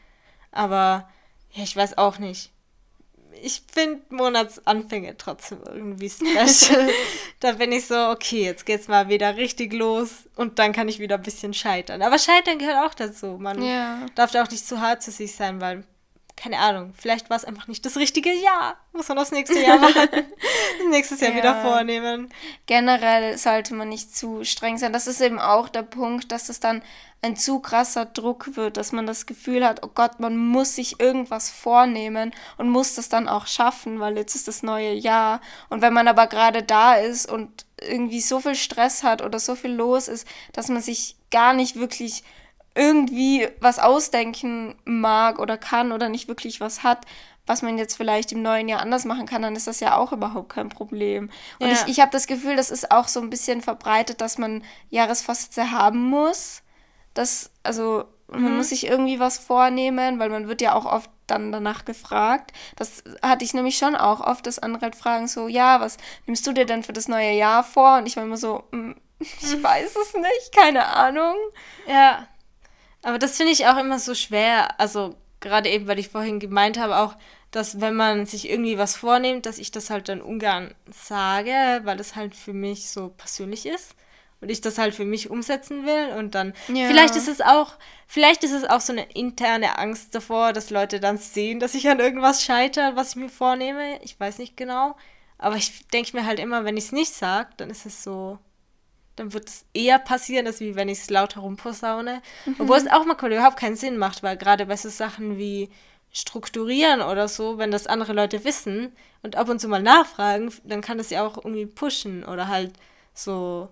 Aber 0.53 1.09
ja, 1.53 1.63
ich 1.63 1.75
weiß 1.75 1.97
auch 1.97 2.19
nicht. 2.19 2.51
Ich 3.41 3.63
finde 3.73 4.03
Monatsanfänge 4.11 5.17
trotzdem 5.17 5.61
irgendwie 5.67 6.11
special. 6.11 6.91
da 7.41 7.53
bin 7.53 7.73
ich 7.73 7.87
so, 7.87 7.95
okay, 8.11 8.43
jetzt 8.45 8.67
geht's 8.67 8.89
mal 8.89 9.09
wieder 9.09 9.37
richtig 9.37 9.73
los 9.73 10.29
und 10.37 10.59
dann 10.59 10.73
kann 10.73 10.89
ich 10.89 10.99
wieder 10.99 11.15
ein 11.15 11.23
bisschen 11.23 11.55
scheitern. 11.55 12.03
Aber 12.03 12.19
scheitern 12.19 12.59
gehört 12.59 12.85
auch 12.91 12.95
dazu. 12.95 13.39
Man 13.39 13.63
Ja. 13.63 14.05
darf 14.17 14.33
da 14.33 14.43
auch 14.43 14.51
nicht 14.51 14.67
zu 14.67 14.81
hart 14.81 15.03
zu 15.03 15.13
sich 15.13 15.35
sein, 15.35 15.61
weil, 15.61 15.85
keine 16.41 16.59
Ahnung, 16.59 16.95
vielleicht 16.97 17.31
war 17.31 17.37
es 17.37 17.45
einfach 17.45 17.67
nicht 17.67 17.85
das 17.85 17.97
richtige 17.97 18.33
Jahr. 18.33 18.77
Muss 18.93 19.09
man 19.09 19.19
aufs 19.19 19.33
nächste 19.33 19.59
Jahr 19.59 19.81
warten. 19.81 20.27
Nächstes 20.91 21.21
Jahr 21.21 21.33
Ja. 21.33 21.37
wieder 21.37 21.63
vornehmen. 21.63 22.33
Generell 22.67 23.37
sollte 23.37 23.75
man 23.75 23.89
nicht 23.89 24.17
zu 24.17 24.45
streng 24.45 24.79
sein. 24.79 24.93
Das 24.93 25.07
ist 25.07 25.21
eben 25.21 25.39
auch 25.39 25.69
der 25.69 25.83
Punkt, 25.83 26.31
dass 26.33 26.49
es 26.49 26.61
dann 26.61 26.83
ein 27.21 27.37
zu 27.37 27.59
krasser 27.59 28.05
Druck 28.05 28.57
wird, 28.57 28.77
dass 28.77 28.93
man 28.93 29.07
das 29.07 29.27
Gefühl 29.27 29.67
hat, 29.67 29.83
oh 29.85 29.91
Gott, 29.93 30.21
man 30.21 30.37
muss 30.37 30.77
sich 30.77 31.01
irgendwas 31.01 31.51
vornehmen 31.51 32.33
und 32.57 32.71
muss 32.71 32.95
das 32.95 33.09
dann 33.09 33.29
auch 33.29 33.47
schaffen, 33.49 33.99
weil 33.99 34.17
jetzt 34.17 34.37
ist 34.37 34.47
das 34.47 34.63
neue 34.63 34.93
Jahr. 34.93 35.41
Und 35.69 35.83
wenn 35.83 35.93
man 35.93 36.07
aber 36.07 36.29
gerade 36.29 36.63
da 36.63 36.95
ist 36.95 37.31
und 37.31 37.67
irgendwie 37.81 38.21
so 38.21 38.39
viel 38.41 38.55
Stress 38.55 39.03
hat 39.03 39.23
oder 39.23 39.41
so 39.41 39.57
viel 39.57 39.73
los 39.73 40.07
ist, 40.09 40.29
dass 40.53 40.69
man 40.69 40.81
sich 40.81 41.17
gar 41.31 41.53
nicht 41.53 41.77
wirklich 41.77 42.23
irgendwie 42.79 43.49
was 43.61 43.79
ausdenken 43.79 44.77
mag 44.85 45.39
oder 45.39 45.59
kann 45.59 45.93
oder 45.93 46.09
nicht 46.09 46.29
wirklich 46.29 46.61
was 46.61 46.83
hat, 46.83 47.05
was 47.47 47.63
man 47.63 47.79
jetzt 47.79 47.97
vielleicht 47.97 48.31
im 48.33 48.43
neuen 48.43 48.69
Jahr 48.69 48.81
anders 48.81 49.05
machen 49.05 49.27
kann, 49.27 49.43
dann 49.43 49.57
ist 49.57 49.67
das 49.67 49.81
ja 49.81 49.97
auch 49.97 50.13
überhaupt 50.13 50.51
kein 50.51 50.69
Problem. 50.69 51.31
Und 51.59 51.67
Ja. 51.69 51.73
ich, 51.73 51.89
ich 51.89 52.01
habe 52.01 52.11
das 52.13 52.27
Gefühl, 52.27 52.57
das 52.57 52.71
ist 52.71 52.91
auch 52.91 53.09
so 53.09 53.21
ein 53.21 53.31
bisschen 53.31 53.63
verbreitet, 53.63 54.21
dass 54.21 54.39
man 54.39 54.63
Jahresvorsätze 54.91 55.71
haben 55.73 55.99
muss. 56.05 56.63
Das, 57.15 57.51
also 57.63 58.05
man 58.31 58.53
Mhm. 58.53 58.57
muss 58.59 58.69
sich 58.69 58.87
irgendwie 58.87 59.19
was 59.19 59.39
vornehmen, 59.39 60.19
weil 60.19 60.29
man 60.29 60.47
wird 60.49 60.61
ja 60.61 60.75
auch 60.75 60.85
oft 60.85 61.11
dann 61.27 61.51
danach 61.51 61.85
gefragt. 61.87 62.53
Das 62.77 63.03
hatte 63.23 63.45
ich 63.45 63.55
nämlich 63.55 63.79
schon 63.79 63.97
auch 63.97 64.21
oft, 64.21 64.47
dass 64.47 64.59
andere 64.59 64.83
halt 64.83 64.97
fragen 64.97 65.27
so, 65.29 65.49
ja, 65.49 65.81
was 65.81 65.97
nimmst 66.27 66.47
du 66.47 66.53
dir 66.53 66.67
denn 66.67 66.83
für 66.83 66.93
das 66.93 67.09
neue 67.09 67.33
Jahr 67.33 67.65
vor? 67.65 67.97
Und 67.99 68.07
ich 68.07 68.17
war 68.17 68.25
immer 68.25 68.37
so, 68.37 68.65
mm, 68.73 68.93
ich 69.21 69.63
weiß 69.63 69.97
es 69.97 70.15
nicht, 70.15 70.53
keine 70.55 70.87
Ahnung. 70.87 71.35
Ja. 71.87 72.27
Aber 73.03 73.19
das 73.19 73.37
finde 73.37 73.53
ich 73.53 73.67
auch 73.67 73.79
immer 73.79 73.99
so 73.99 74.15
schwer. 74.15 74.81
Also 74.81 75.17
gerade 75.41 75.69
eben, 75.69 75.87
weil 75.87 75.99
ich 75.99 76.09
vorhin 76.09 76.41
gemeint 76.41 76.79
habe, 76.79 76.97
auch, 76.99 77.15
dass 77.51 77.81
wenn 77.81 77.95
man 77.95 78.27
sich 78.27 78.51
irgendwie 78.51 78.79
was 78.79 78.97
vornimmt, 78.97 79.47
dass 79.47 79.59
ich 79.59 79.71
das 79.71 79.91
halt 79.91 80.09
dann 80.09 80.21
ungern 80.21 80.75
sage, 80.91 81.81
weil 81.85 81.97
das 81.97 82.17
halt 82.17 82.35
für 82.35 82.53
mich 82.53 82.91
so 82.91 83.09
persönlich 83.17 83.67
ist 83.67 83.95
und 84.41 84.51
ich 84.51 84.61
das 84.61 84.79
halt 84.79 84.95
für 84.95 85.05
mich 85.05 85.31
umsetzen 85.31 85.87
will 85.87 86.15
und 86.19 86.35
dann 86.35 86.53
ja. 86.69 86.87
vielleicht 86.87 87.17
ist 87.17 87.29
es 87.29 87.41
auch 87.41 87.73
vielleicht 88.07 88.45
ist 88.45 88.53
es 88.53 88.65
auch 88.65 88.81
so 88.81 88.93
eine 88.93 89.11
interne 89.13 89.79
Angst 89.79 90.15
davor, 90.15 90.53
dass 90.53 90.71
Leute 90.71 91.01
dann 91.01 91.17
sehen, 91.19 91.59
dass 91.59 91.75
ich 91.75 91.89
an 91.89 92.01
irgendwas 92.01 92.45
scheitere, 92.45 92.97
was 92.97 93.11
ich 93.11 93.17
mir 93.17 93.29
vornehme. 93.31 93.99
Ich 94.03 94.19
weiß 94.19 94.39
nicht 94.39 94.57
genau, 94.57 94.97
aber 95.39 95.57
ich 95.57 95.89
denke 95.89 96.17
mir 96.17 96.27
halt 96.27 96.41
immer, 96.41 96.65
wenn 96.65 96.77
ich 96.77 96.85
es 96.85 96.93
nicht 96.93 97.15
sage, 97.15 97.51
dann 97.57 97.71
ist 97.71 97.87
es 97.87 98.03
so 98.03 98.39
dann 99.19 99.33
wird 99.33 99.49
es 99.49 99.65
eher 99.75 99.99
passieren, 99.99 100.47
als 100.47 100.61
wie 100.61 100.77
wenn 100.77 100.89
ich 100.89 100.99
es 100.99 101.11
laut 101.11 101.37
herumposaune. 101.37 102.23
Mhm. 102.47 102.57
Obwohl 102.59 102.77
es 102.77 102.91
auch 102.91 103.05
mal 103.05 103.17
überhaupt 103.33 103.59
keinen 103.59 103.77
Sinn 103.77 103.99
macht, 103.99 104.23
weil 104.23 104.37
gerade 104.37 104.67
bei 104.67 104.77
so 104.77 104.89
Sachen 104.89 105.39
wie 105.39 105.71
strukturieren 106.13 107.03
oder 107.03 107.29
so, 107.29 107.59
wenn 107.59 107.71
das 107.71 107.87
andere 107.87 108.13
Leute 108.13 108.45
wissen 108.45 108.93
und 109.23 109.37
ab 109.37 109.49
und 109.49 109.61
zu 109.61 109.69
mal 109.69 109.83
nachfragen, 109.83 110.53
dann 110.65 110.81
kann 110.81 110.99
das 110.99 111.11
ja 111.11 111.27
auch 111.27 111.37
irgendwie 111.37 111.67
pushen 111.67 112.25
oder 112.25 112.49
halt 112.49 112.73
so 113.15 113.69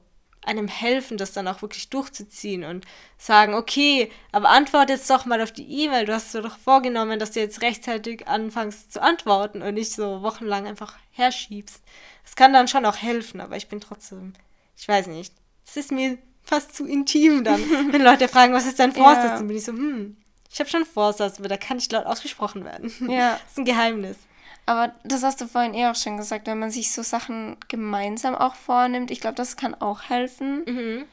einem 0.47 0.69
helfen, 0.69 1.17
das 1.17 1.33
dann 1.33 1.49
auch 1.49 1.61
wirklich 1.61 1.91
durchzuziehen 1.91 2.63
und 2.65 2.85
sagen, 3.19 3.55
okay, 3.55 4.11
aber 4.33 4.49
antworte 4.49 4.93
jetzt 4.93 5.11
doch 5.11 5.27
mal 5.27 5.43
auf 5.43 5.51
die 5.51 5.85
E-Mail. 5.85 6.07
Du 6.07 6.15
hast 6.15 6.35
dir 6.35 6.43
doch 6.43 6.57
vorgenommen, 6.57 7.19
dass 7.19 7.33
du 7.33 7.41
jetzt 7.41 7.63
rechtzeitig 7.63 8.29
anfängst 8.29 8.93
zu 8.93 9.03
antworten 9.03 9.63
und 9.63 9.75
nicht 9.75 9.93
so 9.93 10.23
wochenlang 10.23 10.67
einfach 10.67 10.97
herschiebst. 11.11 11.83
Das 12.23 12.37
kann 12.37 12.53
dann 12.53 12.69
schon 12.69 12.87
auch 12.87 12.97
helfen, 12.97 13.41
aber 13.41 13.57
ich 13.57 13.69
bin 13.69 13.81
trotzdem, 13.81 14.35
ich 14.77 14.89
weiß 14.89 15.07
nicht. 15.09 15.33
Es 15.67 15.77
ist 15.77 15.93
mir 15.93 16.19
fast 16.43 16.75
zu 16.75 16.87
intim 16.87 17.45
dann, 17.45 17.61
wenn 17.93 18.03
Leute 18.03 18.29
fragen, 18.29 18.55
was 18.55 18.67
ist 18.67 18.79
dein 18.79 18.93
Vorsatz? 18.93 19.25
Ja. 19.25 19.37
Dann 19.37 19.49
bin 19.49 19.57
ich 19.57 19.65
so, 19.65 19.73
hm, 19.73 20.17
ich 20.51 20.61
habe 20.61 20.71
schon 20.71 20.85
Vorsatz, 20.85 21.39
aber 21.39 21.49
da 21.49 21.57
kann 21.57 21.77
nicht 21.77 21.93
laut 21.93 22.07
ausgesprochen 22.07 22.65
werden. 22.65 22.93
Ja. 23.11 23.33
Das 23.33 23.53
ist 23.53 23.59
ein 23.59 23.65
Geheimnis. 23.65 24.17
Aber 24.65 24.93
das 25.05 25.23
hast 25.23 25.41
du 25.41 25.47
vorhin 25.47 25.75
eh 25.75 25.87
auch 25.87 25.95
schon 25.95 26.17
gesagt, 26.17 26.47
wenn 26.47 26.59
man 26.59 26.71
sich 26.71 26.91
so 26.91 27.03
Sachen 27.03 27.57
gemeinsam 27.69 28.35
auch 28.35 28.55
vornimmt, 28.57 29.11
ich 29.11 29.21
glaube, 29.21 29.37
das 29.37 29.57
kann 29.57 29.75
auch 29.75 30.03
helfen. 30.03 30.65
Mhm. 30.67 31.05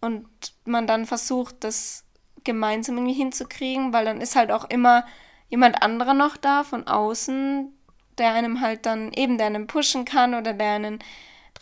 Und 0.00 0.26
man 0.64 0.88
dann 0.88 1.06
versucht, 1.06 1.56
das 1.60 2.04
gemeinsam 2.42 2.96
irgendwie 2.96 3.14
hinzukriegen, 3.14 3.92
weil 3.92 4.04
dann 4.04 4.20
ist 4.20 4.34
halt 4.34 4.50
auch 4.50 4.68
immer 4.68 5.06
jemand 5.48 5.80
anderer 5.82 6.14
noch 6.14 6.36
da 6.36 6.64
von 6.64 6.88
außen, 6.88 7.72
der 8.18 8.32
einem 8.32 8.60
halt 8.60 8.84
dann 8.84 9.12
eben, 9.12 9.38
der 9.38 9.46
einen 9.46 9.68
pushen 9.68 10.04
kann 10.04 10.34
oder 10.34 10.52
der 10.52 10.72
einen 10.72 10.98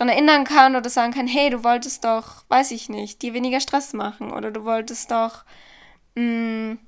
dran 0.00 0.08
erinnern 0.08 0.44
kann 0.44 0.76
oder 0.76 0.88
sagen 0.88 1.12
kann, 1.12 1.26
hey, 1.26 1.50
du 1.50 1.62
wolltest 1.62 2.04
doch, 2.04 2.44
weiß 2.48 2.70
ich 2.70 2.88
nicht, 2.88 3.20
dir 3.20 3.34
weniger 3.34 3.60
Stress 3.60 3.92
machen 3.92 4.32
oder 4.32 4.50
du 4.50 4.64
wolltest 4.64 5.10
doch 5.10 5.44
mh, 6.14 6.22
mm, 6.22 6.78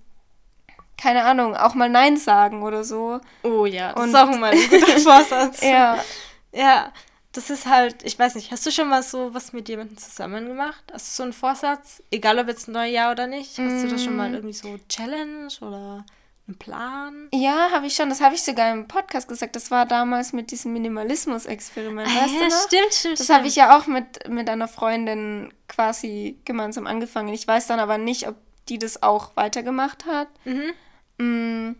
keine 0.96 1.24
Ahnung, 1.24 1.54
auch 1.54 1.74
mal 1.74 1.90
Nein 1.90 2.16
sagen 2.16 2.62
oder 2.62 2.84
so. 2.84 3.20
Oh 3.42 3.66
ja, 3.66 3.92
das 3.92 4.02
und, 4.02 4.08
ist 4.08 4.14
auch 4.14 4.38
mal 4.38 4.52
ein 4.52 4.70
guter 4.70 4.98
Vorsatz. 4.98 5.60
ja. 5.60 6.02
Ja, 6.54 6.92
das 7.32 7.50
ist 7.50 7.66
halt, 7.66 8.02
ich 8.02 8.18
weiß 8.18 8.34
nicht, 8.34 8.50
hast 8.50 8.64
du 8.64 8.70
schon 8.70 8.88
mal 8.88 9.02
so 9.02 9.34
was 9.34 9.52
mit 9.52 9.68
jemandem 9.68 9.98
zusammen 9.98 10.46
gemacht? 10.46 10.82
Hast 10.92 11.08
du 11.08 11.16
so 11.16 11.22
einen 11.24 11.32
Vorsatz? 11.32 12.02
Egal 12.10 12.38
ob 12.38 12.48
jetzt 12.48 12.68
ein 12.68 12.72
neues 12.72 12.94
Jahr 12.94 13.12
oder 13.12 13.26
nicht. 13.26 13.58
Hast 13.58 13.58
mm. 13.58 13.82
du 13.82 13.88
das 13.88 14.04
schon 14.04 14.16
mal 14.16 14.30
mm. 14.30 14.34
irgendwie 14.34 14.54
so 14.54 14.78
Challenge 14.88 15.48
oder 15.60 16.04
einen 16.52 16.58
Plan? 16.58 17.28
Ja, 17.32 17.70
habe 17.72 17.86
ich 17.86 17.94
schon. 17.94 18.08
Das 18.08 18.20
habe 18.20 18.34
ich 18.34 18.42
sogar 18.42 18.72
im 18.72 18.86
Podcast 18.88 19.28
gesagt. 19.28 19.56
Das 19.56 19.70
war 19.70 19.86
damals 19.86 20.32
mit 20.32 20.50
diesem 20.50 20.72
Minimalismus-Experiment. 20.72 22.08
Ah, 22.08 22.22
weißt 22.22 22.34
ja, 22.34 22.40
du 22.40 22.48
noch? 22.48 22.66
stimmt, 22.66 22.94
stimmt. 22.94 23.20
Das 23.20 23.28
habe 23.30 23.46
ich 23.46 23.56
ja 23.56 23.76
auch 23.76 23.86
mit, 23.86 24.28
mit 24.28 24.48
einer 24.48 24.68
Freundin 24.68 25.52
quasi 25.68 26.38
gemeinsam 26.44 26.86
angefangen. 26.86 27.32
Ich 27.32 27.46
weiß 27.46 27.66
dann 27.66 27.80
aber 27.80 27.98
nicht, 27.98 28.28
ob 28.28 28.36
die 28.68 28.78
das 28.78 29.02
auch 29.02 29.36
weitergemacht 29.36 30.06
hat. 30.06 30.28
Mhm. 30.44 30.72
Mm, 31.18 31.76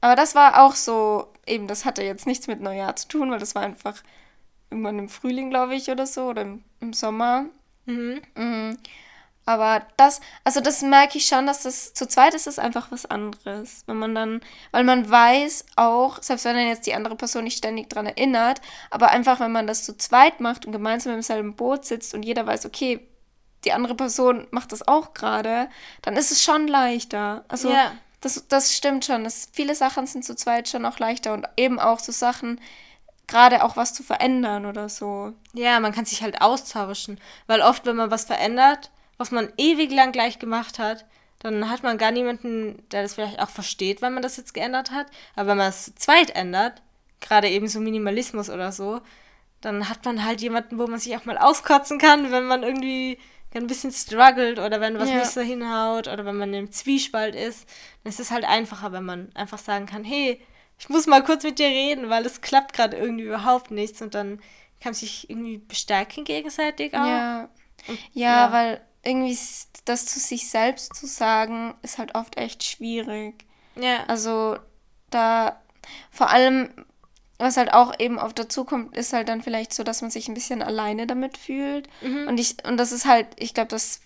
aber 0.00 0.16
das 0.16 0.34
war 0.34 0.62
auch 0.62 0.74
so, 0.74 1.32
eben, 1.46 1.66
das 1.66 1.84
hatte 1.84 2.02
jetzt 2.02 2.26
nichts 2.26 2.46
mit 2.46 2.60
Neujahr 2.60 2.96
zu 2.96 3.08
tun, 3.08 3.30
weil 3.30 3.38
das 3.38 3.54
war 3.54 3.62
einfach 3.62 4.02
irgendwann 4.70 4.98
im 4.98 5.08
Frühling, 5.08 5.50
glaube 5.50 5.74
ich, 5.74 5.90
oder 5.90 6.06
so, 6.06 6.26
oder 6.26 6.42
im, 6.42 6.64
im 6.80 6.92
Sommer. 6.92 7.46
Mhm. 7.86 8.20
Mhm. 8.34 8.78
Aber 9.48 9.86
das, 9.96 10.20
also 10.42 10.60
das 10.60 10.82
merke 10.82 11.18
ich 11.18 11.26
schon, 11.26 11.46
dass 11.46 11.62
das 11.62 11.94
zu 11.94 12.08
zweit 12.08 12.34
ist 12.34 12.48
es 12.48 12.58
einfach 12.58 12.90
was 12.90 13.06
anderes. 13.06 13.84
Wenn 13.86 13.96
man 13.96 14.14
dann, 14.14 14.40
weil 14.72 14.82
man 14.82 15.08
weiß 15.08 15.66
auch, 15.76 16.20
selbst 16.20 16.44
wenn 16.44 16.56
dann 16.56 16.66
jetzt 16.66 16.84
die 16.84 16.94
andere 16.94 17.14
Person 17.14 17.44
nicht 17.44 17.56
ständig 17.56 17.88
dran 17.88 18.06
erinnert, 18.06 18.60
aber 18.90 19.10
einfach, 19.10 19.38
wenn 19.38 19.52
man 19.52 19.68
das 19.68 19.84
zu 19.84 19.96
zweit 19.96 20.40
macht 20.40 20.66
und 20.66 20.72
gemeinsam 20.72 21.14
im 21.14 21.22
selben 21.22 21.54
Boot 21.54 21.84
sitzt 21.84 22.12
und 22.12 22.24
jeder 22.24 22.44
weiß, 22.44 22.66
okay, 22.66 23.08
die 23.64 23.72
andere 23.72 23.94
Person 23.94 24.48
macht 24.50 24.72
das 24.72 24.86
auch 24.86 25.14
gerade, 25.14 25.68
dann 26.02 26.16
ist 26.16 26.32
es 26.32 26.42
schon 26.42 26.66
leichter. 26.66 27.44
Also 27.46 27.70
ja. 27.70 27.92
das, 28.20 28.48
das 28.48 28.74
stimmt 28.74 29.04
schon. 29.04 29.22
Das, 29.22 29.48
viele 29.52 29.76
Sachen 29.76 30.08
sind 30.08 30.24
zu 30.24 30.34
zweit 30.34 30.68
schon 30.68 30.84
auch 30.84 30.98
leichter 30.98 31.32
und 31.32 31.46
eben 31.56 31.78
auch 31.78 32.00
so 32.00 32.10
Sachen, 32.10 32.60
gerade 33.28 33.62
auch 33.64 33.76
was 33.76 33.94
zu 33.94 34.02
verändern 34.02 34.66
oder 34.66 34.88
so. 34.88 35.32
Ja, 35.52 35.78
man 35.78 35.92
kann 35.92 36.04
sich 36.04 36.22
halt 36.22 36.40
austauschen. 36.40 37.20
Weil 37.46 37.60
oft, 37.60 37.86
wenn 37.86 37.96
man 37.96 38.10
was 38.10 38.24
verändert, 38.24 38.90
was 39.18 39.30
man 39.30 39.52
ewig 39.56 39.90
lang 39.90 40.12
gleich 40.12 40.38
gemacht 40.38 40.78
hat, 40.78 41.04
dann 41.38 41.70
hat 41.70 41.82
man 41.82 41.98
gar 41.98 42.10
niemanden, 42.10 42.82
der 42.90 43.02
das 43.02 43.14
vielleicht 43.14 43.40
auch 43.40 43.50
versteht, 43.50 44.02
wenn 44.02 44.14
man 44.14 44.22
das 44.22 44.36
jetzt 44.36 44.54
geändert 44.54 44.90
hat. 44.90 45.06
Aber 45.34 45.50
wenn 45.50 45.58
man 45.58 45.68
es 45.68 45.94
zweit 45.94 46.30
ändert, 46.30 46.82
gerade 47.20 47.48
eben 47.48 47.68
so 47.68 47.80
Minimalismus 47.80 48.50
oder 48.50 48.72
so, 48.72 49.00
dann 49.60 49.88
hat 49.88 50.04
man 50.04 50.24
halt 50.24 50.40
jemanden, 50.40 50.78
wo 50.78 50.86
man 50.86 50.98
sich 50.98 51.16
auch 51.16 51.24
mal 51.24 51.38
auskotzen 51.38 51.98
kann, 51.98 52.30
wenn 52.30 52.46
man 52.46 52.62
irgendwie 52.62 53.18
ein 53.54 53.66
bisschen 53.66 53.92
struggelt 53.92 54.58
oder 54.58 54.80
wenn 54.80 54.98
was 54.98 55.08
ja. 55.08 55.16
nicht 55.16 55.30
so 55.30 55.40
hinhaut 55.40 56.08
oder 56.08 56.24
wenn 56.24 56.36
man 56.36 56.52
im 56.52 56.70
Zwiespalt 56.70 57.34
ist, 57.34 57.66
dann 58.02 58.10
ist 58.10 58.20
es 58.20 58.30
halt 58.30 58.44
einfacher, 58.44 58.92
wenn 58.92 59.04
man 59.04 59.30
einfach 59.34 59.58
sagen 59.58 59.86
kann, 59.86 60.04
hey, 60.04 60.40
ich 60.78 60.88
muss 60.88 61.06
mal 61.06 61.24
kurz 61.24 61.42
mit 61.42 61.58
dir 61.58 61.68
reden, 61.68 62.10
weil 62.10 62.26
es 62.26 62.42
klappt 62.42 62.74
gerade 62.74 62.96
irgendwie 62.96 63.24
überhaupt 63.24 63.70
nichts 63.70 64.02
und 64.02 64.14
dann 64.14 64.38
kann 64.80 64.90
man 64.90 64.94
sich 64.94 65.30
irgendwie 65.30 65.58
bestärken 65.58 66.24
gegenseitig 66.24 66.94
auch. 66.94 67.06
Ja. 67.06 67.48
Und, 67.88 67.98
ja, 68.12 68.46
ja, 68.46 68.52
weil 68.52 68.80
irgendwie 69.06 69.38
das 69.84 70.06
zu 70.06 70.18
sich 70.18 70.48
selbst 70.50 70.94
zu 70.94 71.06
sagen, 71.06 71.74
ist 71.82 71.98
halt 71.98 72.14
oft 72.14 72.36
echt 72.36 72.64
schwierig. 72.64 73.44
Ja. 73.76 74.04
Also 74.08 74.58
da 75.10 75.60
vor 76.10 76.30
allem 76.30 76.70
was 77.38 77.56
halt 77.56 77.72
auch 77.72 77.92
eben 77.98 78.18
oft 78.18 78.38
dazu 78.38 78.64
kommt, 78.64 78.96
ist 78.96 79.12
halt 79.12 79.28
dann 79.28 79.42
vielleicht 79.42 79.74
so, 79.74 79.84
dass 79.84 80.00
man 80.00 80.10
sich 80.10 80.28
ein 80.28 80.34
bisschen 80.34 80.62
alleine 80.62 81.06
damit 81.06 81.36
fühlt. 81.36 81.88
Mhm. 82.00 82.28
Und 82.28 82.40
ich, 82.40 82.56
und 82.66 82.78
das 82.78 82.92
ist 82.92 83.04
halt, 83.04 83.26
ich 83.36 83.52
glaube, 83.52 83.68
das 83.68 84.00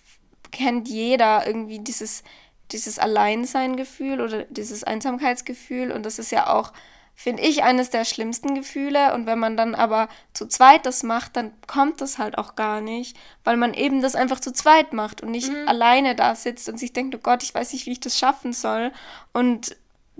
kennt 0.51 0.89
jeder 0.89 1.47
irgendwie 1.47 1.79
dieses, 1.79 2.23
dieses 2.71 2.99
Alleinsein-Gefühl 2.99 4.19
oder 4.19 4.43
dieses 4.43 4.83
Einsamkeitsgefühl. 4.83 5.91
Und 5.91 6.05
das 6.05 6.19
ist 6.19 6.31
ja 6.31 6.53
auch, 6.53 6.73
finde 7.21 7.43
ich, 7.43 7.61
eines 7.61 7.91
der 7.91 8.03
schlimmsten 8.03 8.55
Gefühle. 8.55 9.13
Und 9.13 9.27
wenn 9.27 9.37
man 9.37 9.55
dann 9.55 9.75
aber 9.75 10.09
zu 10.33 10.47
zweit 10.47 10.87
das 10.87 11.03
macht, 11.03 11.35
dann 11.35 11.51
kommt 11.67 12.01
das 12.01 12.17
halt 12.17 12.35
auch 12.35 12.55
gar 12.55 12.81
nicht, 12.81 13.15
weil 13.43 13.57
man 13.57 13.75
eben 13.75 14.01
das 14.01 14.15
einfach 14.15 14.39
zu 14.39 14.51
zweit 14.51 14.91
macht 14.91 15.21
und 15.21 15.29
nicht 15.29 15.51
mhm. 15.51 15.67
alleine 15.67 16.15
da 16.15 16.33
sitzt 16.33 16.67
und 16.67 16.79
sich 16.79 16.93
denkt, 16.93 17.13
oh 17.13 17.19
Gott, 17.21 17.43
ich 17.43 17.53
weiß 17.53 17.73
nicht, 17.73 17.85
wie 17.85 17.91
ich 17.91 17.99
das 17.99 18.17
schaffen 18.17 18.53
soll. 18.53 18.91
Und 19.33 19.75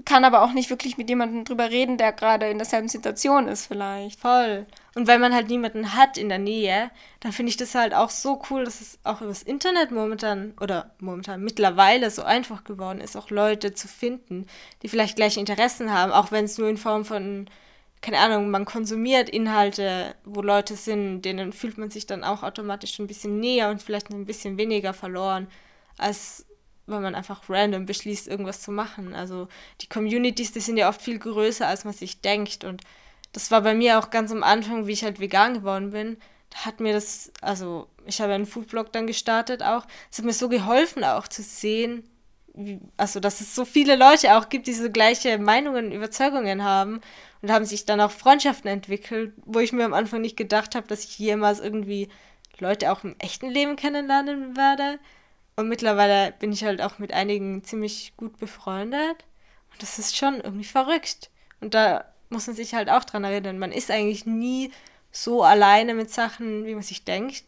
kann 0.06 0.26
aber 0.26 0.44
auch 0.44 0.54
nicht 0.54 0.70
wirklich 0.70 1.00
mit 1.00 1.10
jemandem 1.10 1.44
drüber 1.44 1.72
reden, 1.72 1.98
der 1.98 2.14
gerade 2.14 2.50
in 2.50 2.60
derselben 2.60 2.88
Situation 2.88 3.48
ist 3.48 3.66
vielleicht. 3.66 4.20
Voll. 4.20 4.68
Und 4.93 5.08
wenn 5.08 5.21
man 5.21 5.34
halt 5.34 5.47
niemanden 5.47 5.93
hat 5.95 6.17
in 6.17 6.27
der 6.27 6.38
Nähe, 6.38 6.91
dann 7.21 7.32
finde 7.32 7.49
ich 7.49 7.58
das 7.58 7.75
halt 7.75 7.93
auch 7.93 8.10
so 8.10 8.41
cool, 8.49 8.65
dass 8.65 8.82
es 8.82 8.99
auch 9.04 9.21
übers 9.21 9.41
Internet 9.41 9.91
momentan 9.91 10.54
oder 10.60 10.91
momentan 10.99 11.41
mittlerweile 11.41 12.12
so 12.12 12.23
einfach 12.23 12.65
geworden 12.65 12.99
ist, 12.99 13.15
auch 13.15 13.30
Leute 13.30 13.73
zu 13.73 13.88
finden, 13.88 14.47
die 14.82 14.89
vielleicht 14.89 15.15
gleiche 15.15 15.39
Interessen 15.39 15.93
haben, 15.93 16.12
auch 16.12 16.32
wenn 16.32 16.45
es 16.45 16.58
nur 16.58 16.67
in 16.67 16.77
Form 16.77 17.06
von 17.06 17.49
keine 18.01 18.17
Ahnung, 18.17 18.49
man 18.49 18.65
konsumiert 18.65 19.30
Inhalte, 19.30 20.15
wo 20.25 20.41
Leute 20.41 20.75
sind, 20.75 21.21
denen 21.21 21.54
fühlt 21.54 21.77
man 21.77 21.91
sich 21.91 22.08
dann 22.08 22.23
auch 22.23 22.41
automatisch 22.41 22.97
ein 22.97 23.06
bisschen 23.06 23.39
näher 23.39 23.69
und 23.69 23.82
vielleicht 23.82 24.10
ein 24.10 24.25
bisschen 24.25 24.58
weniger 24.58 24.93
verloren, 24.93 25.47
als 25.99 26.47
weil 26.88 26.99
man 26.99 27.15
einfach 27.15 27.43
random 27.49 27.86
beschließt, 27.86 28.27
irgendwas 28.27 28.62
zu 28.62 28.71
machen. 28.71 29.13
Also 29.13 29.47
die 29.82 29.88
Communities, 29.88 30.51
die 30.51 30.60
sind 30.60 30.77
ja 30.77 30.89
oft 30.89 31.01
viel 31.01 31.19
größer, 31.19 31.67
als 31.67 31.86
man 31.86 31.93
sich 31.93 32.21
denkt. 32.21 32.63
Und 32.63 32.82
das 33.34 33.52
war 33.52 33.62
bei 33.62 33.74
mir 33.74 34.00
auch 34.00 34.10
ganz 34.10 34.32
am 34.32 34.44
Anfang, 34.44 34.88
wie 34.88 34.91
ich 34.91 35.04
halt 35.04 35.20
vegan 35.20 35.54
geworden 35.54 35.91
bin. 35.91 36.17
Da 36.50 36.65
hat 36.65 36.80
mir 36.80 36.94
das, 36.94 37.32
also 37.41 37.88
ich 38.06 38.20
habe 38.22 38.34
einen 38.34 38.46
Foodblog 38.46 38.91
dann 38.91 39.08
gestartet 39.08 39.63
auch. 39.63 39.86
Es 40.12 40.17
hat 40.17 40.26
mir 40.26 40.34
so 40.34 40.50
geholfen 40.50 41.04
auch 41.04 41.28
zu 41.28 41.44
sehen, 41.44 42.04
wie, 42.54 42.80
also 42.98 43.19
dass 43.21 43.40
es 43.40 43.56
so 43.56 43.63
viele 43.63 43.96
Leute 43.96 44.36
auch 44.36 44.50
gibt, 44.50 44.67
die 44.67 44.73
so 44.73 44.90
gleiche 44.90 45.38
Meinungen, 45.38 45.92
Überzeugungen 45.92 46.63
haben. 46.63 47.02
Und 47.42 47.52
haben 47.52 47.65
sich 47.65 47.86
dann 47.86 48.02
auch 48.02 48.12
Freundschaften 48.12 48.69
entwickelt, 48.69 49.34
wo 49.46 49.60
ich 49.60 49.73
mir 49.73 49.86
am 49.86 49.96
Anfang 49.96 50.21
nicht 50.21 50.38
gedacht 50.38 50.75
habe, 50.75 50.88
dass 50.88 51.06
ich 51.06 51.17
jemals 51.17 51.60
irgendwie 51.60 52.08
Leute 52.60 52.92
auch 52.92 53.04
im 53.04 53.15
echten 53.17 53.50
Leben 53.50 53.75
kennenlernen 53.75 54.56
werde. 54.56 55.00
Und 55.56 55.67
mittlerweile 55.67 56.34
bin 56.34 56.52
ich 56.52 56.63
halt 56.63 56.82
auch 56.82 57.00
mit 57.00 57.13
einigen 57.13 57.63
ziemlich 57.63 58.13
gut 58.15 58.38
befreundet. 58.38 59.25
Und 59.71 59.82
das 59.82 59.98
ist 59.98 60.15
schon 60.15 60.40
irgendwie 60.40 60.65
verrückt. 60.65 61.32
Und 61.62 61.73
da 61.73 62.11
muss 62.32 62.48
man 62.48 62.56
sich 62.56 62.73
halt 62.73 62.90
auch 62.90 63.04
dran 63.04 63.23
erinnern. 63.23 63.60
Man 63.60 63.71
ist 63.71 63.92
eigentlich 63.92 64.25
nie 64.25 64.71
so 65.12 65.44
alleine 65.44 65.94
mit 65.94 66.12
Sachen, 66.12 66.65
wie 66.65 66.73
man 66.73 66.84
sich 66.84 67.04
denkt. 67.04 67.44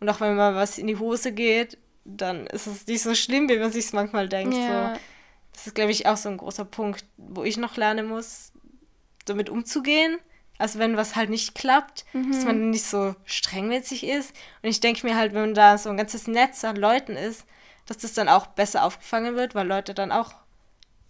Und 0.00 0.08
auch 0.08 0.20
wenn 0.20 0.36
mal 0.36 0.54
was 0.54 0.78
in 0.78 0.86
die 0.86 0.98
Hose 0.98 1.32
geht, 1.32 1.78
dann 2.04 2.46
ist 2.46 2.66
es 2.66 2.86
nicht 2.86 3.02
so 3.02 3.14
schlimm, 3.14 3.48
wie 3.48 3.58
man 3.58 3.72
sich 3.72 3.92
manchmal 3.92 4.28
denkt. 4.28 4.54
Ja. 4.54 4.94
So. 4.94 5.00
Das 5.52 5.66
ist, 5.66 5.74
glaube 5.74 5.90
ich, 5.90 6.06
auch 6.06 6.18
so 6.18 6.28
ein 6.28 6.36
großer 6.36 6.66
Punkt, 6.66 7.04
wo 7.16 7.42
ich 7.42 7.56
noch 7.56 7.76
lernen 7.76 8.06
muss, 8.06 8.52
damit 9.24 9.48
umzugehen. 9.48 10.18
Also 10.58 10.78
wenn 10.78 10.96
was 10.96 11.16
halt 11.16 11.30
nicht 11.30 11.54
klappt, 11.54 12.04
mhm. 12.12 12.32
dass 12.32 12.44
man 12.44 12.70
nicht 12.70 12.84
so 12.84 13.14
streng 13.24 13.68
mit 13.68 13.86
sich 13.86 14.04
ist. 14.04 14.34
Und 14.62 14.68
ich 14.68 14.80
denke 14.80 15.06
mir 15.06 15.16
halt, 15.16 15.34
wenn 15.34 15.54
da 15.54 15.78
so 15.78 15.90
ein 15.90 15.96
ganzes 15.96 16.26
Netz 16.26 16.64
an 16.64 16.76
Leuten 16.76 17.16
ist, 17.16 17.46
dass 17.86 17.98
das 17.98 18.14
dann 18.14 18.28
auch 18.28 18.46
besser 18.46 18.84
aufgefangen 18.84 19.36
wird, 19.36 19.54
weil 19.54 19.66
Leute 19.66 19.94
dann 19.94 20.12
auch 20.12 20.34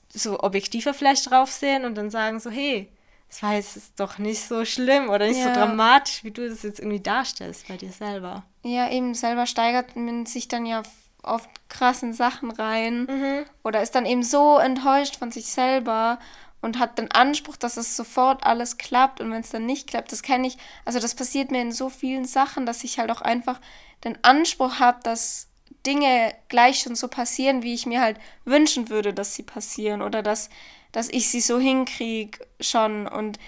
so 0.08 0.40
objektiver 0.40 0.94
vielleicht 0.94 1.30
drauf 1.30 1.50
sehen 1.50 1.84
und 1.84 1.96
dann 1.96 2.10
sagen 2.10 2.40
so, 2.40 2.50
hey, 2.50 2.88
das 3.28 3.42
war 3.42 3.54
jetzt 3.54 3.92
doch 3.96 4.18
nicht 4.18 4.46
so 4.46 4.64
schlimm 4.64 5.10
oder 5.10 5.26
nicht 5.26 5.40
ja. 5.40 5.48
so 5.48 5.60
dramatisch, 5.60 6.24
wie 6.24 6.30
du 6.30 6.48
das 6.48 6.62
jetzt 6.62 6.78
irgendwie 6.78 7.00
darstellst 7.00 7.68
bei 7.68 7.76
dir 7.76 7.90
selber. 7.90 8.44
Ja, 8.62 8.90
eben 8.90 9.14
selber 9.14 9.46
steigert 9.46 9.96
man 9.96 10.26
sich 10.26 10.48
dann 10.48 10.64
ja 10.64 10.82
oft 11.22 11.50
krassen 11.68 12.12
Sachen 12.12 12.50
rein 12.50 13.04
mhm. 13.04 13.44
oder 13.64 13.82
ist 13.82 13.94
dann 13.94 14.06
eben 14.06 14.22
so 14.22 14.58
enttäuscht 14.58 15.16
von 15.16 15.32
sich 15.32 15.46
selber 15.46 16.18
und 16.62 16.78
hat 16.78 16.98
den 16.98 17.10
Anspruch, 17.10 17.56
dass 17.56 17.76
es 17.76 17.96
sofort 17.96 18.44
alles 18.44 18.78
klappt 18.78 19.20
und 19.20 19.30
wenn 19.30 19.40
es 19.40 19.50
dann 19.50 19.66
nicht 19.66 19.88
klappt, 19.88 20.12
das 20.12 20.22
kenne 20.22 20.46
ich, 20.46 20.56
also 20.84 20.98
das 21.00 21.14
passiert 21.14 21.50
mir 21.50 21.60
in 21.60 21.72
so 21.72 21.88
vielen 21.88 22.24
Sachen, 22.24 22.64
dass 22.64 22.84
ich 22.84 22.98
halt 22.98 23.10
auch 23.10 23.22
einfach 23.22 23.60
den 24.04 24.22
Anspruch 24.24 24.78
habe, 24.78 24.98
dass 25.02 25.48
Dinge 25.84 26.34
gleich 26.48 26.80
schon 26.80 26.96
so 26.96 27.08
passieren, 27.08 27.62
wie 27.62 27.74
ich 27.74 27.86
mir 27.86 28.00
halt 28.00 28.18
wünschen 28.44 28.88
würde, 28.88 29.12
dass 29.12 29.34
sie 29.34 29.42
passieren 29.42 30.02
oder 30.02 30.22
dass, 30.22 30.50
dass 30.96 31.10
ich 31.10 31.28
sie 31.28 31.42
so 31.42 31.58
hinkriege 31.58 32.38
schon. 32.58 33.06
Und 33.06 33.38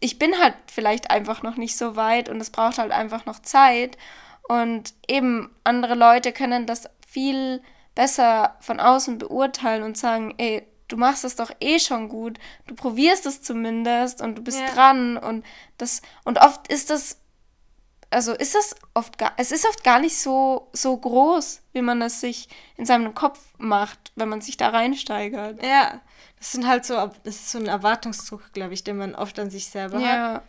ich 0.00 0.18
bin 0.18 0.40
halt 0.40 0.56
vielleicht 0.66 1.08
einfach 1.08 1.44
noch 1.44 1.54
nicht 1.54 1.76
so 1.76 1.94
weit 1.94 2.28
und 2.28 2.40
es 2.40 2.50
braucht 2.50 2.78
halt 2.78 2.90
einfach 2.90 3.26
noch 3.26 3.38
Zeit. 3.38 3.96
Und 4.48 4.92
eben 5.06 5.54
andere 5.62 5.94
Leute 5.94 6.32
können 6.32 6.66
das 6.66 6.90
viel 7.06 7.62
besser 7.94 8.56
von 8.58 8.80
außen 8.80 9.18
beurteilen 9.18 9.84
und 9.84 9.96
sagen, 9.96 10.34
ey, 10.36 10.66
du 10.88 10.96
machst 10.96 11.22
es 11.22 11.36
doch 11.36 11.52
eh 11.60 11.78
schon 11.78 12.08
gut, 12.08 12.40
du 12.66 12.74
probierst 12.74 13.24
es 13.24 13.40
zumindest 13.40 14.20
und 14.20 14.36
du 14.36 14.42
bist 14.42 14.58
ja. 14.58 14.74
dran. 14.74 15.16
Und 15.16 15.44
das 15.78 16.02
und 16.24 16.40
oft 16.40 16.66
ist 16.66 16.90
das 16.90 17.20
also 18.14 18.32
ist 18.32 18.54
das 18.54 18.76
oft 18.94 19.18
gar, 19.18 19.32
es 19.36 19.52
ist 19.52 19.66
oft 19.66 19.84
gar 19.84 19.98
nicht 19.98 20.16
so, 20.16 20.68
so 20.72 20.96
groß, 20.96 21.60
wie 21.72 21.82
man 21.82 22.00
es 22.00 22.20
sich 22.20 22.48
in 22.76 22.86
seinem 22.86 23.14
Kopf 23.14 23.40
macht, 23.58 24.12
wenn 24.14 24.28
man 24.28 24.40
sich 24.40 24.56
da 24.56 24.68
reinsteigert. 24.68 25.62
Ja, 25.62 26.00
das 26.38 26.52
sind 26.52 26.66
halt 26.66 26.84
so, 26.84 26.94
das 27.24 27.34
ist 27.36 27.50
so 27.50 27.58
ein 27.58 27.66
Erwartungsdruck, 27.66 28.52
glaube 28.52 28.74
ich, 28.74 28.84
den 28.84 28.98
man 28.98 29.14
oft 29.14 29.38
an 29.38 29.50
sich 29.50 29.68
selber 29.68 29.98
ja. 29.98 30.34
hat. 30.34 30.42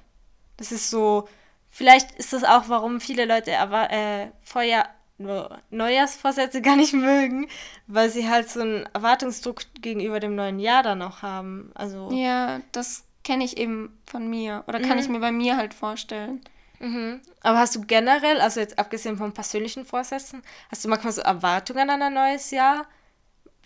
Das 0.58 0.72
ist 0.72 0.90
so, 0.90 1.28
vielleicht 1.70 2.12
ist 2.14 2.34
das 2.34 2.44
auch, 2.44 2.70
warum 2.70 3.02
viele 3.02 3.26
Leute 3.26 3.52
äh, 3.52 4.28
Vorjahr, 4.44 4.90
Neujahrsvorsätze 5.18 6.62
gar 6.64 6.76
nicht 6.76 6.94
mögen, 6.94 7.48
weil 7.88 8.10
sie 8.10 8.30
halt 8.30 8.50
so 8.50 8.62
einen 8.62 8.86
Erwartungsdruck 8.94 9.62
gegenüber 9.82 10.20
dem 10.20 10.36
neuen 10.36 10.60
Jahr 10.60 10.84
dann 10.84 11.02
auch 11.02 11.22
haben. 11.22 11.72
Also 11.74 12.12
ja, 12.12 12.62
das 12.72 13.06
kenne 13.24 13.44
ich 13.44 13.58
eben 13.58 13.98
von 14.06 14.30
mir 14.30 14.64
oder 14.68 14.80
kann 14.80 14.98
mhm. 14.98 15.00
ich 15.00 15.10
mir 15.10 15.20
bei 15.20 15.32
mir 15.32 15.58
halt 15.58 15.74
vorstellen. 15.74 16.42
Mhm. 16.80 17.22
Aber 17.42 17.60
hast 17.60 17.76
du 17.76 17.82
generell, 17.82 18.42
also 18.42 18.60
jetzt 18.60 18.78
abgesehen 18.78 19.18
von 19.18 19.34
persönlichen 19.34 19.86
Vorsätzen, 19.86 20.42
hast 20.70 20.84
du 20.84 20.90
manchmal 20.90 21.14
so 21.14 21.22
Erwartungen 21.22 21.90
an 21.90 22.02
ein 22.02 22.14
neues 22.14 22.52
Jahr? 22.52 22.88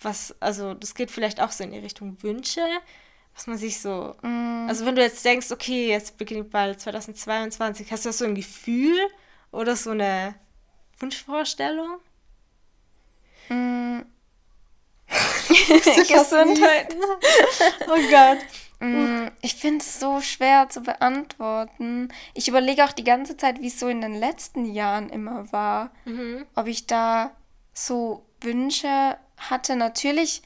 Was, 0.01 0.36
also 0.39 0.74
das 0.74 0.95
geht 0.95 1.12
vielleicht 1.12 1.41
auch 1.41 1.51
so 1.51 1.64
in 1.64 1.72
die 1.72 1.80
Richtung 1.80 2.22
Wünsche, 2.24 2.66
was 3.36 3.47
man 3.47 3.57
sich 3.57 3.80
so. 3.82 4.16
Mm. 4.22 4.68
Also 4.68 4.86
wenn 4.86 4.95
du 4.95 5.01
jetzt 5.01 5.24
denkst, 5.26 5.51
okay, 5.51 5.89
jetzt 5.89 6.18
beginnt 6.18 6.51
bald 6.51 6.80
2022, 6.80 7.91
hast 7.91 8.05
du 8.05 8.14
so 8.14 8.26
ein 8.26 8.36
Gefühl 8.36 8.97
oder 9.51 9.76
so 9.76 9.91
eine 9.91 10.36
Wunschvorstellung? 10.99 11.99
Mm. 13.49 13.99
Gesundheit. 15.49 16.95
oh 17.88 18.10
Gott. 18.10 18.39
Mm, 18.80 19.28
ich 19.42 19.56
finde 19.56 19.80
es 19.80 20.00
so 20.00 20.22
schwer 20.22 20.70
zu 20.70 20.82
beantworten. 20.82 22.10
Ich 22.34 22.48
überlege 22.48 22.86
auch 22.86 22.94
die 22.94 23.04
ganze 23.04 23.36
Zeit, 23.36 23.62
wie 23.62 23.68
es 23.68 23.80
so 23.80 23.88
in 23.88 24.02
den 24.02 24.16
letzten 24.16 24.66
Jahren 24.66 25.10
immer 25.10 25.52
war. 25.52 25.92
Mhm. 26.06 26.46
Ob 26.56 26.68
ich 26.68 26.88
da 26.88 27.32
so 27.74 28.26
Wünsche 28.42 29.18
hatte. 29.38 29.76
Natürlich 29.76 30.42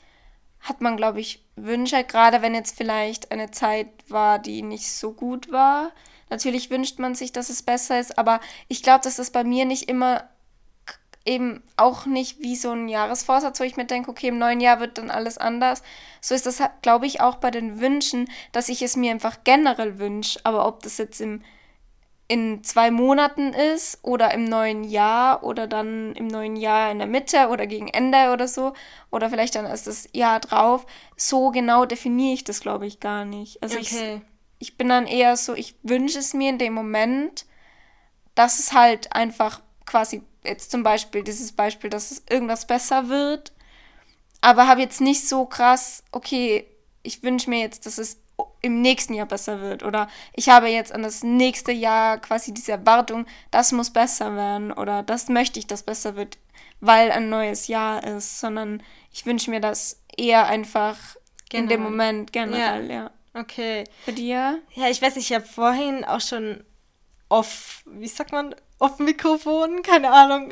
hat 0.59 0.81
man, 0.81 0.97
glaube 0.97 1.19
ich, 1.19 1.43
Wünsche, 1.55 2.03
gerade 2.03 2.41
wenn 2.41 2.55
jetzt 2.55 2.75
vielleicht 2.75 3.31
eine 3.31 3.51
Zeit 3.51 3.87
war, 4.07 4.39
die 4.39 4.61
nicht 4.61 4.91
so 4.91 5.13
gut 5.13 5.51
war. 5.51 5.91
Natürlich 6.29 6.71
wünscht 6.71 6.97
man 6.99 7.13
sich, 7.13 7.31
dass 7.31 7.49
es 7.49 7.61
besser 7.61 7.99
ist, 7.99 8.17
aber 8.17 8.39
ich 8.67 8.81
glaube, 8.81 9.03
dass 9.03 9.17
das 9.17 9.29
bei 9.29 9.43
mir 9.43 9.65
nicht 9.65 9.89
immer 9.89 10.27
eben 11.25 11.63
auch 11.77 12.05
nicht 12.05 12.39
wie 12.41 12.55
so 12.55 12.71
ein 12.71 12.89
Jahresvorsatz, 12.89 13.59
wo 13.59 13.63
ich 13.63 13.77
mir 13.77 13.85
denke, 13.85 14.11
okay, 14.11 14.27
im 14.27 14.39
neuen 14.39 14.59
Jahr 14.59 14.79
wird 14.79 14.97
dann 14.97 15.09
alles 15.09 15.37
anders. 15.37 15.81
So 16.21 16.35
ist 16.35 16.45
das, 16.45 16.61
glaube 16.81 17.05
ich, 17.05 17.21
auch 17.21 17.37
bei 17.37 17.49
den 17.49 17.79
Wünschen, 17.79 18.29
dass 18.51 18.69
ich 18.69 18.81
es 18.81 18.95
mir 18.95 19.11
einfach 19.11 19.37
generell 19.43 19.99
wünsche. 19.99 20.39
Aber 20.43 20.67
ob 20.67 20.83
das 20.83 20.97
jetzt 20.97 21.21
im, 21.21 21.41
in 22.27 22.63
zwei 22.63 22.91
Monaten 22.91 23.53
ist 23.53 23.99
oder 24.01 24.33
im 24.33 24.43
neuen 24.43 24.83
Jahr 24.83 25.43
oder 25.43 25.65
dann 25.67 26.13
im 26.15 26.27
neuen 26.27 26.57
Jahr 26.57 26.91
in 26.91 26.97
der 26.97 27.07
Mitte 27.07 27.47
oder 27.47 27.67
gegen 27.67 27.87
Ende 27.87 28.33
oder 28.33 28.49
so 28.49 28.73
oder 29.09 29.29
vielleicht 29.29 29.55
dann 29.55 29.65
ist 29.65 29.87
das 29.87 30.09
Jahr 30.11 30.41
drauf, 30.41 30.85
so 31.15 31.51
genau 31.51 31.85
definiere 31.85 32.33
ich 32.33 32.43
das, 32.43 32.59
glaube 32.59 32.85
ich, 32.85 32.99
gar 32.99 33.23
nicht. 33.23 33.63
Also 33.63 33.77
okay. 33.77 34.21
ich, 34.59 34.67
ich 34.67 34.77
bin 34.77 34.89
dann 34.89 35.07
eher 35.07 35.37
so, 35.37 35.53
ich 35.53 35.75
wünsche 35.83 36.19
es 36.19 36.33
mir 36.33 36.49
in 36.49 36.57
dem 36.57 36.73
Moment, 36.73 37.45
dass 38.35 38.59
es 38.59 38.73
halt 38.73 39.15
einfach 39.15 39.61
quasi 39.85 40.23
jetzt 40.43 40.71
zum 40.71 40.83
Beispiel 40.83 41.23
dieses 41.23 41.51
Beispiel, 41.51 41.89
dass 41.89 42.11
es 42.11 42.23
irgendwas 42.29 42.67
besser 42.67 43.09
wird, 43.09 43.53
aber 44.41 44.67
habe 44.67 44.81
jetzt 44.81 45.01
nicht 45.01 45.27
so 45.27 45.45
krass, 45.45 46.03
okay, 46.11 46.67
ich 47.01 47.23
wünsche 47.23 47.49
mir 47.49 47.59
jetzt, 47.59 47.85
dass 47.85 47.97
es 47.97 48.17
im 48.61 48.81
nächsten 48.81 49.13
Jahr 49.13 49.25
besser 49.25 49.61
wird 49.61 49.83
oder 49.83 50.07
ich 50.33 50.49
habe 50.49 50.67
jetzt 50.67 50.93
an 50.93 51.03
das 51.03 51.23
nächste 51.23 51.71
Jahr 51.71 52.17
quasi 52.17 52.53
diese 52.53 52.71
Erwartung, 52.71 53.25
das 53.51 53.71
muss 53.71 53.91
besser 53.91 54.35
werden 54.35 54.71
oder 54.71 55.03
das 55.03 55.29
möchte 55.29 55.59
ich, 55.59 55.67
dass 55.67 55.83
besser 55.83 56.15
wird, 56.15 56.37
weil 56.79 57.11
ein 57.11 57.29
neues 57.29 57.67
Jahr 57.67 58.03
ist, 58.03 58.39
sondern 58.39 58.81
ich 59.11 59.25
wünsche 59.25 59.51
mir 59.51 59.59
das 59.59 60.01
eher 60.17 60.47
einfach 60.47 60.97
generell. 61.49 61.63
in 61.63 61.69
dem 61.69 61.83
Moment 61.83 62.33
generell, 62.33 62.89
ja. 62.89 62.95
ja. 62.95 63.11
Okay. 63.33 63.83
Bei 64.05 64.11
dir? 64.11 64.59
Ja, 64.73 64.89
ich 64.89 65.01
weiß, 65.01 65.17
ich 65.17 65.33
habe 65.33 65.45
vorhin 65.45 66.03
auch 66.05 66.21
schon 66.21 66.63
off, 67.29 67.83
wie 67.85 68.07
sagt 68.07 68.31
man, 68.31 68.55
auf 68.83 68.99
Mikrofon, 68.99 69.81
keine 69.81 70.11
Ahnung, 70.11 70.51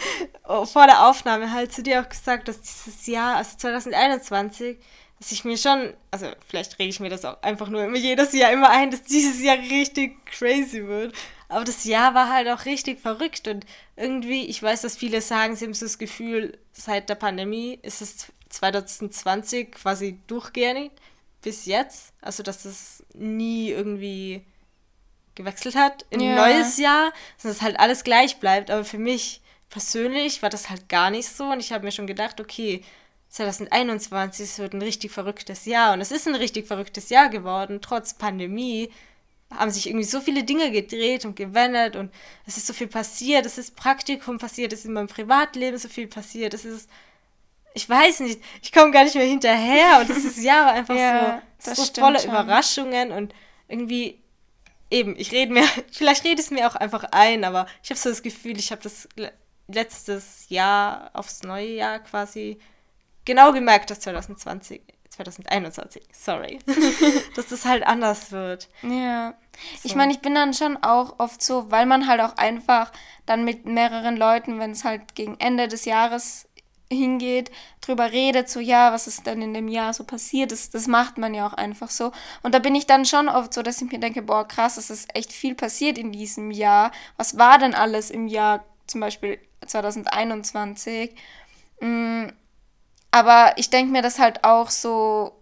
vor 0.64 0.86
der 0.86 1.08
Aufnahme 1.08 1.52
halt 1.52 1.72
zu 1.72 1.82
dir 1.82 2.02
auch 2.02 2.08
gesagt, 2.08 2.48
dass 2.48 2.60
dieses 2.60 3.06
Jahr, 3.06 3.36
also 3.36 3.56
2021, 3.56 4.76
dass 5.18 5.32
ich 5.32 5.44
mir 5.44 5.56
schon, 5.56 5.94
also 6.10 6.26
vielleicht 6.46 6.78
rede 6.78 6.90
ich 6.90 7.00
mir 7.00 7.08
das 7.08 7.24
auch 7.24 7.42
einfach 7.42 7.70
nur 7.70 7.82
immer 7.82 7.96
jedes 7.96 8.32
Jahr 8.34 8.52
immer 8.52 8.68
ein, 8.68 8.90
dass 8.90 9.04
dieses 9.04 9.40
Jahr 9.40 9.56
richtig 9.56 10.22
crazy 10.26 10.86
wird. 10.86 11.14
Aber 11.48 11.64
das 11.64 11.84
Jahr 11.84 12.14
war 12.14 12.30
halt 12.30 12.48
auch 12.48 12.66
richtig 12.66 13.00
verrückt 13.00 13.48
und 13.48 13.64
irgendwie, 13.96 14.46
ich 14.46 14.62
weiß, 14.62 14.82
dass 14.82 14.96
viele 14.96 15.22
sagen, 15.22 15.56
sie 15.56 15.64
haben 15.64 15.74
so 15.74 15.86
das 15.86 15.98
Gefühl, 15.98 16.58
seit 16.72 17.08
der 17.08 17.14
Pandemie 17.14 17.78
ist 17.82 18.02
es 18.02 18.26
2020 18.50 19.72
quasi 19.72 20.18
durchgehend 20.26 20.92
bis 21.40 21.64
jetzt. 21.64 22.12
Also, 22.20 22.42
dass 22.42 22.64
das 22.64 23.02
nie 23.14 23.70
irgendwie 23.70 24.44
gewechselt 25.34 25.74
hat 25.74 26.04
in 26.10 26.20
ja. 26.20 26.30
ein 26.30 26.36
neues 26.36 26.78
Jahr, 26.78 27.12
sondern 27.36 27.56
dass 27.56 27.62
halt 27.62 27.80
alles 27.80 28.04
gleich 28.04 28.38
bleibt. 28.38 28.70
Aber 28.70 28.84
für 28.84 28.98
mich 28.98 29.40
persönlich 29.70 30.42
war 30.42 30.50
das 30.50 30.70
halt 30.70 30.88
gar 30.88 31.10
nicht 31.10 31.28
so. 31.28 31.44
Und 31.44 31.60
ich 31.60 31.72
habe 31.72 31.84
mir 31.84 31.92
schon 31.92 32.06
gedacht, 32.06 32.40
okay, 32.40 32.82
2021 33.30 34.44
es 34.44 34.58
wird 34.58 34.74
ein 34.74 34.82
richtig 34.82 35.10
verrücktes 35.10 35.64
Jahr. 35.64 35.94
Und 35.94 36.00
es 36.00 36.12
ist 36.12 36.28
ein 36.28 36.34
richtig 36.34 36.66
verrücktes 36.66 37.08
Jahr 37.08 37.30
geworden, 37.30 37.80
trotz 37.80 38.14
Pandemie 38.14 38.90
haben 39.50 39.70
sich 39.70 39.86
irgendwie 39.86 40.04
so 40.04 40.20
viele 40.20 40.44
Dinge 40.44 40.70
gedreht 40.70 41.24
und 41.24 41.36
gewendet. 41.36 41.96
Und 41.96 42.12
es 42.46 42.56
ist 42.56 42.66
so 42.66 42.72
viel 42.72 42.86
passiert, 42.86 43.46
es 43.46 43.58
ist 43.58 43.76
Praktikum 43.76 44.38
passiert, 44.38 44.72
es 44.72 44.80
ist 44.80 44.86
in 44.86 44.92
meinem 44.92 45.08
Privatleben 45.08 45.78
so 45.78 45.88
viel 45.88 46.06
passiert, 46.06 46.54
es 46.54 46.64
ist, 46.64 46.88
ich 47.74 47.88
weiß 47.88 48.20
nicht, 48.20 48.40
ich 48.62 48.72
komme 48.72 48.90
gar 48.90 49.04
nicht 49.04 49.14
mehr 49.14 49.26
hinterher. 49.26 50.00
Und 50.00 50.08
dieses 50.08 50.42
Jahr 50.42 50.66
war 50.66 50.72
einfach 50.74 50.94
ja, 50.94 51.42
so, 51.58 51.74
so 51.74 51.84
voller 52.00 52.18
schon. 52.18 52.30
Überraschungen. 52.30 53.12
Und 53.12 53.34
irgendwie 53.68 54.21
eben, 54.92 55.16
ich 55.16 55.32
rede 55.32 55.52
mir, 55.52 55.64
vielleicht 55.90 56.24
rede 56.24 56.40
es 56.40 56.50
mir 56.50 56.68
auch 56.68 56.76
einfach 56.76 57.04
ein, 57.10 57.44
aber 57.44 57.66
ich 57.82 57.90
habe 57.90 57.98
so 57.98 58.10
das 58.10 58.22
Gefühl, 58.22 58.58
ich 58.58 58.70
habe 58.70 58.82
das 58.82 59.08
letztes 59.68 60.48
Jahr 60.48 61.10
aufs 61.14 61.42
neue 61.42 61.74
Jahr 61.74 61.98
quasi 62.00 62.58
genau 63.24 63.52
gemerkt, 63.52 63.90
dass 63.90 64.00
2020, 64.00 64.82
2021, 65.08 66.02
sorry, 66.12 66.58
dass 67.36 67.46
das 67.48 67.64
halt 67.64 67.86
anders 67.86 68.32
wird. 68.32 68.68
Ja. 68.82 69.34
So. 69.82 69.88
Ich 69.88 69.94
meine, 69.94 70.12
ich 70.12 70.20
bin 70.20 70.34
dann 70.34 70.54
schon 70.54 70.82
auch 70.82 71.18
oft 71.18 71.42
so, 71.42 71.70
weil 71.70 71.86
man 71.86 72.06
halt 72.06 72.20
auch 72.20 72.36
einfach 72.36 72.92
dann 73.26 73.44
mit 73.44 73.66
mehreren 73.66 74.16
Leuten, 74.16 74.58
wenn 74.58 74.72
es 74.72 74.84
halt 74.84 75.14
gegen 75.14 75.38
Ende 75.38 75.68
des 75.68 75.84
Jahres 75.84 76.48
hingeht, 76.92 77.50
drüber 77.80 78.12
redet, 78.12 78.48
so 78.48 78.60
ja, 78.60 78.92
was 78.92 79.06
ist 79.06 79.26
denn 79.26 79.42
in 79.42 79.54
dem 79.54 79.68
Jahr 79.68 79.92
so 79.94 80.04
passiert, 80.04 80.52
das, 80.52 80.70
das 80.70 80.86
macht 80.86 81.18
man 81.18 81.34
ja 81.34 81.46
auch 81.46 81.54
einfach 81.54 81.90
so. 81.90 82.12
Und 82.42 82.54
da 82.54 82.58
bin 82.58 82.74
ich 82.74 82.86
dann 82.86 83.04
schon 83.04 83.28
oft 83.28 83.52
so, 83.54 83.62
dass 83.62 83.82
ich 83.82 83.90
mir 83.90 83.98
denke, 83.98 84.22
boah, 84.22 84.46
krass, 84.46 84.76
es 84.76 84.90
ist 84.90 85.14
echt 85.16 85.32
viel 85.32 85.54
passiert 85.54 85.98
in 85.98 86.12
diesem 86.12 86.50
Jahr. 86.50 86.92
Was 87.16 87.38
war 87.38 87.58
denn 87.58 87.74
alles 87.74 88.10
im 88.10 88.26
Jahr 88.26 88.64
zum 88.86 89.00
Beispiel 89.00 89.38
2021? 89.66 91.14
Mm, 91.80 92.26
aber 93.10 93.54
ich 93.56 93.70
denke 93.70 93.92
mir 93.92 94.02
das 94.02 94.18
halt 94.18 94.44
auch 94.44 94.70
so, 94.70 95.32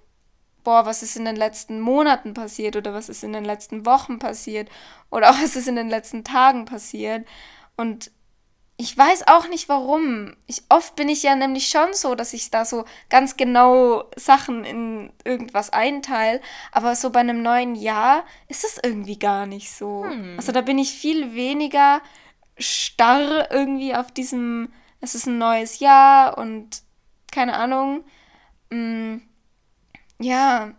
boah, 0.64 0.86
was 0.86 1.02
ist 1.02 1.16
in 1.16 1.24
den 1.24 1.36
letzten 1.36 1.80
Monaten 1.80 2.34
passiert 2.34 2.76
oder 2.76 2.92
was 2.92 3.08
ist 3.08 3.24
in 3.24 3.32
den 3.32 3.44
letzten 3.44 3.86
Wochen 3.86 4.18
passiert 4.18 4.68
oder 5.10 5.30
auch 5.30 5.38
was 5.42 5.56
ist 5.56 5.68
in 5.68 5.76
den 5.76 5.88
letzten 5.88 6.24
Tagen 6.24 6.64
passiert. 6.64 7.26
Und 7.76 8.10
ich 8.80 8.96
weiß 8.96 9.26
auch 9.26 9.46
nicht 9.46 9.68
warum. 9.68 10.34
Ich, 10.46 10.62
oft 10.70 10.96
bin 10.96 11.10
ich 11.10 11.22
ja 11.22 11.36
nämlich 11.36 11.68
schon 11.68 11.92
so, 11.92 12.14
dass 12.14 12.32
ich 12.32 12.50
da 12.50 12.64
so 12.64 12.86
ganz 13.10 13.36
genau 13.36 14.04
Sachen 14.16 14.64
in 14.64 15.12
irgendwas 15.22 15.70
einteile. 15.70 16.40
Aber 16.72 16.96
so 16.96 17.10
bei 17.10 17.20
einem 17.20 17.42
neuen 17.42 17.74
Jahr 17.74 18.24
ist 18.48 18.64
es 18.64 18.80
irgendwie 18.82 19.18
gar 19.18 19.44
nicht 19.44 19.70
so. 19.70 20.06
Hm. 20.06 20.36
Also 20.38 20.52
da 20.52 20.62
bin 20.62 20.78
ich 20.78 20.92
viel 20.92 21.34
weniger 21.34 22.00
starr 22.56 23.50
irgendwie 23.50 23.94
auf 23.94 24.12
diesem, 24.12 24.72
es 25.02 25.14
ist 25.14 25.26
ein 25.26 25.36
neues 25.36 25.80
Jahr 25.80 26.38
und 26.38 26.82
keine 27.30 27.58
Ahnung. 27.58 28.04
Mh, 28.70 28.78
mm, 28.78 29.22
ja. 30.20 30.72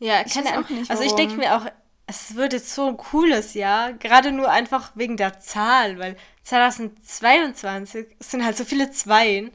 Ja, 0.00 0.24
keine 0.24 0.52
Ahnung. 0.54 0.64
Nicht, 0.68 0.90
also 0.90 1.04
ich 1.04 1.12
denke 1.12 1.36
mir 1.36 1.56
auch, 1.56 1.66
es 2.10 2.34
wird 2.34 2.52
jetzt 2.52 2.74
so 2.74 2.88
ein 2.88 2.96
cooles 2.96 3.54
Jahr, 3.54 3.92
gerade 3.92 4.32
nur 4.32 4.50
einfach 4.50 4.90
wegen 4.96 5.16
der 5.16 5.38
Zahl, 5.38 5.98
weil 5.98 6.16
2022 6.42 8.16
sind 8.18 8.44
halt 8.44 8.56
so 8.56 8.64
viele 8.64 8.90
Zweien 8.90 9.52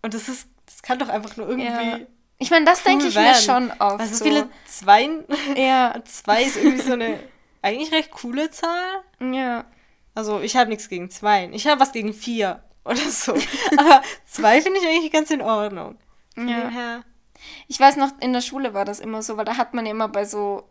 und 0.00 0.14
das 0.14 0.28
ist, 0.28 0.48
das 0.64 0.82
kann 0.82 0.98
doch 0.98 1.10
einfach 1.10 1.36
nur 1.36 1.48
irgendwie. 1.48 1.66
Ja. 1.66 2.00
Ich 2.38 2.50
meine, 2.50 2.64
das 2.64 2.78
cool 2.78 2.92
denke 2.92 3.06
ich 3.08 3.14
werden. 3.14 3.28
mir 3.28 3.34
schon 3.34 3.70
oft. 3.78 4.00
Also 4.00 4.14
so 4.14 4.24
viele 4.24 4.48
Zweien. 4.66 5.24
Ja. 5.54 5.94
Zwei 6.04 6.44
ist 6.44 6.56
irgendwie 6.56 6.82
so 6.82 6.94
eine 6.94 7.18
eigentlich 7.60 7.92
recht 7.92 8.10
coole 8.10 8.50
Zahl. 8.50 9.02
Ja. 9.20 9.66
Also 10.14 10.40
ich 10.40 10.56
habe 10.56 10.70
nichts 10.70 10.88
gegen 10.88 11.10
Zweien. 11.10 11.52
Ich 11.52 11.66
habe 11.66 11.80
was 11.80 11.92
gegen 11.92 12.14
vier 12.14 12.62
oder 12.84 12.96
so. 12.96 13.34
Aber 13.76 14.02
zwei 14.24 14.62
finde 14.62 14.80
ich 14.80 14.86
eigentlich 14.86 15.12
ganz 15.12 15.30
in 15.30 15.42
Ordnung. 15.42 15.98
Von 16.34 16.48
ja. 16.48 17.02
Ich 17.66 17.78
weiß 17.78 17.96
noch, 17.96 18.10
in 18.20 18.32
der 18.32 18.40
Schule 18.40 18.72
war 18.72 18.84
das 18.84 18.98
immer 18.98 19.22
so, 19.22 19.36
weil 19.36 19.44
da 19.44 19.58
hat 19.58 19.74
man 19.74 19.84
ja 19.84 19.92
immer 19.92 20.08
bei 20.08 20.24
so 20.24 20.64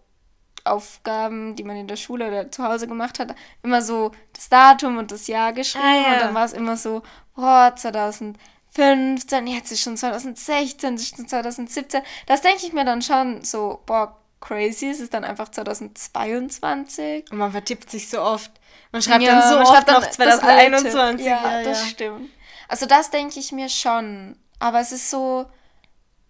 Aufgaben, 0.71 1.55
die 1.55 1.63
man 1.63 1.77
in 1.77 1.87
der 1.87 1.95
Schule 1.95 2.27
oder 2.27 2.51
zu 2.51 2.63
Hause 2.63 2.87
gemacht 2.87 3.19
hat, 3.19 3.35
immer 3.63 3.81
so 3.81 4.11
das 4.33 4.49
Datum 4.49 4.97
und 4.97 5.11
das 5.11 5.27
Jahr 5.27 5.53
geschrieben. 5.53 5.85
Ah, 5.85 5.95
ja. 5.95 6.13
Und 6.13 6.21
dann 6.21 6.33
war 6.33 6.45
es 6.45 6.53
immer 6.53 6.77
so, 6.77 7.03
oh, 7.35 7.69
2015, 7.75 9.47
jetzt 9.47 9.71
ist 9.71 9.81
schon 9.81 9.97
2016, 9.97 10.91
jetzt 10.91 11.01
ist 11.01 11.15
schon 11.17 11.27
2017. 11.27 12.01
Das 12.25 12.41
denke 12.41 12.65
ich 12.65 12.73
mir 12.73 12.85
dann 12.85 13.01
schon 13.01 13.43
so, 13.43 13.81
boah, 13.85 14.17
crazy, 14.39 14.89
es 14.89 14.99
ist 14.99 15.13
dann 15.13 15.23
einfach 15.23 15.49
2022. 15.49 17.31
Und 17.31 17.37
man 17.37 17.51
vertippt 17.51 17.89
sich 17.89 18.09
so 18.09 18.21
oft. 18.21 18.51
Man 18.91 19.01
schreibt 19.01 19.23
ja, 19.23 19.39
dann 19.39 19.49
so 19.49 19.71
oft 19.71 19.87
noch 19.87 20.09
2021. 20.09 21.25
Ja, 21.25 21.59
ja, 21.59 21.63
das 21.63 21.81
ja. 21.81 21.87
stimmt. 21.87 22.29
Also 22.67 22.85
das 22.85 23.09
denke 23.09 23.39
ich 23.39 23.51
mir 23.51 23.69
schon. 23.69 24.37
Aber 24.59 24.79
es 24.79 24.91
ist 24.91 25.09
so, 25.09 25.45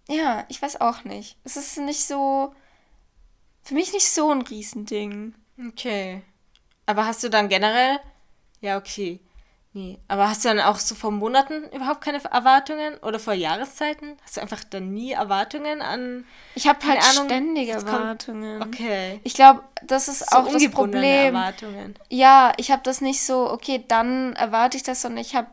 ja, 0.08 0.44
ich 0.48 0.60
weiß 0.60 0.80
auch 0.80 1.04
nicht. 1.04 1.36
Es 1.44 1.56
ist 1.56 1.78
nicht 1.78 2.04
so 2.04 2.54
für 3.68 3.74
mich 3.74 3.92
nicht 3.92 4.08
so 4.08 4.30
ein 4.30 4.40
Riesending. 4.40 5.34
Okay. 5.68 6.22
Aber 6.86 7.04
hast 7.04 7.22
du 7.22 7.28
dann 7.28 7.50
generell. 7.50 8.00
Ja, 8.62 8.78
okay. 8.78 9.20
Nee. 9.74 9.98
Aber 10.08 10.30
hast 10.30 10.42
du 10.42 10.48
dann 10.48 10.60
auch 10.60 10.78
so 10.78 10.94
vor 10.94 11.10
Monaten 11.10 11.64
überhaupt 11.74 12.00
keine 12.00 12.24
Erwartungen? 12.24 12.96
Oder 13.02 13.18
vor 13.18 13.34
Jahreszeiten? 13.34 14.16
Hast 14.22 14.38
du 14.38 14.40
einfach 14.40 14.64
dann 14.64 14.94
nie 14.94 15.12
Erwartungen 15.12 15.82
an. 15.82 16.24
Ich 16.54 16.66
habe 16.66 16.78
halt 16.86 17.02
Ahnung, 17.10 17.26
ständige 17.26 17.72
Erwartungen. 17.72 18.62
Okay. 18.62 19.20
Ich 19.22 19.34
glaube, 19.34 19.62
das 19.82 20.08
ist 20.08 20.30
so 20.30 20.38
auch 20.38 20.50
das 20.50 20.70
Problem. 20.70 21.34
Erwartungen. 21.34 21.94
Ja, 22.08 22.54
ich 22.56 22.70
habe 22.70 22.82
das 22.82 23.02
nicht 23.02 23.22
so, 23.22 23.50
okay, 23.50 23.84
dann 23.86 24.32
erwarte 24.32 24.78
ich 24.78 24.82
das, 24.82 25.02
sondern 25.02 25.20
ich 25.20 25.36
habe. 25.36 25.48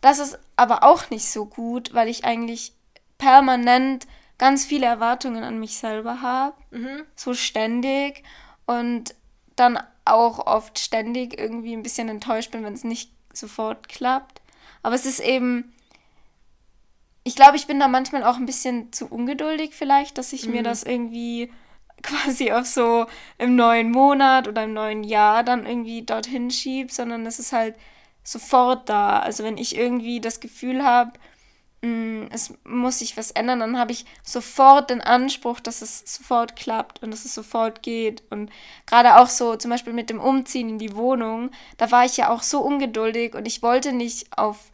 Das 0.00 0.20
ist 0.20 0.38
aber 0.54 0.84
auch 0.84 1.10
nicht 1.10 1.28
so 1.28 1.44
gut, 1.44 1.92
weil 1.92 2.06
ich 2.06 2.24
eigentlich 2.24 2.72
permanent 3.18 4.06
ganz 4.38 4.64
viele 4.64 4.86
Erwartungen 4.86 5.42
an 5.42 5.58
mich 5.58 5.78
selber 5.78 6.22
habe, 6.22 6.56
mhm. 6.70 7.04
so 7.14 7.34
ständig 7.34 8.22
und 8.66 9.14
dann 9.56 9.78
auch 10.04 10.46
oft 10.46 10.78
ständig 10.78 11.38
irgendwie 11.38 11.74
ein 11.74 11.82
bisschen 11.82 12.08
enttäuscht 12.08 12.52
bin, 12.52 12.64
wenn 12.64 12.72
es 12.72 12.84
nicht 12.84 13.10
sofort 13.32 13.88
klappt. 13.88 14.40
Aber 14.82 14.94
es 14.94 15.04
ist 15.04 15.20
eben, 15.20 15.72
ich 17.24 17.36
glaube, 17.36 17.56
ich 17.56 17.66
bin 17.66 17.80
da 17.80 17.88
manchmal 17.88 18.24
auch 18.24 18.36
ein 18.36 18.46
bisschen 18.46 18.92
zu 18.92 19.06
ungeduldig 19.06 19.74
vielleicht, 19.74 20.16
dass 20.16 20.32
ich 20.32 20.46
mhm. 20.46 20.52
mir 20.52 20.62
das 20.62 20.84
irgendwie 20.84 21.52
quasi 22.02 22.52
auf 22.52 22.66
so 22.66 23.06
im 23.38 23.56
neuen 23.56 23.90
Monat 23.90 24.46
oder 24.46 24.64
im 24.64 24.72
neuen 24.72 25.02
Jahr 25.02 25.42
dann 25.42 25.66
irgendwie 25.66 26.02
dorthin 26.02 26.50
schiebe, 26.50 26.92
sondern 26.92 27.26
es 27.26 27.40
ist 27.40 27.52
halt 27.52 27.74
sofort 28.22 28.88
da. 28.88 29.18
Also 29.18 29.42
wenn 29.42 29.58
ich 29.58 29.76
irgendwie 29.76 30.20
das 30.20 30.38
Gefühl 30.38 30.84
habe, 30.84 31.12
es 32.30 32.52
muss 32.64 32.98
sich 32.98 33.16
was 33.16 33.30
ändern, 33.30 33.60
dann 33.60 33.78
habe 33.78 33.92
ich 33.92 34.04
sofort 34.22 34.90
den 34.90 35.00
Anspruch, 35.00 35.60
dass 35.60 35.82
es 35.82 36.02
sofort 36.06 36.56
klappt 36.56 37.02
und 37.02 37.10
dass 37.10 37.24
es 37.24 37.34
sofort 37.34 37.82
geht. 37.82 38.22
Und 38.30 38.50
gerade 38.86 39.16
auch 39.16 39.28
so 39.28 39.56
zum 39.56 39.70
Beispiel 39.70 39.92
mit 39.92 40.10
dem 40.10 40.20
Umziehen 40.20 40.68
in 40.68 40.78
die 40.78 40.96
Wohnung, 40.96 41.50
da 41.76 41.90
war 41.90 42.04
ich 42.04 42.16
ja 42.16 42.30
auch 42.30 42.42
so 42.42 42.60
ungeduldig 42.60 43.34
und 43.34 43.46
ich 43.46 43.62
wollte 43.62 43.92
nicht 43.92 44.36
auf 44.36 44.70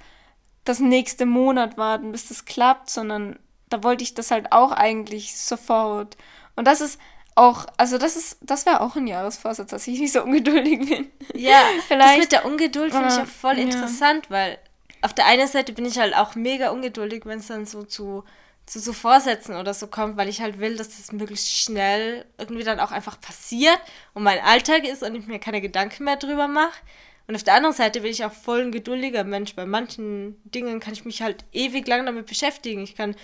das 0.64 0.80
nächste 0.80 1.26
Monat 1.26 1.76
warten, 1.76 2.12
bis 2.12 2.28
das 2.28 2.44
klappt, 2.44 2.88
sondern 2.88 3.38
da 3.68 3.82
wollte 3.82 4.05
ich 4.05 4.14
das 4.14 4.30
halt 4.30 4.52
auch 4.52 4.72
eigentlich 4.72 5.38
sofort. 5.38 6.16
Und 6.57 6.66
das 6.66 6.80
ist 6.80 6.98
auch, 7.34 7.66
also 7.76 7.98
das 7.98 8.16
ist, 8.16 8.38
das 8.40 8.64
wäre 8.64 8.80
auch 8.80 8.96
ein 8.96 9.07
Jahresvorsatz, 9.07 9.70
dass 9.70 9.86
ich 9.86 9.98
nicht 9.98 10.12
so 10.12 10.22
ungeduldig 10.22 10.88
bin. 10.88 11.11
Ja, 11.34 11.61
vielleicht. 11.88 12.12
Das 12.12 12.18
mit 12.18 12.32
der 12.32 12.44
Ungeduld 12.46 12.92
finde 12.92 13.09
ich 13.09 13.20
auch 13.20 13.26
voll 13.26 13.59
ja. 13.59 13.64
interessant, 13.64 14.30
weil 14.30 14.59
auf 15.05 15.12
der 15.12 15.26
einen 15.26 15.46
Seite 15.46 15.74
bin 15.74 15.84
ich 15.84 15.98
halt 15.98 16.16
auch 16.16 16.34
mega 16.34 16.70
ungeduldig, 16.70 17.26
wenn 17.26 17.38
es 17.38 17.48
dann 17.48 17.66
so 17.66 17.82
zu, 17.82 18.24
zu 18.64 18.80
so 18.80 18.94
Vorsätzen 18.94 19.55
oder 19.55 19.74
so 19.74 19.86
kommt, 19.86 20.16
weil 20.16 20.30
ich 20.30 20.40
halt 20.40 20.59
will, 20.61 20.78
dass 20.78 20.96
das 20.96 21.12
möglichst 21.12 21.50
schnell 21.50 22.24
irgendwie 22.38 22.64
dann 22.64 22.80
auch 22.80 22.90
einfach 22.90 23.20
passiert 23.20 23.78
und 24.14 24.22
mein 24.22 24.38
Alltag 24.38 24.84
ist 24.84 25.02
und 25.02 25.14
ich 25.14 25.26
mir 25.26 25.38
keine 25.38 25.61
Gedanken 25.61 26.05
mehr 26.05 26.16
drüber 26.16 26.48
mache. 26.48 26.80
Und 27.26 27.36
auf 27.36 27.42
der 27.42 27.55
anderen 27.55 27.74
Seite 27.74 28.00
bin 28.00 28.11
ich 28.11 28.24
auch 28.24 28.32
voll 28.32 28.62
ein 28.62 28.72
geduldiger 28.72 29.24
Mensch. 29.24 29.55
Bei 29.55 29.66
manchen 29.66 30.40
Dingen 30.50 30.80
kann 30.80 30.94
ich 30.94 31.05
mich 31.05 31.20
halt 31.20 31.44
ewig 31.52 31.86
lang 31.86 32.07
damit 32.07 32.26
beschäftigen. 32.26 32.82
Ich 32.82 32.94
kann 32.94 33.14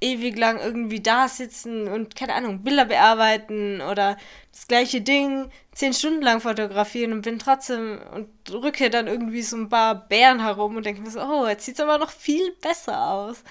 ewig 0.00 0.36
lang 0.36 0.58
irgendwie 0.58 1.00
da 1.00 1.28
sitzen 1.28 1.88
und, 1.88 2.14
keine 2.14 2.34
Ahnung, 2.34 2.62
Bilder 2.62 2.84
bearbeiten 2.84 3.80
oder 3.80 4.16
das 4.52 4.68
gleiche 4.68 5.00
Ding 5.00 5.50
zehn 5.72 5.94
Stunden 5.94 6.22
lang 6.22 6.40
fotografieren 6.40 7.12
und 7.12 7.22
bin 7.22 7.38
trotzdem 7.38 8.00
und 8.12 8.28
rücke 8.52 8.90
dann 8.90 9.06
irgendwie 9.06 9.42
so 9.42 9.56
ein 9.56 9.68
paar 9.68 9.94
Bären 9.94 10.40
herum 10.40 10.76
und 10.76 10.86
denke 10.86 11.00
mir 11.00 11.10
so, 11.10 11.20
oh, 11.20 11.46
jetzt 11.46 11.64
sieht 11.64 11.74
es 11.76 11.80
aber 11.80 11.98
noch 11.98 12.10
viel 12.10 12.52
besser 12.60 13.10
aus. 13.10 13.42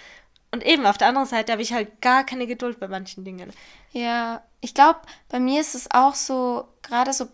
Und 0.52 0.64
eben 0.64 0.86
auf 0.86 0.98
der 0.98 1.08
anderen 1.08 1.28
Seite 1.28 1.52
habe 1.52 1.64
ich 1.64 1.74
halt 1.74 2.02
gar 2.02 2.24
keine 2.26 2.46
Geduld 2.46 2.80
bei 2.80 2.88
manchen 2.88 3.26
Dingen. 3.26 3.52
Ja, 3.92 4.44
ich 4.62 4.76
glaube, 4.76 5.00
bei 5.30 5.40
mir 5.40 5.60
ist 5.60 5.74
es 5.74 5.90
auch 5.90 6.14
so, 6.14 6.68
gerade 6.84 7.12
so 7.12 7.28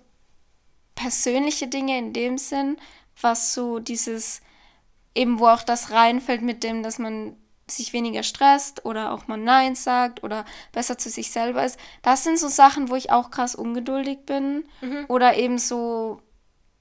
persönliche 0.95 1.67
Dinge 1.67 1.97
in 1.97 2.13
dem 2.13 2.37
Sinn, 2.37 2.77
was 3.21 3.53
so 3.53 3.79
dieses, 3.79 4.41
eben 5.15 5.39
wo 5.39 5.47
auch 5.47 5.63
das 5.63 5.91
reinfällt 5.91 6.41
mit 6.41 6.63
dem, 6.63 6.81
dass 6.81 6.97
man 6.97 7.35
sich 7.71 7.93
weniger 7.93 8.23
stresst 8.23 8.85
oder 8.85 9.11
auch 9.11 9.27
mal 9.27 9.37
Nein 9.37 9.75
sagt 9.75 10.23
oder 10.23 10.45
besser 10.71 10.97
zu 10.97 11.09
sich 11.09 11.31
selber 11.31 11.63
ist. 11.63 11.79
Das 12.01 12.23
sind 12.23 12.39
so 12.39 12.47
Sachen, 12.47 12.89
wo 12.89 12.95
ich 12.95 13.11
auch 13.11 13.31
krass 13.31 13.55
ungeduldig 13.55 14.25
bin. 14.25 14.65
Mhm. 14.81 15.05
Oder 15.07 15.37
eben 15.37 15.57
so, 15.57 16.21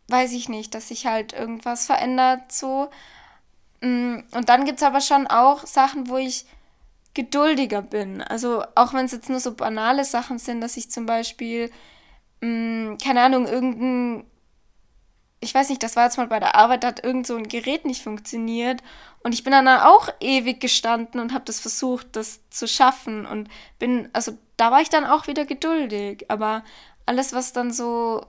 weiß 0.08 0.32
ich 0.32 0.48
nicht, 0.48 0.74
dass 0.74 0.88
sich 0.88 1.06
halt 1.06 1.32
irgendwas 1.32 1.86
verändert 1.86 2.52
so. 2.52 2.90
Mm, 3.80 4.18
und 4.32 4.48
dann 4.48 4.64
gibt 4.64 4.78
es 4.78 4.82
aber 4.82 5.00
schon 5.00 5.26
auch 5.26 5.66
Sachen, 5.66 6.08
wo 6.08 6.16
ich 6.16 6.46
geduldiger 7.14 7.82
bin. 7.82 8.22
Also 8.22 8.64
auch 8.74 8.94
wenn 8.94 9.06
es 9.06 9.12
jetzt 9.12 9.28
nur 9.28 9.40
so 9.40 9.54
banale 9.54 10.04
Sachen 10.04 10.38
sind, 10.38 10.60
dass 10.60 10.76
ich 10.76 10.90
zum 10.90 11.06
Beispiel, 11.06 11.70
mh, 12.40 12.92
mm, 12.92 12.98
keine 12.98 13.22
Ahnung, 13.22 13.46
irgendein 13.46 14.24
ich 15.40 15.54
weiß 15.54 15.68
nicht, 15.68 15.82
das 15.82 15.94
war 15.94 16.04
jetzt 16.04 16.16
mal 16.16 16.26
bei 16.26 16.40
der 16.40 16.56
Arbeit, 16.56 16.82
da 16.82 16.88
hat 16.88 17.04
irgend 17.04 17.26
so 17.26 17.36
ein 17.36 17.48
Gerät 17.48 17.84
nicht 17.84 18.02
funktioniert. 18.02 18.82
Und 19.22 19.34
ich 19.34 19.44
bin 19.44 19.52
dann 19.52 19.68
auch 19.68 20.08
ewig 20.20 20.60
gestanden 20.60 21.20
und 21.20 21.32
habe 21.32 21.44
das 21.44 21.60
versucht, 21.60 22.16
das 22.16 22.40
zu 22.50 22.66
schaffen 22.66 23.26
und 23.26 23.48
bin, 23.78 24.08
also 24.12 24.36
da 24.56 24.70
war 24.70 24.80
ich 24.80 24.88
dann 24.88 25.04
auch 25.04 25.26
wieder 25.26 25.44
geduldig, 25.44 26.24
aber 26.28 26.64
alles, 27.06 27.32
was 27.32 27.52
dann 27.52 27.72
so, 27.72 28.24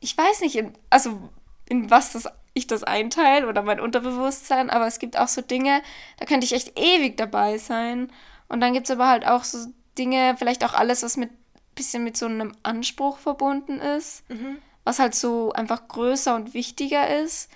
ich 0.00 0.16
weiß 0.16 0.40
nicht, 0.40 0.56
in, 0.56 0.72
also 0.90 1.30
in 1.68 1.90
was 1.90 2.12
das, 2.12 2.28
ich 2.54 2.66
das 2.66 2.84
einteile 2.84 3.48
oder 3.48 3.62
mein 3.62 3.80
Unterbewusstsein, 3.80 4.70
aber 4.70 4.86
es 4.86 4.98
gibt 4.98 5.18
auch 5.18 5.28
so 5.28 5.42
Dinge, 5.42 5.82
da 6.18 6.26
könnte 6.26 6.44
ich 6.44 6.52
echt 6.52 6.78
ewig 6.78 7.16
dabei 7.16 7.58
sein. 7.58 8.12
Und 8.48 8.60
dann 8.60 8.72
gibt 8.72 8.88
es 8.88 8.90
aber 8.90 9.08
halt 9.08 9.26
auch 9.26 9.44
so 9.44 9.66
Dinge, 9.98 10.36
vielleicht 10.38 10.64
auch 10.64 10.74
alles, 10.74 11.02
was 11.02 11.16
mit 11.16 11.30
bisschen 11.74 12.04
mit 12.04 12.18
so 12.18 12.26
einem 12.26 12.54
Anspruch 12.62 13.16
verbunden 13.16 13.78
ist. 13.80 14.28
Mhm 14.28 14.58
was 14.84 14.98
halt 14.98 15.14
so 15.14 15.52
einfach 15.52 15.88
größer 15.88 16.34
und 16.34 16.54
wichtiger 16.54 17.22
ist, 17.22 17.50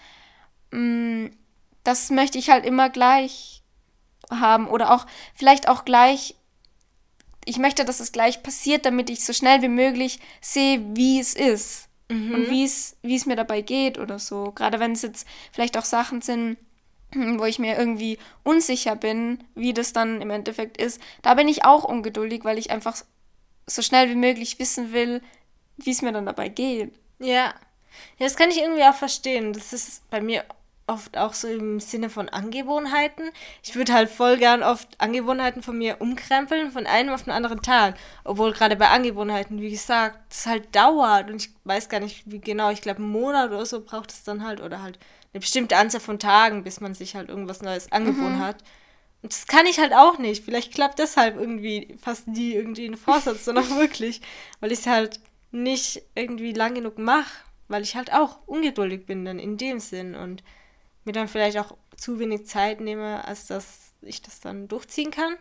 mm, 0.71 1.27
das 1.85 2.11
möchte 2.11 2.39
ich 2.39 2.51
halt 2.51 2.65
immer 2.65 2.91
gleich 2.91 3.63
haben 4.31 4.69
oder 4.69 4.93
auch 4.93 5.07
vielleicht 5.35 5.69
auch 5.69 5.85
gleich, 5.85 6.35
ich 7.45 7.59
möchte, 7.59 7.85
dass 7.85 8.01
es 8.01 8.11
gleich 8.13 8.43
passiert, 8.43 8.85
damit 8.87 9.09
ich 9.09 9.25
so 9.25 9.33
schnell 9.33 9.63
wie 9.63 9.69
möglich 9.69 10.19
sehe, 10.41 10.81
wie 10.95 11.21
es 11.21 11.35
ist 11.35 11.87
Mhm. 12.09 12.35
und 12.35 12.51
wie 12.51 12.65
es, 12.65 12.97
wie 13.03 13.17
es 13.17 13.27
mir 13.27 13.37
dabei 13.37 13.63
geht 13.63 13.99
oder 13.99 14.19
so. 14.19 14.53
Gerade 14.53 14.79
wenn 14.79 14.93
es 14.93 15.03
jetzt 15.03 15.27
vielleicht 15.53 15.77
auch 15.77 15.85
Sachen 15.85 16.21
sind, 16.23 16.57
wo 17.15 17.45
ich 17.45 17.59
mir 17.59 17.77
irgendwie 17.77 18.19
unsicher 18.45 18.97
bin, 18.97 19.43
wie 19.55 19.75
das 19.75 19.93
dann 19.93 20.21
im 20.21 20.31
Endeffekt 20.31 20.77
ist, 20.77 21.01
da 21.23 21.35
bin 21.35 21.49
ich 21.49 21.65
auch 21.65 21.85
ungeduldig, 21.85 22.45
weil 22.45 22.59
ich 22.59 22.71
einfach 22.71 22.97
so 23.67 23.83
schnell 23.83 24.09
wie 24.09 24.15
möglich 24.17 24.59
wissen 24.59 24.93
will, 24.93 25.21
wie 25.77 25.91
es 25.91 26.03
mir 26.03 26.13
dann 26.13 26.27
dabei 26.27 26.49
geht. 26.49 26.95
Ja. 27.19 27.55
Ja, 28.19 28.27
das 28.27 28.37
kann 28.37 28.51
ich 28.51 28.59
irgendwie 28.59 28.85
auch 28.85 28.95
verstehen. 28.95 29.53
Das 29.53 29.73
ist 29.73 30.09
bei 30.11 30.21
mir 30.21 30.45
oft 30.87 31.17
auch 31.17 31.35
so 31.35 31.49
im 31.49 31.81
Sinne 31.81 32.11
von 32.11 32.29
Angewohnheiten. 32.29 33.31
Ich 33.63 33.75
würde 33.75 33.93
halt 33.93 34.09
voll 34.09 34.37
gern 34.37 34.63
oft 34.63 34.89
Angewohnheiten 34.99 35.63
von 35.63 35.77
mir 35.77 36.01
umkrempeln, 36.01 36.71
von 36.71 36.87
einem 36.87 37.13
auf 37.13 37.25
den 37.25 37.33
anderen 37.33 37.63
Tag. 37.63 37.97
Obwohl 38.25 38.53
gerade 38.53 38.77
bei 38.77 38.89
Angewohnheiten, 38.89 39.61
wie 39.61 39.71
gesagt, 39.71 40.19
es 40.33 40.47
halt 40.47 40.75
dauert 40.75 41.31
und 41.31 41.43
ich 41.43 41.51
weiß 41.65 41.89
gar 41.89 42.01
nicht, 42.01 42.23
wie 42.27 42.41
genau, 42.41 42.71
ich 42.71 42.83
glaube, 42.83 42.99
einen 42.99 43.11
Monat 43.11 43.51
oder 43.51 43.67
so 43.67 43.81
braucht 43.81 44.13
es 44.13 44.23
dann 44.25 44.45
halt 44.45 44.61
oder 44.61 44.83
halt 44.83 44.99
eine 45.33 45.41
bestimmte 45.41 45.77
Anzahl 45.77 46.01
von 46.01 46.19
Tagen, 46.19 46.63
bis 46.63 46.81
man 46.81 46.95
sich 46.95 47.17
halt 47.17 47.29
irgendwas 47.29 47.63
Neues 47.63 47.91
angewohnt 47.91 48.39
hat. 48.39 48.63
Und 49.23 49.33
das 49.33 49.47
kann 49.47 49.67
ich 49.67 49.79
halt 49.81 49.93
auch 49.93 50.19
nicht. 50.19 50.45
Vielleicht 50.45 50.73
klappt 50.73 50.99
deshalb 51.01 51.37
irgendwie 51.37 51.97
fast 52.01 52.29
nie 52.29 52.53
irgendwie 52.53 52.87
ein 52.87 52.97
Vorsatz, 52.97 53.45
sondern 53.45 53.69
wirklich, 53.77 54.21
weil 54.61 54.71
ich 54.71 54.81
es 54.81 54.87
halt 54.87 55.21
nicht 55.57 56.03
irgendwie 56.15 56.53
lang 56.53 56.75
genug 56.75 56.99
mache, 56.99 57.33
weil 57.69 57.83
ich 57.83 57.97
halt 57.97 58.13
auch 58.13 58.47
ungeduldig 58.47 59.07
bin 59.07 59.25
dann 59.25 59.39
in 59.39 59.57
dem 59.57 59.81
Sinn 59.81 60.15
und 60.15 60.43
mir 61.05 61.13
dann 61.13 61.29
vielleicht 61.29 61.59
auch 61.59 61.77
zu 61.97 62.19
wenig 62.19 62.47
Zeit 62.47 62.81
nehme, 62.81 63.25
als 63.25 63.47
dass 63.47 63.93
ich 64.03 64.23
das 64.23 64.41
dann 64.41 64.69
durchziehen 64.69 65.11
kann. 65.11 65.37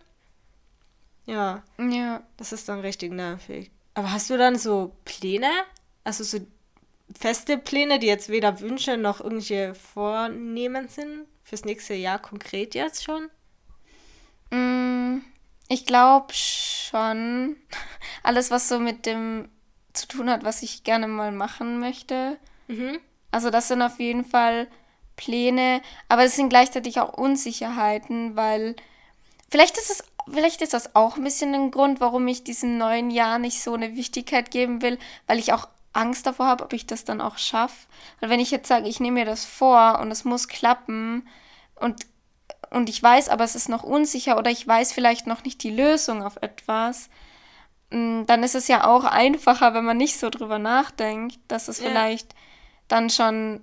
Ja, 1.26 1.64
Ja. 1.78 2.24
das 2.38 2.52
ist 2.54 2.70
dann 2.70 2.80
richtig 2.82 3.12
nervig. 3.12 3.72
Aber 3.96 4.12
hast 4.12 4.30
du 4.30 4.38
dann 4.38 4.58
so 4.58 4.96
Pläne? 5.06 5.50
Also 6.04 6.24
so 6.24 6.40
feste 7.18 7.58
Pläne, 7.58 8.00
die 8.00 8.08
jetzt 8.08 8.30
weder 8.30 8.60
Wünsche 8.60 8.98
noch 8.98 9.22
irgendwelche 9.22 9.74
Vornehmen 9.76 10.88
sind? 10.88 11.26
Fürs 11.44 11.66
nächste 11.66 11.94
Jahr 11.94 12.20
konkret 12.20 12.76
jetzt 12.76 13.04
schon? 13.04 13.30
Mm, 14.52 15.22
Ich 15.68 15.86
glaube 15.86 16.32
schon. 16.34 17.56
Alles, 18.24 18.52
was 18.52 18.70
so 18.70 18.80
mit 18.80 19.06
dem 19.06 19.50
zu 19.96 20.08
tun 20.08 20.30
hat, 20.30 20.44
was 20.44 20.62
ich 20.62 20.84
gerne 20.84 21.08
mal 21.08 21.32
machen 21.32 21.80
möchte. 21.80 22.38
Mhm. 22.68 23.00
Also 23.32 23.50
das 23.50 23.68
sind 23.68 23.82
auf 23.82 24.00
jeden 24.00 24.26
Fall 24.26 24.68
Pläne, 25.16 25.82
aber 26.10 26.26
es 26.26 26.36
sind 26.36 26.50
gleichzeitig 26.50 27.00
auch 27.00 27.14
Unsicherheiten, 27.14 28.36
weil 28.36 28.76
vielleicht 29.50 29.78
ist 29.78 29.90
es, 29.90 30.04
vielleicht 30.32 30.62
ist 30.62 30.74
das 30.74 30.96
auch 30.96 31.18
ein 31.18 31.24
bisschen 31.24 31.54
ein 31.54 31.72
Grund, 31.72 32.00
warum 32.02 32.28
ich 32.28 32.44
diesem 32.44 32.78
neuen 32.78 33.12
Jahr 33.12 33.40
nicht 33.40 33.62
so 33.62 33.74
eine 33.74 33.96
Wichtigkeit 33.96 34.52
geben 34.52 34.82
will, 34.82 34.98
weil 35.28 35.40
ich 35.40 35.54
auch 35.54 35.68
Angst 35.94 36.26
davor 36.26 36.48
habe, 36.48 36.64
ob 36.64 36.74
ich 36.74 36.86
das 36.86 37.06
dann 37.06 37.22
auch 37.22 37.38
schaffe. 37.38 37.88
Weil 38.20 38.30
wenn 38.30 38.40
ich 38.40 38.52
jetzt 38.52 38.68
sage, 38.68 38.88
ich 38.88 39.00
nehme 39.00 39.20
mir 39.20 39.26
das 39.26 39.46
vor 39.46 40.00
und 40.00 40.12
es 40.12 40.26
muss 40.26 40.48
klappen 40.48 41.28
und, 41.76 42.06
und 42.70 42.90
ich 42.90 43.02
weiß, 43.02 43.30
aber 43.30 43.44
es 43.44 43.56
ist 43.56 43.70
noch 43.70 43.84
unsicher 43.84 44.38
oder 44.38 44.52
ich 44.52 44.68
weiß 44.68 44.92
vielleicht 44.92 45.28
noch 45.28 45.44
nicht 45.44 45.64
die 45.64 45.72
Lösung 45.72 46.24
auf 46.24 46.38
etwas, 46.42 47.10
dann 48.28 48.44
ist 48.44 48.56
es 48.56 48.68
ja 48.68 48.86
auch 48.86 49.04
einfacher, 49.04 49.74
wenn 49.74 49.86
man 49.86 49.98
nicht 49.98 50.18
so 50.20 50.30
drüber 50.30 50.60
nachdenkt, 50.60 51.38
dass 51.48 51.68
es 51.68 51.80
Ja. 51.80 51.88
vielleicht 51.88 52.34
dann 52.88 53.10
schon, 53.10 53.62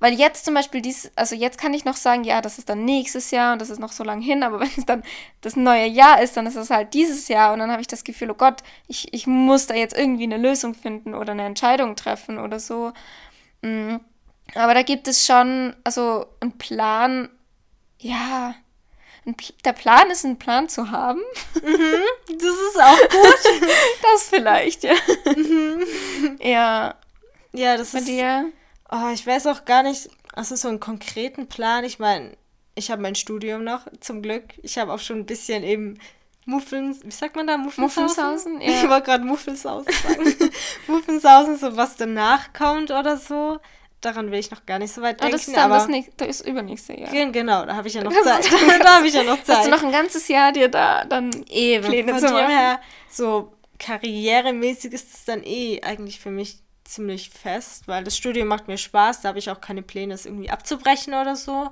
weil 0.00 0.14
jetzt 0.14 0.44
zum 0.44 0.54
Beispiel 0.54 0.80
dies, 0.80 1.10
also 1.16 1.34
jetzt 1.34 1.58
kann 1.58 1.74
ich 1.74 1.84
noch 1.84 1.96
sagen, 1.96 2.24
ja, 2.24 2.40
das 2.40 2.58
ist 2.58 2.68
dann 2.68 2.84
nächstes 2.84 3.30
Jahr 3.30 3.52
und 3.54 3.60
das 3.60 3.70
ist 3.70 3.78
noch 3.80 3.92
so 3.92 4.04
lange 4.04 4.24
hin, 4.24 4.42
aber 4.42 4.60
wenn 4.60 4.70
es 4.76 4.86
dann 4.86 5.02
das 5.40 5.56
neue 5.56 5.86
Jahr 5.86 6.22
ist, 6.22 6.36
dann 6.36 6.46
ist 6.46 6.56
es 6.56 6.70
halt 6.70 6.94
dieses 6.94 7.28
Jahr 7.28 7.52
und 7.52 7.58
dann 7.58 7.70
habe 7.70 7.80
ich 7.80 7.88
das 7.88 8.04
Gefühl, 8.04 8.30
oh 8.30 8.34
Gott, 8.34 8.62
ich, 8.88 9.12
ich 9.12 9.26
muss 9.26 9.66
da 9.66 9.74
jetzt 9.74 9.96
irgendwie 9.96 10.24
eine 10.24 10.38
Lösung 10.38 10.74
finden 10.74 11.14
oder 11.14 11.32
eine 11.32 11.44
Entscheidung 11.44 11.96
treffen 11.96 12.38
oder 12.38 12.60
so. 12.60 12.92
Mm. 13.62 13.96
Aber 14.54 14.74
da 14.74 14.82
gibt 14.82 15.08
es 15.08 15.24
schon, 15.24 15.74
also 15.84 16.26
ein 16.40 16.52
Plan, 16.58 17.28
ja, 17.98 18.54
der 19.64 19.72
Plan 19.72 20.10
ist, 20.10 20.24
einen 20.24 20.38
Plan 20.38 20.68
zu 20.68 20.90
haben. 20.90 21.20
Das 22.28 22.50
ist 22.50 22.80
auch 22.80 23.08
gut. 23.10 23.62
Das 24.02 24.28
vielleicht, 24.28 24.84
ja. 24.84 24.94
Ja, 26.40 26.94
ja, 27.52 27.76
das 27.76 27.92
bei 27.92 27.98
ist. 27.98 28.08
dir? 28.08 28.50
Oh, 28.90 29.10
ich 29.12 29.26
weiß 29.26 29.46
auch 29.46 29.64
gar 29.64 29.82
nicht, 29.82 30.08
also 30.32 30.56
so 30.56 30.68
einen 30.68 30.80
konkreten 30.80 31.46
Plan. 31.46 31.84
Ich 31.84 31.98
meine, 31.98 32.36
ich 32.74 32.90
habe 32.90 33.02
mein 33.02 33.14
Studium 33.14 33.64
noch, 33.64 33.86
zum 34.00 34.22
Glück. 34.22 34.44
Ich 34.62 34.78
habe 34.78 34.92
auch 34.92 34.98
schon 34.98 35.18
ein 35.20 35.26
bisschen 35.26 35.62
eben 35.62 35.98
Muffins, 36.44 37.00
wie 37.04 37.10
sagt 37.10 37.36
man 37.36 37.46
da? 37.46 37.56
Muffensausen, 37.56 38.60
ja. 38.60 38.68
Ich 38.68 38.88
wollte 38.88 39.06
gerade 39.06 39.24
Muffelsausen 39.24 39.92
sagen. 39.92 40.50
Muffensausen, 40.88 41.56
so 41.58 41.76
was 41.76 41.96
danach 41.96 42.52
kommt 42.52 42.90
oder 42.90 43.16
so. 43.16 43.60
Daran 44.02 44.30
will 44.30 44.38
ich 44.38 44.50
noch 44.50 44.66
gar 44.66 44.78
nicht 44.78 44.92
so 44.92 45.00
weit 45.00 45.16
Oh, 45.16 45.20
denken. 45.22 45.32
das 45.32 45.48
ist 45.48 45.56
dann 45.56 45.64
aber 45.64 45.76
das 45.76 45.88
nächste, 45.88 46.12
das 46.16 46.28
ist 46.40 46.46
übernächste 46.46 46.92
Jahr. 47.00 47.10
Gen- 47.10 47.32
Genau, 47.32 47.64
da 47.64 47.74
habe 47.76 47.88
ich 47.88 47.94
ja 47.94 48.02
noch 48.04 48.12
Zeit. 48.12 48.44
da 48.82 48.96
habe 48.96 49.06
ich 49.08 49.14
ja 49.14 49.22
noch 49.22 49.42
Zeit. 49.42 49.56
Hast 49.58 49.66
du 49.66 49.70
noch 49.70 49.82
ein 49.82 49.92
ganzes 49.92 50.28
Jahr 50.28 50.52
dir 50.52 50.68
da 50.68 51.04
dann 51.06 51.30
Eben, 51.48 51.86
Pläne 51.88 52.10
von 52.12 52.18
zu 52.20 52.26
dem 52.26 52.34
machen? 52.34 52.48
her, 52.50 52.80
so 53.08 53.52
karrieremäßig 53.78 54.92
ist 54.92 55.14
es 55.14 55.24
dann 55.24 55.42
eh 55.44 55.80
eigentlich 55.82 56.20
für 56.20 56.30
mich 56.30 56.58
ziemlich 56.84 57.30
fest, 57.30 57.88
weil 57.88 58.04
das 58.04 58.16
Studium 58.16 58.48
macht 58.48 58.68
mir 58.68 58.76
Spaß, 58.76 59.22
da 59.22 59.28
habe 59.28 59.38
ich 59.38 59.50
auch 59.50 59.60
keine 59.60 59.82
Pläne, 59.82 60.14
es 60.14 60.26
irgendwie 60.26 60.50
abzubrechen 60.50 61.14
oder 61.14 61.36
so. 61.36 61.70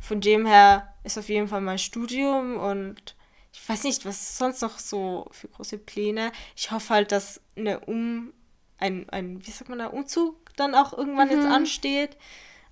Von 0.00 0.20
dem 0.20 0.46
her 0.46 0.92
ist 1.04 1.18
auf 1.18 1.28
jeden 1.28 1.48
Fall 1.48 1.60
mein 1.60 1.78
Studium 1.78 2.56
und 2.58 3.14
ich 3.52 3.68
weiß 3.68 3.84
nicht, 3.84 4.04
was 4.04 4.36
sonst 4.38 4.60
noch 4.62 4.78
so 4.78 5.26
für 5.32 5.48
große 5.48 5.78
Pläne. 5.78 6.32
Ich 6.54 6.70
hoffe 6.70 6.92
halt, 6.94 7.12
dass 7.12 7.40
eine 7.56 7.80
Um, 7.80 8.32
ein, 8.78 9.08
ein, 9.10 9.44
wie 9.46 9.50
sagt 9.50 9.68
man 9.70 9.78
da, 9.78 9.86
Umzug 9.86 10.36
dann 10.60 10.74
auch 10.74 10.92
irgendwann 10.96 11.30
jetzt 11.30 11.46
ansteht. 11.46 12.16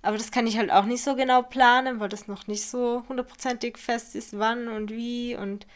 Aber 0.01 0.17
das 0.17 0.31
kann 0.31 0.47
ich 0.47 0.57
halt 0.57 0.71
auch 0.71 0.85
nicht 0.85 1.03
so 1.03 1.15
genau 1.15 1.41
planen, 1.41 1.99
weil 1.99 2.09
das 2.09 2.27
noch 2.27 2.47
nicht 2.47 2.65
so 2.65 3.03
hundertprozentig 3.09 3.77
fest 3.77 4.15
ist, 4.15 4.37
wann 4.37 4.67
und 4.67 4.91
wie. 4.91 5.35
Und 5.35 5.67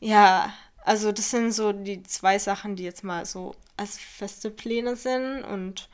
ja, 0.00 0.52
also 0.84 1.12
das 1.12 1.30
sind 1.30 1.52
so 1.52 1.72
die 1.72 2.02
zwei 2.02 2.38
Sachen, 2.38 2.76
die 2.76 2.84
jetzt 2.84 3.04
mal 3.04 3.26
so 3.26 3.54
als 3.76 3.98
feste 3.98 4.50
Pläne 4.50 4.96
sind. 4.96 5.42
Und 5.44 5.88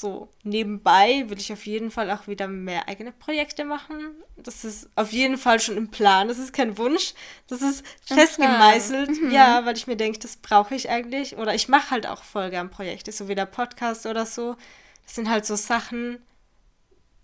so 0.00 0.28
nebenbei 0.42 1.24
will 1.28 1.38
ich 1.38 1.52
auf 1.52 1.66
jeden 1.66 1.90
Fall 1.90 2.10
auch 2.10 2.26
wieder 2.26 2.48
mehr 2.48 2.88
eigene 2.88 3.12
Projekte 3.12 3.64
machen. 3.64 4.12
Das 4.36 4.64
ist 4.64 4.88
auf 4.96 5.12
jeden 5.12 5.38
Fall 5.38 5.60
schon 5.60 5.76
im 5.76 5.90
Plan. 5.90 6.28
Das 6.28 6.38
ist 6.38 6.52
kein 6.52 6.76
Wunsch. 6.78 7.14
Das 7.48 7.62
ist 7.62 7.84
Im 8.10 8.16
fest 8.16 8.36
Plan. 8.36 8.52
gemeißelt. 8.52 9.10
Ja, 9.32 9.64
weil 9.64 9.76
ich 9.76 9.86
mir 9.86 9.96
denke, 9.96 10.18
das 10.18 10.36
brauche 10.36 10.74
ich 10.74 10.90
eigentlich. 10.90 11.36
Oder 11.36 11.54
ich 11.54 11.68
mache 11.68 11.90
halt 11.90 12.06
auch 12.06 12.22
voll 12.24 12.50
gern 12.50 12.70
Projekte, 12.70 13.12
so 13.12 13.28
wie 13.28 13.34
der 13.34 13.46
Podcast 13.46 14.06
oder 14.06 14.26
so. 14.26 14.56
Das 15.04 15.14
sind 15.14 15.28
halt 15.30 15.46
so 15.46 15.56
Sachen, 15.56 16.18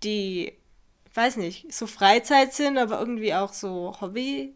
die, 0.03 0.53
ich 1.09 1.15
weiß 1.15 1.37
nicht, 1.37 1.71
so 1.73 1.87
Freizeit 1.87 2.53
sind, 2.53 2.77
aber 2.77 2.99
irgendwie 2.99 3.33
auch 3.33 3.53
so 3.53 3.95
Hobby. 4.01 4.53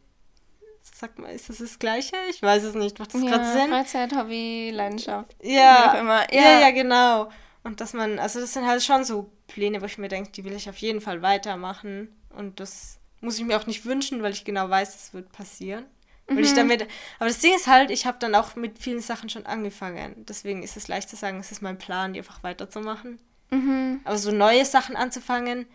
Sag 0.95 1.20
mal, 1.20 1.28
ist 1.32 1.49
das 1.49 1.57
das 1.57 1.78
Gleiche? 1.80 2.15
Ich 2.30 2.41
weiß 2.41 2.63
es 2.63 2.74
nicht. 2.74 2.97
Macht 2.97 3.13
das 3.13 3.22
ja, 3.22 3.30
gerade 3.30 3.51
Sinn? 3.51 3.70
Freizeit, 3.70 4.15
Hobby, 4.15 4.72
Leidenschaft. 4.74 5.36
Ja, 5.43 5.91
Wie 5.93 5.97
auch 5.97 6.01
immer. 6.01 6.34
ja, 6.34 6.41
Ja. 6.41 6.59
ja, 6.61 6.72
genau. 6.72 7.30
Und 7.68 7.82
dass 7.82 7.91
man, 7.93 8.18
also 8.18 8.39
das 8.39 8.53
sind 8.53 8.65
halt 8.65 8.82
schon 8.82 9.03
so 9.03 9.30
Pläne, 9.47 9.82
wo 9.82 9.86
ich 9.86 9.97
mir 9.97 10.07
denke, 10.07 10.32
die 10.32 10.45
will 10.45 10.53
ich 10.53 10.70
auf 10.70 10.78
jeden 10.78 11.01
Fall 11.01 11.22
weitermachen. 11.22 12.07
Und 12.30 12.59
das 12.61 12.97
muss 13.20 13.38
ich 13.38 13.43
mir 13.45 13.57
auch 13.59 13.68
nicht 13.68 13.86
wünschen, 13.86 14.24
weil 14.24 14.32
ich 14.32 14.45
genau 14.45 14.70
weiß, 14.70 14.93
das 14.93 15.13
wird 15.13 15.32
passieren. 15.34 15.86
Weil 16.28 16.38
Mhm. 16.38 16.43
ich 16.43 16.53
damit, 16.53 16.82
aber 17.20 17.28
das 17.30 17.39
Ding 17.39 17.53
ist 17.53 17.68
halt, 17.68 17.91
ich 17.91 18.05
habe 18.05 18.18
dann 18.20 18.36
auch 18.36 18.55
mit 18.55 18.80
vielen 18.80 19.01
Sachen 19.01 19.30
schon 19.30 19.45
angefangen. 19.45 20.26
Deswegen 20.28 20.63
ist 20.63 20.78
es 20.78 20.88
leicht 20.88 21.09
zu 21.09 21.15
sagen, 21.18 21.39
es 21.39 21.51
ist 21.51 21.61
mein 21.61 21.78
Plan, 21.78 22.13
die 22.13 22.20
einfach 22.20 22.41
weiterzumachen. 22.43 23.20
Mhm. 23.49 23.99
Aber 24.05 24.18
so 24.18 24.32
neue 24.32 24.65
Sachen 24.65 24.95
anzufangen, 24.95 25.68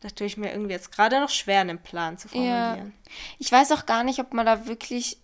da 0.00 0.08
tue 0.08 0.26
ich 0.26 0.36
mir 0.36 0.50
irgendwie 0.52 0.72
jetzt 0.72 0.92
gerade 0.92 1.20
noch 1.20 1.30
schwer, 1.30 1.60
einen 1.60 1.78
Plan 1.82 2.18
zu 2.18 2.28
Ja. 2.28 2.32
formulieren. 2.34 2.92
Ich 3.38 3.50
weiß 3.50 3.70
auch 3.72 3.86
gar 3.86 4.02
nicht, 4.04 4.18
ob 4.20 4.32
man 4.34 4.46
da 4.46 4.66
wirklich 4.66 5.18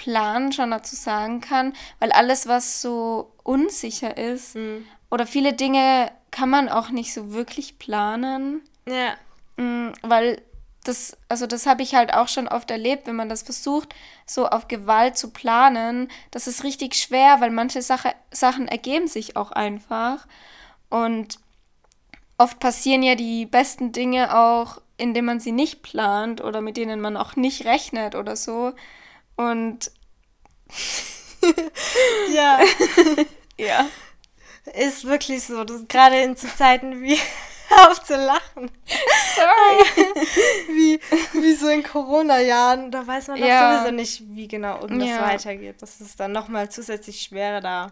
Plan 0.00 0.50
schon 0.50 0.70
dazu 0.70 0.96
sagen 0.96 1.42
kann, 1.42 1.74
weil 1.98 2.10
alles, 2.12 2.48
was 2.48 2.80
so 2.80 3.32
unsicher 3.42 4.16
ist 4.16 4.54
Mhm. 4.54 4.86
oder 5.10 5.26
viele 5.26 5.52
Dinge 5.52 6.10
kann 6.30 6.48
man 6.48 6.70
auch 6.70 6.88
nicht 6.88 7.12
so 7.12 7.32
wirklich 7.32 7.78
planen, 7.78 8.62
Ja. 8.86 9.14
Mm, 9.56 9.92
weil 10.02 10.40
das, 10.84 11.18
also 11.28 11.46
das 11.46 11.66
habe 11.66 11.82
ich 11.82 11.94
halt 11.94 12.14
auch 12.14 12.28
schon 12.28 12.48
oft 12.48 12.70
erlebt, 12.70 13.06
wenn 13.06 13.16
man 13.16 13.28
das 13.28 13.42
versucht, 13.42 13.94
so 14.24 14.48
auf 14.48 14.68
Gewalt 14.68 15.18
zu 15.18 15.30
planen, 15.30 16.08
das 16.30 16.46
ist 16.46 16.64
richtig 16.64 16.94
schwer, 16.94 17.42
weil 17.42 17.50
manche 17.50 17.82
Sache, 17.82 18.14
Sachen 18.30 18.68
ergeben 18.68 19.06
sich 19.06 19.36
auch 19.36 19.52
einfach 19.52 20.26
und 20.88 21.38
oft 22.38 22.58
passieren 22.58 23.02
ja 23.02 23.16
die 23.16 23.44
besten 23.44 23.92
Dinge 23.92 24.34
auch, 24.34 24.80
indem 24.96 25.26
man 25.26 25.40
sie 25.40 25.52
nicht 25.52 25.82
plant 25.82 26.40
oder 26.42 26.62
mit 26.62 26.78
denen 26.78 27.00
man 27.02 27.18
auch 27.18 27.36
nicht 27.36 27.66
rechnet 27.66 28.14
oder 28.14 28.34
so. 28.34 28.72
Und 29.36 29.90
Ja. 32.32 32.60
ja. 33.58 33.88
Ist 34.74 35.04
wirklich 35.04 35.42
so. 35.44 35.64
Das, 35.64 35.86
gerade 35.88 36.20
in 36.20 36.36
so 36.36 36.46
Zeiten 36.48 37.00
wie 37.00 37.18
auf 37.88 38.02
zu 38.04 38.14
lachen. 38.14 38.70
Sorry. 39.34 40.06
wie, 40.68 41.00
wie 41.40 41.54
so 41.54 41.68
in 41.68 41.82
Corona-Jahren, 41.82 42.90
da 42.90 43.06
weiß 43.06 43.28
man 43.28 43.40
doch 43.40 43.46
Ja. 43.46 43.78
sowieso 43.78 43.94
nicht, 43.94 44.22
wie 44.36 44.48
genau 44.48 44.80
irgendwas 44.80 45.08
Ja. 45.08 45.22
weitergeht. 45.22 45.76
Das 45.80 46.00
ist 46.00 46.20
dann 46.20 46.32
nochmal 46.32 46.68
zusätzlich 46.70 47.22
schwerer, 47.22 47.60
da 47.60 47.90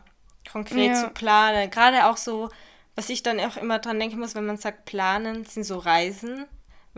konkret 0.53 0.91
Ja. 0.91 1.05
zu 1.05 1.09
planen. 1.11 1.71
Gerade 1.71 2.07
auch 2.07 2.17
so, 2.17 2.51
was 2.97 3.09
ich 3.09 3.23
dann 3.23 3.41
auch 3.41 3.57
immer 3.57 3.79
dran 3.79 3.99
denken 3.99 4.19
muss, 4.19 4.35
wenn 4.35 4.47
man 4.47 4.59
sagt 4.59 4.85
planen, 4.85 5.45
sind 5.47 5.65
so 5.65 5.79
Reisen. 5.79 6.47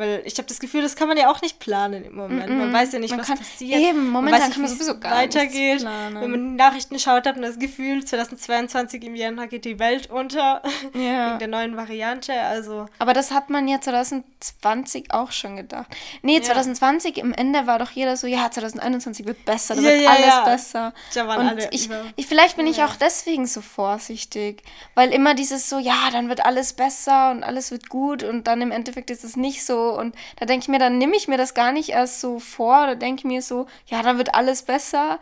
Weil 0.01 0.23
ich 0.25 0.35
habe 0.39 0.49
das 0.49 0.59
Gefühl, 0.59 0.81
das 0.83 0.97
kann 0.97 1.09
man 1.09 1.17
ja 1.19 1.31
auch 1.31 1.43
nicht 1.43 1.59
planen 1.59 2.05
im 2.05 2.17
Moment. 2.17 2.49
Man 2.49 2.71
Mm-mm. 2.71 2.73
weiß 2.73 2.93
ja 2.93 2.99
nicht, 2.99 3.11
Man 3.11 3.21
was 3.21 3.27
kann- 3.27 3.39
passiert. 3.39 3.79
eben, 3.81 4.05
Man 4.05 4.25
momentan 4.25 4.41
nicht, 4.49 4.53
kann 4.55 4.63
man 4.63 4.71
wie 4.71 4.75
es 4.75 4.79
sowieso 4.87 4.99
gar 4.99 5.17
weitergeht. 5.19 5.81
planen. 5.81 6.21
Wenn 6.21 6.31
man 6.31 6.51
die 6.53 6.57
Nachrichten 6.57 6.99
schaut, 6.99 7.27
hat 7.27 7.37
man 7.37 7.43
das 7.45 7.59
Gefühl, 7.59 8.05
2022 8.05 9.05
im 9.05 9.15
Januar 9.15 9.47
geht 9.47 9.65
die 9.67 9.79
Welt 9.79 10.09
unter 10.11 10.63
Ja. 10.95 11.27
wegen 11.29 11.39
der 11.41 11.49
neuen 11.49 11.77
Variante. 11.77 12.33
Also 12.33 12.87
Aber 12.99 13.13
das 13.13 13.31
hat 13.31 13.51
man 13.51 13.69
ja 13.69 13.79
2020 13.81 15.13
auch 15.13 15.33
schon 15.33 15.57
gedacht. 15.57 15.89
Nee, 16.23 16.37
Ja. 16.39 16.43
2020 16.43 17.19
im 17.19 17.33
Ende 17.35 17.67
war 17.67 17.79
doch 17.79 17.91
jeder 17.91 18.17
so, 18.17 18.27
ja, 18.27 18.51
2021 18.51 19.27
wird 19.27 19.45
besser, 19.45 19.75
da 19.77 19.83
Ja, 19.83 19.89
wird 19.91 20.03
ja, 20.03 20.11
alles 20.11 20.27
ja. 20.27 20.45
besser. 20.45 20.95
Da 21.15 21.27
waren 21.29 21.41
Und 21.41 21.47
alle 21.49 21.69
ich, 21.73 21.89
ich, 22.17 22.27
vielleicht 22.27 22.57
bin 22.57 22.67
ich 22.67 22.79
Ja. 22.79 22.87
auch 22.87 22.97
deswegen 22.97 23.47
so 23.47 23.61
vorsichtig, 23.61 24.63
weil 24.95 25.13
immer 25.13 25.35
dieses 25.35 25.69
so, 25.69 25.79
ja, 25.79 26.09
dann 26.13 26.29
wird 26.29 26.45
alles 26.45 26.73
besser 26.73 27.31
und 27.33 27.43
alles 27.45 27.71
wird 27.71 27.89
gut 27.89 28.23
und 28.23 28.47
dann 28.47 28.63
im 28.63 28.71
Endeffekt 28.71 29.11
ist 29.11 29.25
es 29.25 29.37
nicht 29.37 29.65
so 29.65 29.90
und 29.99 30.15
da 30.39 30.47
denke 30.47 30.65
ich 30.65 30.69
mir, 30.69 30.79
dann 30.79 30.99
nehme 30.99 31.17
ich 31.17 31.29
mir 31.29 31.39
das 31.39 31.55
gar 31.55 31.73
nicht 31.73 31.91
erst 31.91 32.21
so 32.21 32.39
vor 32.39 32.83
oder 32.83 32.97
denke 32.97 33.27
mir 33.27 33.43
so, 33.43 33.67
ja, 33.87 34.03
dann 34.03 34.19
wird 34.19 34.35
alles 34.35 34.63
besser, 34.63 35.19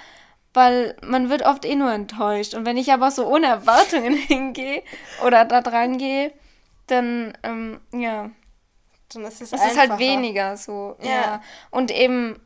weil 0.54 0.96
man 1.02 1.30
wird 1.30 1.42
oft 1.42 1.64
eh 1.64 1.74
nur 1.74 1.92
enttäuscht 1.92 2.54
und 2.54 2.66
wenn 2.66 2.76
ich 2.76 2.92
aber 2.92 3.10
so 3.10 3.26
ohne 3.26 3.46
Erwartungen 3.46 4.14
hingehe 4.16 4.82
oder 5.24 5.44
da 5.44 5.60
dran 5.60 5.98
gehe, 5.98 6.32
dann, 6.86 7.36
ähm, 7.42 7.80
ja, 7.92 8.30
dann 9.12 9.24
ist 9.24 9.40
es 9.40 9.52
es 9.52 9.64
ist 9.64 9.78
halt 9.78 9.98
weniger 9.98 10.56
so, 10.56 10.96
ja. 11.02 11.10
Ja. 11.10 11.42
Und 11.70 11.90
eben, 11.90 12.40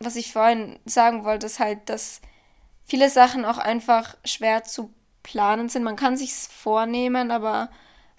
was 0.00 0.16
ich 0.16 0.32
vorhin 0.32 0.78
sagen 0.84 1.24
wollte, 1.24 1.46
ist 1.46 1.60
halt, 1.60 1.88
dass 1.88 2.20
viele 2.84 3.10
Sachen 3.10 3.44
auch 3.44 3.58
einfach 3.58 4.16
schwer 4.24 4.64
zu 4.64 4.92
planen 5.22 5.68
sind. 5.68 5.84
Man 5.84 5.96
kann 5.96 6.16
sich's 6.16 6.46
vornehmen, 6.46 7.30
aber 7.30 7.70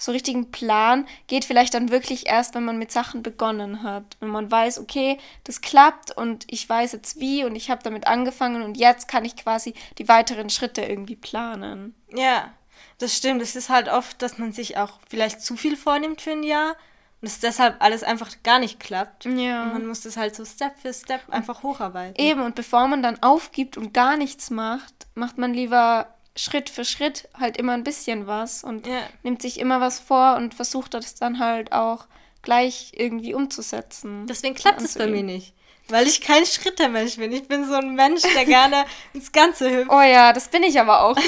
so 0.04 0.12
richtigen 0.12 0.52
Plan 0.52 1.08
geht 1.28 1.46
vielleicht 1.46 1.74
dann 1.74 1.90
wirklich 1.90 2.28
erst, 2.28 2.56
wenn 2.56 2.66
man 2.66 2.78
mit 2.78 2.92
Sachen 2.92 3.24
begonnen 3.24 3.84
hat. 3.84 4.04
Wenn 4.20 4.28
man 4.28 4.52
weiß, 4.52 4.80
okay, 4.80 5.18
das 5.46 5.62
klappt 5.62 6.12
und 6.12 6.46
ich 6.52 6.68
weiß 6.68 6.92
jetzt 6.92 7.22
wie 7.22 7.46
und 7.46 7.56
ich 7.56 7.72
habe 7.72 7.84
damit 7.84 8.06
angefangen 8.06 8.64
und 8.64 8.76
jetzt 8.76 9.08
kann 9.08 9.24
ich 9.24 9.38
quasi 9.38 9.74
die 10.00 10.10
weiteren 10.10 10.50
Schritte 10.50 10.82
irgendwie 10.82 11.16
planen. 11.16 11.96
Ja, 12.14 12.52
das 12.98 13.16
stimmt. 13.16 13.42
Es 13.42 13.56
ist 13.56 13.70
halt 13.70 13.88
oft, 13.88 14.22
dass 14.22 14.38
man 14.38 14.52
sich 14.52 14.78
auch 14.78 15.00
vielleicht 15.10 15.40
zu 15.40 15.56
viel 15.56 15.78
vornimmt 15.78 16.20
für 16.20 16.32
ein 16.32 16.44
Jahr 16.44 16.76
und 17.22 17.28
es 17.28 17.40
deshalb 17.40 17.82
alles 17.82 18.04
einfach 18.04 18.30
gar 18.44 18.60
nicht 18.60 18.82
klappt. 18.82 19.24
Ja. 19.24 19.64
Und 19.64 19.72
man 19.72 19.86
muss 19.88 20.02
das 20.02 20.18
halt 20.18 20.36
so 20.36 20.44
Step 20.44 20.78
für 20.82 20.94
Step 20.94 21.22
einfach 21.30 21.64
hocharbeiten. 21.64 22.22
Eben, 22.22 22.42
und 22.42 22.56
bevor 22.56 22.90
man 22.90 23.02
dann 23.02 23.24
aufgibt 23.24 23.78
und 23.78 23.94
gar 23.94 24.18
nichts 24.18 24.50
macht, 24.50 25.08
macht 25.16 25.38
man 25.38 25.54
lieber 25.54 26.14
Schritt 26.36 26.70
für 26.70 26.84
Schritt 26.86 27.30
halt 27.40 27.58
immer 27.58 27.74
ein 27.74 27.84
bisschen 27.84 28.26
was 28.28 28.64
und 28.64 28.88
Ja. 28.88 29.02
nimmt 29.24 29.42
sich 29.42 29.60
immer 29.60 29.82
was 29.82 30.00
vor 30.00 30.36
und 30.36 30.54
versucht 30.56 30.94
das 30.94 31.16
dann 31.16 31.40
halt 31.40 31.72
auch 31.74 32.06
gleich 32.42 32.92
irgendwie 32.96 33.34
umzusetzen. 33.34 34.26
Deswegen 34.28 34.56
klappt 34.56 34.82
es 34.82 34.96
bei 34.96 35.08
mir 35.08 35.24
nicht. 35.24 35.54
Weil 35.90 36.08
ich 36.08 36.22
kein 36.22 36.46
Schrittermensch 36.46 37.18
bin. 37.18 37.32
Ich 37.34 37.48
bin 37.48 37.68
so 37.68 37.74
ein 37.76 37.94
Mensch, 37.96 38.22
der 38.36 38.46
gerne 38.46 38.86
ins 39.14 39.32
Ganze 39.34 39.70
hüpft. 39.70 39.92
Oh 39.92 40.02
ja, 40.02 40.32
das 40.34 40.48
bin 40.48 40.64
ich 40.64 40.80
aber 40.80 41.02
auch. 41.04 41.18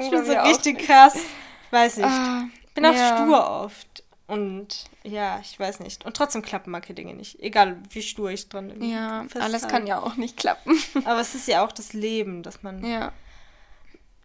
Ich 0.00 0.10
bin 0.10 0.24
so 0.24 0.32
richtig 0.32 0.78
krass. 0.86 1.16
Weiß 1.70 1.96
nicht. 1.98 2.06
Ah, 2.06 2.44
Ich 2.68 2.74
bin 2.74 2.84
auch 2.86 2.94
ja. 2.94 3.16
stur 3.16 3.48
oft. 3.64 4.02
Und 4.26 4.84
ja, 5.02 5.40
ich 5.42 5.58
weiß 5.58 5.80
nicht. 5.80 6.04
Und 6.06 6.16
trotzdem 6.16 6.42
klappen 6.42 6.70
manche 6.70 6.94
Dinge 6.94 7.14
nicht. 7.14 7.38
Egal, 7.40 7.76
wie 7.90 8.02
stur 8.02 8.30
ich 8.30 8.48
dran 8.48 8.68
bin. 8.68 8.82
Ja, 8.90 9.26
alles 9.38 9.68
kann 9.68 9.86
ja 9.86 10.00
auch 10.00 10.16
nicht 10.16 10.36
klappen. 10.36 10.80
Aber 11.04 11.20
es 11.20 11.34
ist 11.34 11.48
ja 11.48 11.64
auch 11.64 11.72
das 11.72 11.92
Leben, 11.92 12.42
dass 12.42 12.62
man. 12.62 12.84
ja. 12.84 13.12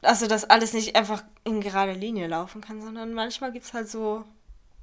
Also, 0.02 0.28
dass 0.28 0.46
alles 0.46 0.74
nicht 0.74 0.96
einfach 0.96 1.24
in 1.44 1.62
gerade 1.62 1.94
Linie 1.94 2.28
laufen 2.28 2.62
kann, 2.62 2.82
sondern 2.82 3.14
manchmal 3.14 3.52
gibt 3.52 3.66
es 3.66 3.74
halt 3.74 3.90
so 3.90 4.24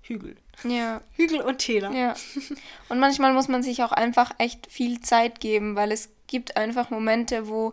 Hügel. 0.02 0.36
Ja. 0.64 1.00
Hügel 1.12 1.40
und 1.40 1.58
Täler. 1.58 1.90
Ja. 1.92 2.14
Und 2.88 2.98
manchmal 2.98 3.32
muss 3.32 3.48
man 3.48 3.62
sich 3.62 3.82
auch 3.82 3.92
einfach 3.92 4.32
echt 4.38 4.70
viel 4.70 5.00
Zeit 5.00 5.40
geben, 5.40 5.76
weil 5.76 5.92
es 5.92 6.10
gibt 6.26 6.56
einfach 6.56 6.90
Momente, 6.90 7.48
wo 7.48 7.72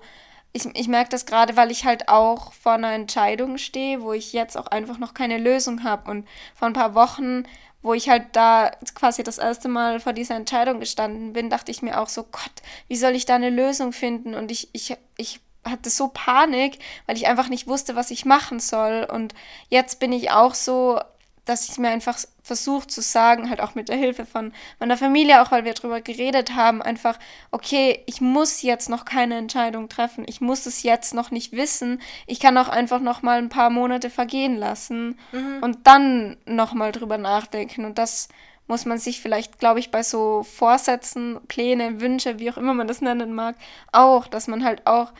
ich, 0.54 0.66
ich 0.76 0.88
merke 0.88 1.10
das 1.10 1.26
gerade, 1.26 1.56
weil 1.56 1.72
ich 1.72 1.86
halt 1.86 2.10
auch 2.10 2.54
vor 2.54 2.74
einer 2.74 2.92
Entscheidung 2.92 3.58
stehe, 3.58 4.02
wo 4.02 4.14
ich 4.14 4.34
jetzt 4.34 4.58
auch 4.58 4.68
einfach 4.68 4.98
noch 4.98 5.14
keine 5.14 5.38
Lösung 5.38 5.84
habe. 5.84 6.10
Und 6.12 6.28
vor 6.56 6.68
ein 6.68 6.74
paar 6.74 6.94
Wochen, 6.94 7.44
wo 7.82 7.94
ich 7.94 8.10
halt 8.10 8.28
da 8.34 8.72
quasi 8.94 9.24
das 9.24 9.38
erste 9.38 9.70
Mal 9.70 10.00
vor 10.00 10.14
dieser 10.14 10.36
Entscheidung 10.36 10.80
gestanden 10.80 11.34
bin, 11.34 11.50
dachte 11.50 11.72
ich 11.72 11.82
mir 11.82 12.00
auch 12.00 12.10
so, 12.10 12.24
Gott, 12.24 12.52
wie 12.88 12.96
soll 12.96 13.16
ich 13.16 13.26
da 13.26 13.36
eine 13.36 13.50
Lösung 13.50 13.94
finden? 13.94 14.36
Und 14.36 14.52
ich, 14.52 14.70
ich, 14.74 14.96
ich 15.18 15.40
hatte 15.64 15.90
so 15.90 16.08
Panik, 16.08 16.80
weil 17.06 17.18
ich 17.18 17.28
einfach 17.28 17.50
nicht 17.50 17.68
wusste, 17.68 17.96
was 17.96 18.12
ich 18.12 18.26
machen 18.26 18.60
soll. 18.60 19.08
Und 19.12 19.34
jetzt 19.70 20.00
bin 20.00 20.12
ich 20.12 20.32
auch 20.32 20.56
so, 20.56 21.00
dass 21.46 21.70
ich 21.70 21.78
mir 21.78 21.90
einfach 21.90 22.18
versuche 22.44 22.88
zu 22.88 23.02
sagen, 23.02 23.50
halt 23.50 23.62
auch 23.62 23.76
mit 23.76 23.90
der 23.90 23.98
Hilfe 23.98 24.26
von 24.26 24.54
meiner 24.80 24.98
Familie, 24.98 25.42
auch 25.42 25.52
weil 25.52 25.66
wir 25.66 25.74
drüber 25.74 26.02
geredet 26.02 26.56
haben, 26.56 26.82
einfach, 26.82 27.18
okay, 27.52 28.04
ich 28.06 28.22
muss 28.22 28.62
jetzt 28.62 28.90
noch 28.90 29.06
keine 29.06 29.38
Entscheidung 29.38 29.90
treffen, 29.90 30.24
ich 30.28 30.42
muss 30.42 30.66
es 30.66 30.84
jetzt 30.84 31.14
noch 31.14 31.32
nicht 31.32 31.54
wissen, 31.54 32.02
ich 32.28 32.40
kann 32.40 32.58
auch 32.58 32.70
einfach 32.70 33.00
noch 33.00 33.22
mal 33.22 33.38
ein 33.38 33.50
paar 33.50 33.70
Monate 33.70 34.10
vergehen 34.10 34.56
lassen 34.56 35.20
und 35.62 35.88
dann 35.88 36.38
noch 36.46 36.74
mal 36.74 36.92
drüber 36.92 37.18
nachdenken. 37.18 37.86
Und 37.86 37.98
das 37.98 38.30
muss 38.68 38.86
man 38.86 38.98
sich 39.00 39.20
vielleicht, 39.20 39.60
glaube 39.60 39.80
ich, 39.80 39.92
bei 39.92 40.04
so 40.04 40.44
Vorsätzen, 40.44 41.40
Pläne, 41.48 42.00
Wünsche, 42.02 42.40
wie 42.40 42.52
auch 42.52 42.58
immer 42.58 42.74
man 42.74 42.88
das 42.88 43.02
nennen 43.02 43.34
mag, 43.34 43.56
auch, 43.92 44.28
dass 44.28 44.48
man 44.48 44.64
halt 44.64 44.88
auch 44.88 45.12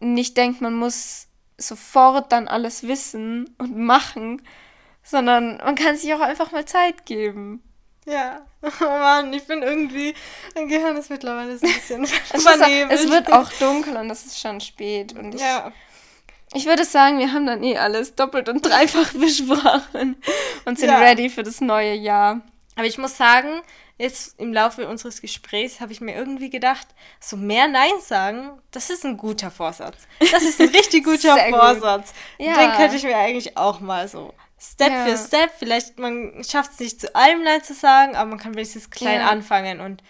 nicht 0.00 0.36
denkt, 0.36 0.60
man 0.60 0.74
muss 0.74 1.28
sofort 1.58 2.32
dann 2.32 2.48
alles 2.48 2.82
wissen 2.86 3.54
und 3.58 3.76
machen, 3.76 4.42
sondern 5.02 5.58
man 5.58 5.74
kann 5.74 5.96
sich 5.96 6.12
auch 6.14 6.20
einfach 6.20 6.52
mal 6.52 6.64
Zeit 6.64 7.06
geben. 7.06 7.62
Ja. 8.06 8.44
Oh 8.62 8.68
Mann, 8.84 9.32
ich 9.32 9.46
bin 9.46 9.62
irgendwie. 9.62 10.14
Mein 10.54 10.68
Gehirn 10.68 10.96
ist 10.96 11.10
mittlerweile 11.10 11.56
so 11.58 11.66
ein 11.66 11.72
bisschen 11.72 12.04
Es, 12.32 12.42
vernebelt. 12.42 12.92
es 12.92 13.08
wird 13.10 13.32
auch 13.32 13.50
dunkel 13.52 13.96
und 13.96 14.10
es 14.10 14.26
ist 14.26 14.40
schon 14.40 14.60
spät. 14.60 15.12
Und 15.14 15.34
ich, 15.34 15.40
Ja. 15.40 15.72
ich 16.54 16.66
würde 16.66 16.84
sagen, 16.84 17.18
wir 17.18 17.32
haben 17.32 17.46
dann 17.46 17.62
eh 17.62 17.78
alles 17.78 18.14
doppelt 18.14 18.48
und 18.48 18.62
dreifach 18.64 19.12
besprochen 19.14 20.16
und 20.64 20.78
sind 20.78 20.88
Ja. 20.90 20.98
ready 20.98 21.30
für 21.30 21.42
das 21.42 21.60
neue 21.60 21.94
Jahr. 21.94 22.40
Aber 22.76 22.86
ich 22.86 22.98
muss 22.98 23.16
sagen, 23.16 23.60
jetzt 23.98 24.38
im 24.40 24.52
Laufe 24.52 24.88
unseres 24.88 25.20
Gesprächs 25.20 25.80
habe 25.80 25.92
ich 25.92 26.00
mir 26.00 26.14
irgendwie 26.14 26.50
gedacht, 26.50 26.86
so 27.20 27.36
mehr 27.36 27.68
Nein 27.68 27.92
sagen, 28.00 28.60
das 28.72 28.90
ist 28.90 29.04
ein 29.04 29.16
guter 29.16 29.50
Vorsatz. 29.50 29.96
Das 30.32 30.42
ist 30.42 30.60
ein 30.60 30.68
richtig 30.70 31.04
guter 31.04 31.34
Sehr 31.34 31.50
gut. 31.50 31.60
Vorsatz. 31.60 32.12
Ja. 32.38 32.54
Den 32.54 32.72
könnte 32.72 32.96
ich 32.96 33.04
mir 33.04 33.16
eigentlich 33.16 33.56
auch 33.56 33.80
mal 33.80 34.08
so 34.08 34.34
Step 34.58 34.90
Ja. 34.90 35.04
für 35.06 35.16
Step, 35.16 35.50
vielleicht 35.58 35.98
man 35.98 36.42
schafft 36.42 36.72
es 36.72 36.80
nicht 36.80 37.00
zu 37.00 37.14
allem 37.14 37.42
Nein 37.44 37.62
zu 37.62 37.74
sagen, 37.74 38.16
aber 38.16 38.30
man 38.30 38.38
kann 38.38 38.54
wenigstens 38.54 38.90
klein 38.90 39.20
Ja. 39.20 39.28
anfangen 39.28 39.80
und 39.80 40.02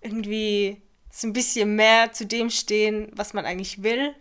irgendwie 0.00 0.80
so 1.10 1.26
ein 1.26 1.32
bisschen 1.32 1.76
mehr 1.76 2.12
zu 2.12 2.26
dem 2.26 2.50
stehen, 2.50 3.10
was 3.12 3.34
man 3.34 3.44
eigentlich 3.44 3.82
will. 3.82 4.14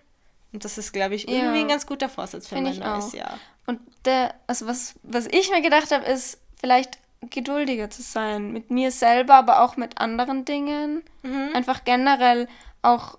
Und 0.54 0.66
das 0.66 0.78
ist, 0.78 0.92
glaube 0.92 1.16
ich, 1.16 1.28
irgendwie 1.30 1.60
ein 1.62 1.68
ganz 1.70 1.86
guter 1.86 2.10
Vorsatz 2.10 2.48
für 2.48 2.56
Find 2.56 2.66
mein 2.68 2.74
ich 2.74 2.80
neues 2.80 3.06
auch. 3.06 3.14
Jahr. 3.14 3.39
Und 3.68 3.80
der, 4.06 4.34
also 4.48 4.68
was, 4.68 4.96
was 5.04 5.28
ich 5.28 5.50
mir 5.50 5.62
gedacht 5.62 5.92
habe, 5.92 6.04
ist 6.06 6.39
vielleicht 6.60 7.00
geduldiger 7.30 7.90
zu 7.90 8.02
sein 8.02 8.52
mit 8.52 8.72
mir 8.72 8.92
selber, 8.92 9.36
aber 9.36 9.62
auch 9.62 9.78
mit 9.78 10.00
anderen 10.00 10.46
Dingen. 10.46 11.04
Mhm. 11.24 11.52
Einfach 11.54 11.84
generell 11.84 12.48
auch 12.82 13.18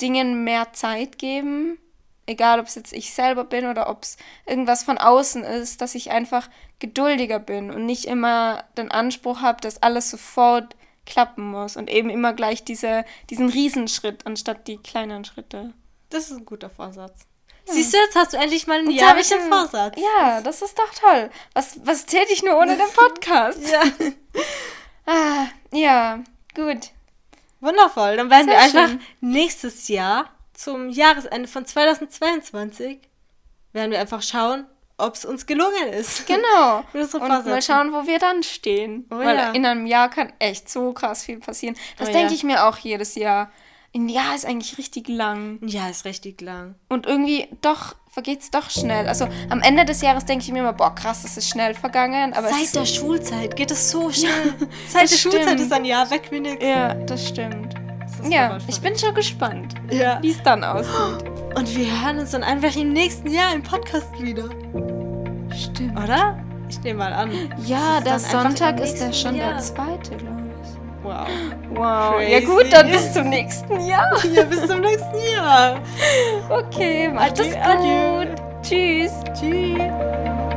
Dingen 0.00 0.44
mehr 0.44 0.72
Zeit 0.72 1.18
geben. 1.18 1.78
Egal, 2.26 2.58
ob 2.58 2.66
es 2.66 2.74
jetzt 2.74 2.92
ich 2.92 3.14
selber 3.14 3.44
bin 3.44 3.66
oder 3.66 3.88
ob 3.88 4.02
es 4.02 4.16
irgendwas 4.46 4.82
von 4.82 4.98
außen 4.98 5.44
ist, 5.44 5.80
dass 5.80 5.94
ich 5.94 6.10
einfach 6.10 6.50
geduldiger 6.80 7.38
bin 7.38 7.70
und 7.70 7.86
nicht 7.86 8.04
immer 8.06 8.64
den 8.76 8.90
Anspruch 8.90 9.42
habe, 9.42 9.60
dass 9.60 9.82
alles 9.82 10.10
sofort 10.10 10.74
klappen 11.06 11.48
muss 11.48 11.76
und 11.76 11.88
eben 11.88 12.10
immer 12.10 12.32
gleich 12.32 12.64
diese, 12.64 13.04
diesen 13.30 13.48
Riesenschritt 13.48 14.26
anstatt 14.26 14.66
die 14.66 14.78
kleinen 14.78 15.24
Schritte. 15.24 15.72
Das 16.10 16.30
ist 16.30 16.38
ein 16.38 16.46
guter 16.46 16.68
Vorsatz. 16.68 17.26
Siehst 17.66 17.92
du, 17.92 17.98
jetzt 17.98 18.14
hast 18.16 18.32
du 18.32 18.36
endlich 18.36 18.66
mal 18.66 18.78
einen 18.78 18.90
jährlichen 18.90 19.40
Vorsatz. 19.48 19.96
Ja, 19.98 20.40
das 20.40 20.62
ist 20.62 20.78
doch 20.78 20.94
toll. 20.94 21.30
Was, 21.54 21.80
was 21.84 22.06
täte 22.06 22.32
ich 22.32 22.42
nur 22.42 22.56
ohne 22.56 22.76
den 22.76 22.88
Podcast? 22.94 23.60
Ja. 23.70 23.82
Ah, 25.08 25.46
ja, 25.70 26.18
gut. 26.56 26.90
Wundervoll. 27.60 28.16
Dann 28.16 28.28
werden 28.28 28.46
Sehr 28.48 28.56
wir 28.56 28.60
einfach 28.60 28.88
schön. 28.88 29.00
nächstes 29.20 29.86
Jahr 29.86 30.30
zum 30.52 30.88
Jahresende 30.88 31.48
von 31.48 31.64
2022 31.64 32.98
werden 33.72 33.90
wir 33.92 34.00
einfach 34.00 34.22
schauen, 34.22 34.66
ob 34.98 35.14
es 35.14 35.24
uns 35.24 35.46
gelungen 35.46 35.88
ist. 35.92 36.26
Genau. 36.26 36.82
Und 36.92 37.28
mal 37.46 37.62
schauen, 37.62 37.92
wo 37.92 38.06
wir 38.06 38.18
dann 38.18 38.42
stehen. 38.42 39.06
Oh 39.10 39.18
Weil 39.18 39.36
ja. 39.36 39.50
in 39.52 39.64
einem 39.64 39.86
Jahr 39.86 40.08
kann 40.10 40.32
echt 40.38 40.68
so 40.68 40.92
krass 40.92 41.24
viel 41.24 41.38
passieren. 41.38 41.76
Das 41.98 42.08
Oh 42.08 42.12
denke 42.12 42.30
ja. 42.30 42.34
ich 42.34 42.42
mir 42.42 42.64
auch 42.66 42.78
jedes 42.78 43.14
Jahr. 43.14 43.50
Ein 43.96 44.10
Jahr 44.10 44.34
ist 44.34 44.44
eigentlich 44.44 44.76
richtig 44.76 45.08
lang. 45.08 45.58
Ja, 45.66 45.88
ist 45.88 46.04
richtig 46.04 46.42
lang. 46.42 46.74
Und 46.90 47.06
irgendwie 47.06 47.48
doch 47.62 47.94
vergeht 48.10 48.42
es 48.42 48.50
doch 48.50 48.68
schnell. 48.68 49.08
Also 49.08 49.26
am 49.48 49.62
Ende 49.62 49.86
des 49.86 50.02
Jahres 50.02 50.26
denke 50.26 50.44
ich 50.44 50.52
mir 50.52 50.58
immer, 50.58 50.74
boah, 50.74 50.94
krass, 50.94 51.22
das 51.22 51.38
ist 51.38 51.48
schnell 51.48 51.72
vergangen. 51.74 52.34
Aber 52.34 52.48
Seit 52.50 52.74
der 52.74 52.84
Schulzeit 52.84 53.56
geht 53.56 53.70
es 53.70 53.90
so 53.90 54.10
schnell. 54.10 54.54
Seit 54.88 55.04
das 55.04 55.10
der 55.12 55.16
Schulzeit 55.16 55.42
stimmt. 55.44 55.60
ist 55.60 55.72
ein 55.72 55.84
Jahr 55.86 56.10
weg 56.10 56.28
wie 56.30 56.40
nix. 56.40 56.62
Ja, 56.62 56.92
das 56.92 57.26
stimmt. 57.28 57.74
Das 58.18 58.30
Ja, 58.30 58.58
ich 58.68 58.80
bin 58.82 58.98
schon 58.98 59.14
gespannt, 59.14 59.74
Ja. 59.90 60.18
wie 60.22 60.30
es 60.30 60.42
dann 60.42 60.62
aussieht. 60.62 61.24
Und 61.56 61.74
wir 61.74 62.02
hören 62.04 62.18
uns 62.18 62.32
dann 62.32 62.42
einfach 62.42 62.76
im 62.76 62.92
nächsten 62.92 63.30
Jahr 63.30 63.54
im 63.54 63.62
Podcast 63.62 64.12
wieder. 64.20 64.50
Stimmt. 65.56 65.98
Oder? 65.98 66.38
Ich 66.68 66.82
nehme 66.82 66.98
mal 66.98 67.12
an. 67.14 67.30
Ja, 67.64 68.00
der 68.02 68.18
Sonntag 68.18 68.78
ist 68.80 69.00
ja 69.00 69.10
schon 69.12 69.36
Jahr. 69.36 69.54
der 69.54 69.58
zweite, 69.62 70.16
glaube 70.16 70.40
ich. 70.40 70.45
Wow. 71.06 71.28
Wow. 71.70 72.20
Ja 72.20 72.40
gut, 72.40 72.72
dann 72.72 72.90
bis 72.90 73.12
zum 73.12 73.28
nächsten 73.28 73.80
Jahr. 73.86 74.10
Ja, 74.34 74.42
bis 74.42 74.66
zum 74.66 74.80
nächsten 74.80 75.18
Jahr. 75.32 75.78
Okay, 76.48 77.08
macht 77.08 77.38
es 77.38 77.54
Adieu, 77.54 78.18
gut. 78.18 78.28
adieu. 78.28 78.34
Tschüss. 78.62 79.12
Tschüss. 79.38 80.55